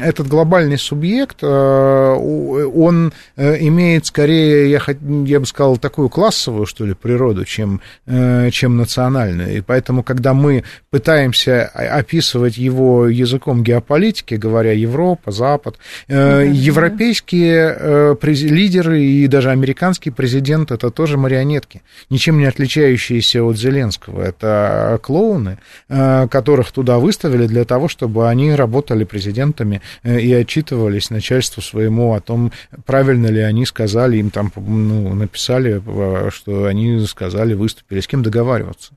этот 0.00 0.28
глобальный 0.28 0.78
субъект, 0.78 1.38
э, 1.42 1.46
он 1.46 3.12
имеет 3.36 4.06
скорее, 4.06 4.70
я, 4.70 4.80
я 5.24 5.40
бы 5.40 5.46
сказал, 5.46 5.76
такую 5.76 6.08
классовую, 6.08 6.66
что 6.66 6.84
ли, 6.84 6.94
природу, 6.94 7.44
чем, 7.44 7.80
чем 8.06 8.76
национальную. 8.76 9.58
И 9.58 9.60
поэтому, 9.60 10.02
когда 10.02 10.34
мы 10.34 10.64
пытаемся 10.90 11.64
описывать 11.66 12.58
его 12.58 13.06
языком 13.06 13.62
геополитики, 13.62 14.34
говоря 14.34 14.72
Европа, 14.72 15.30
Запад, 15.30 15.78
да, 16.08 16.42
европейские 16.42 18.16
да. 18.20 18.30
лидеры 18.30 19.02
и 19.02 19.26
даже 19.26 19.50
американский 19.50 20.10
президент 20.10 20.70
это 20.70 20.90
тоже 20.90 21.16
марионетки, 21.16 21.82
ничем 22.10 22.38
не 22.38 22.46
отличающиеся 22.46 23.42
от 23.42 23.56
Зеленского. 23.56 24.22
Это 24.22 24.98
клоуны, 25.02 25.58
которых 25.88 26.72
туда 26.72 26.98
выставили 26.98 27.17
для 27.22 27.64
того, 27.64 27.88
чтобы 27.88 28.28
они 28.28 28.54
работали 28.54 29.02
президентами 29.04 29.80
э, 30.02 30.20
и 30.20 30.32
отчитывались 30.32 31.10
начальству 31.10 31.62
своему 31.62 32.14
о 32.14 32.20
том, 32.20 32.52
правильно 32.86 33.26
ли 33.26 33.40
они 33.40 33.66
сказали, 33.66 34.18
им 34.18 34.30
там 34.30 34.52
ну, 34.56 35.12
написали, 35.14 35.82
э, 35.84 36.30
что 36.30 36.66
они 36.66 37.04
сказали, 37.06 37.54
выступили, 37.54 38.00
с 38.00 38.06
кем 38.06 38.22
договариваться. 38.22 38.92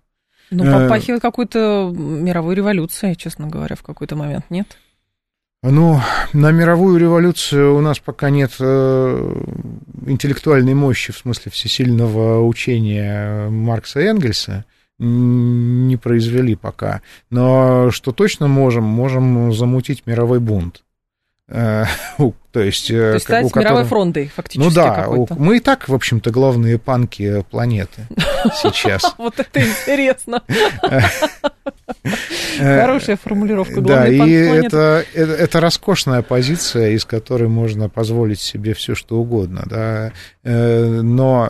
Ну, 0.51 0.65
э, 0.65 0.71
попахивает 0.71 1.21
какой-то 1.21 1.91
мировой 1.95 2.55
революцией, 2.55 3.15
честно 3.15 3.47
говоря, 3.47 3.75
в 3.75 3.83
какой-то 3.83 4.15
момент, 4.15 4.45
нет? 4.49 4.67
Ну, 5.63 6.01
на 6.33 6.51
мировую 6.51 6.99
революцию 6.99 7.75
у 7.75 7.81
нас 7.81 7.99
пока 7.99 8.31
нет 8.31 8.59
интеллектуальной 8.59 10.73
мощи, 10.73 11.13
в 11.13 11.17
смысле 11.17 11.51
всесильного 11.51 12.43
учения 12.43 13.47
Маркса 13.49 13.99
и 13.99 14.05
Энгельса 14.05 14.65
не 15.01 15.97
произвели 15.97 16.55
пока. 16.55 17.01
Но 17.29 17.91
что 17.91 18.11
точно 18.11 18.47
можем, 18.47 18.83
можем 18.83 19.51
замутить 19.53 20.03
мировой 20.05 20.39
бунт. 20.39 20.83
Э, 21.51 21.85
то 22.51 22.59
есть, 22.61 22.89
э, 22.89 22.97
То 22.97 23.13
есть 23.13 23.25
стать 23.25 23.47
которого... 23.47 23.63
мировой 23.63 23.83
фронтой 23.85 24.31
фактически 24.33 24.63
Ну 24.63 24.73
да, 24.73 25.07
мы 25.37 25.57
и 25.57 25.59
так, 25.59 25.89
в 25.89 25.93
общем-то, 25.93 26.31
главные 26.31 26.77
панки 26.77 27.43
планеты 27.49 28.07
сейчас. 28.61 29.13
Вот 29.17 29.39
это 29.39 29.61
интересно. 29.61 30.43
Э, 32.59 32.81
Хорошая 32.81 33.17
формулировка. 33.17 33.81
Да, 33.81 34.07
и 34.07 34.31
это, 34.31 35.03
это 35.13 35.59
роскошная 35.59 36.21
позиция, 36.21 36.91
из 36.91 37.05
которой 37.05 37.47
можно 37.47 37.89
позволить 37.89 38.39
себе 38.39 38.73
все, 38.73 38.95
что 38.95 39.17
угодно. 39.17 39.63
Да. 39.65 40.11
Но 40.43 41.49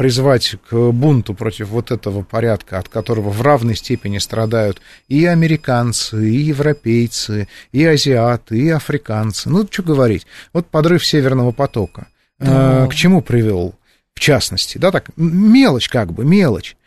призвать 0.00 0.56
к 0.70 0.92
бунту 0.92 1.34
против 1.34 1.68
вот 1.68 1.90
этого 1.90 2.22
порядка, 2.22 2.78
от 2.78 2.88
которого 2.88 3.28
в 3.28 3.42
равной 3.42 3.76
степени 3.76 4.16
страдают 4.16 4.80
и 5.08 5.26
американцы, 5.26 6.26
и 6.26 6.38
европейцы, 6.38 7.48
и 7.70 7.84
азиаты, 7.84 8.58
и 8.58 8.70
африканцы. 8.70 9.50
Ну, 9.50 9.68
что 9.70 9.82
говорить. 9.82 10.26
Вот 10.54 10.68
подрыв 10.68 11.04
Северного 11.04 11.52
потока. 11.52 12.06
Да. 12.38 12.86
К 12.86 12.94
чему 12.94 13.20
привел? 13.20 13.74
В 14.14 14.20
частности, 14.20 14.78
да, 14.78 14.90
так, 14.90 15.10
мелочь 15.18 15.90
как 15.90 16.14
бы, 16.14 16.24
мелочь. 16.24 16.78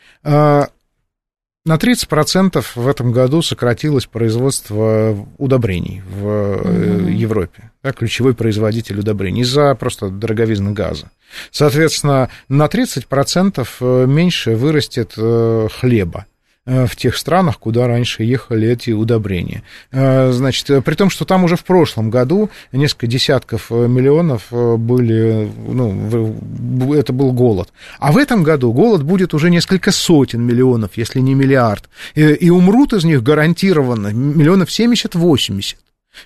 На 1.65 1.75
30% 1.75 2.61
в 2.75 2.87
этом 2.89 3.13
году 3.13 3.41
сократилось 3.41 4.05
производство 4.05 5.17
удобрений 5.37 6.01
в 6.05 6.55
угу. 6.57 7.07
Европе, 7.07 7.71
да, 7.81 7.93
ключевой 7.93 8.35
производитель 8.35 8.99
удобрений, 8.99 9.43
из-за 9.43 9.73
просто 9.75 10.09
дороговизны 10.09 10.73
газа. 10.73 11.09
Соответственно, 11.51 12.29
на 12.49 12.65
30% 12.65 13.65
э, 13.79 14.05
меньше 14.07 14.55
вырастет 14.57 15.13
э, 15.15 15.67
хлеба 15.79 16.25
в 16.65 16.95
тех 16.95 17.17
странах, 17.17 17.59
куда 17.59 17.87
раньше 17.87 18.23
ехали 18.23 18.69
эти 18.69 18.91
удобрения. 18.91 19.63
Значит, 19.91 20.83
при 20.85 20.95
том, 20.95 21.09
что 21.09 21.25
там 21.25 21.43
уже 21.43 21.55
в 21.57 21.63
прошлом 21.63 22.09
году 22.09 22.49
несколько 22.71 23.07
десятков 23.07 23.69
миллионов 23.69 24.47
были, 24.51 25.51
ну, 25.67 26.93
это 26.93 27.11
был 27.11 27.33
голод. 27.33 27.69
А 27.99 28.11
в 28.11 28.17
этом 28.17 28.43
году 28.43 28.71
голод 28.71 29.03
будет 29.03 29.33
уже 29.33 29.49
несколько 29.49 29.91
сотен 29.91 30.41
миллионов, 30.41 30.91
если 30.95 31.19
не 31.19 31.33
миллиард. 31.33 31.89
И, 32.15 32.21
и 32.21 32.49
умрут 32.49 32.93
из 32.93 33.03
них 33.03 33.23
гарантированно 33.23 34.13
миллионов 34.13 34.69
70-80. 34.69 35.75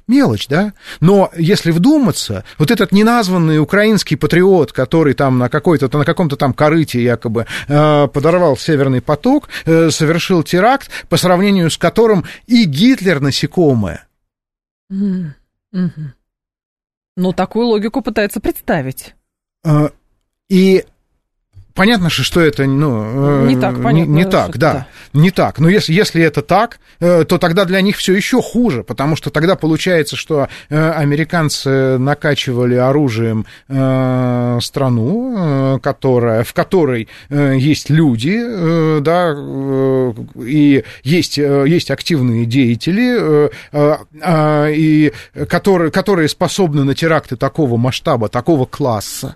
Мелочь, 0.07 0.47
да? 0.47 0.73
Но 0.99 1.31
если 1.35 1.71
вдуматься, 1.71 2.43
вот 2.57 2.71
этот 2.71 2.91
неназванный 2.91 3.59
украинский 3.59 4.17
патриот, 4.17 4.73
который 4.73 5.13
там 5.13 5.37
на, 5.37 5.49
какой-то, 5.49 5.95
на 5.97 6.05
каком-то 6.05 6.35
там 6.35 6.53
корыте 6.53 7.01
якобы 7.01 7.45
э, 7.67 8.07
подорвал 8.07 8.57
Северный 8.57 9.01
поток, 9.01 9.49
э, 9.65 9.89
совершил 9.89 10.43
теракт, 10.43 10.89
по 11.09 11.17
сравнению 11.17 11.69
с 11.69 11.77
которым 11.77 12.25
и 12.47 12.65
Гитлер 12.65 13.19
насекомое. 13.19 14.07
Mm-hmm. 14.91 15.25
Mm-hmm. 15.73 16.07
Ну, 17.17 17.33
такую 17.33 17.65
логику 17.67 18.01
пытаются 18.01 18.39
представить. 18.39 19.15
Э, 19.65 19.89
и 20.49 20.85
понятно 21.77 22.09
же, 22.09 22.23
что 22.23 22.41
это 22.41 22.65
ну, 22.65 23.45
не 23.45 23.55
так, 23.55 23.81
понятно, 23.81 24.11
не, 24.11 24.23
не 24.23 24.29
так, 24.29 24.57
да, 24.57 24.73
да, 24.73 24.87
не 25.13 25.31
так. 25.31 25.59
Но 25.59 25.69
если, 25.69 25.93
если 25.93 26.21
это 26.21 26.41
так, 26.41 26.79
то 26.99 27.37
тогда 27.37 27.63
для 27.65 27.79
них 27.81 27.95
все 27.95 28.13
еще 28.13 28.41
хуже, 28.41 28.83
потому 28.83 29.15
что 29.15 29.29
тогда 29.29 29.55
получается, 29.55 30.15
что 30.17 30.49
американцы 30.69 31.97
накачивали 31.97 32.75
оружием 32.75 33.45
страну, 34.61 35.79
которая, 35.81 36.43
в 36.43 36.53
которой 36.53 37.07
есть 37.29 37.89
люди, 37.89 38.99
да, 39.01 39.35
и 40.43 40.83
есть, 41.03 41.37
есть 41.37 41.91
активные 41.91 42.45
деятели, 42.45 43.51
и 44.73 45.13
которые, 45.47 45.91
которые 45.91 46.27
способны 46.29 46.83
на 46.83 46.95
теракты 46.95 47.35
такого 47.35 47.77
масштаба, 47.77 48.27
такого 48.27 48.65
класса. 48.65 49.35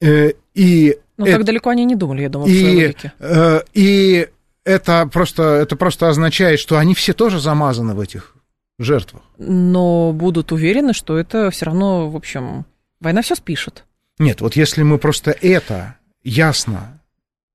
Э, 0.00 0.32
и 0.54 0.98
это, 1.16 1.32
так 1.32 1.44
далеко 1.44 1.70
они 1.70 1.84
не 1.84 1.96
думали, 1.96 2.22
я 2.22 2.28
думаю, 2.28 2.50
и, 2.50 2.54
в 2.54 2.60
своей 2.60 2.86
логике. 2.86 3.12
Э, 3.18 3.60
и 3.72 4.28
это 4.64 5.08
просто, 5.10 5.42
это 5.42 5.76
просто 5.76 6.08
означает, 6.08 6.60
что 6.60 6.78
они 6.78 6.94
все 6.94 7.12
тоже 7.12 7.40
замазаны 7.40 7.94
в 7.94 8.00
этих 8.00 8.34
жертвах. 8.78 9.22
Но 9.38 10.12
будут 10.12 10.52
уверены, 10.52 10.92
что 10.92 11.16
это 11.16 11.50
все 11.50 11.66
равно, 11.66 12.10
в 12.10 12.16
общем, 12.16 12.66
война 13.00 13.22
все 13.22 13.34
спишет. 13.34 13.84
Нет, 14.18 14.40
вот 14.40 14.56
если 14.56 14.82
мы 14.82 14.98
просто 14.98 15.30
это 15.30 15.96
ясно, 16.22 17.00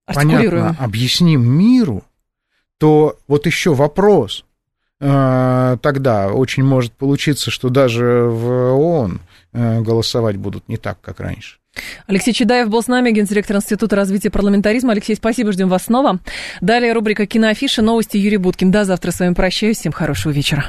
понятно 0.05 0.75
объясним 0.79 1.43
миру, 1.43 2.03
то 2.79 3.19
вот 3.27 3.45
еще 3.45 3.75
вопрос. 3.75 4.45
Э, 4.99 5.77
тогда 5.81 6.29
очень 6.29 6.63
может 6.63 6.93
получиться, 6.93 7.51
что 7.51 7.69
даже 7.69 8.23
в 8.23 8.73
ООН 8.73 9.21
голосовать 9.53 10.37
будут 10.37 10.69
не 10.69 10.77
так, 10.77 11.01
как 11.01 11.19
раньше. 11.19 11.60
Алексей 12.07 12.33
Чедаев 12.33 12.69
был 12.69 12.81
с 12.81 12.87
нами, 12.87 13.11
гендиректор 13.11 13.55
Института 13.55 13.95
развития 13.95 14.29
парламентаризма. 14.29 14.91
Алексей, 14.91 15.15
спасибо, 15.15 15.51
ждем 15.51 15.69
вас 15.69 15.85
снова. 15.85 16.19
Далее 16.59 16.93
рубрика 16.93 17.25
«Киноафиша», 17.25 17.81
новости 17.81 18.17
Юрий 18.17 18.37
Буткин. 18.37 18.71
До 18.71 18.85
завтра 18.85 19.11
с 19.11 19.19
вами 19.19 19.33
прощаюсь. 19.33 19.77
Всем 19.77 19.91
хорошего 19.91 20.31
вечера. 20.31 20.65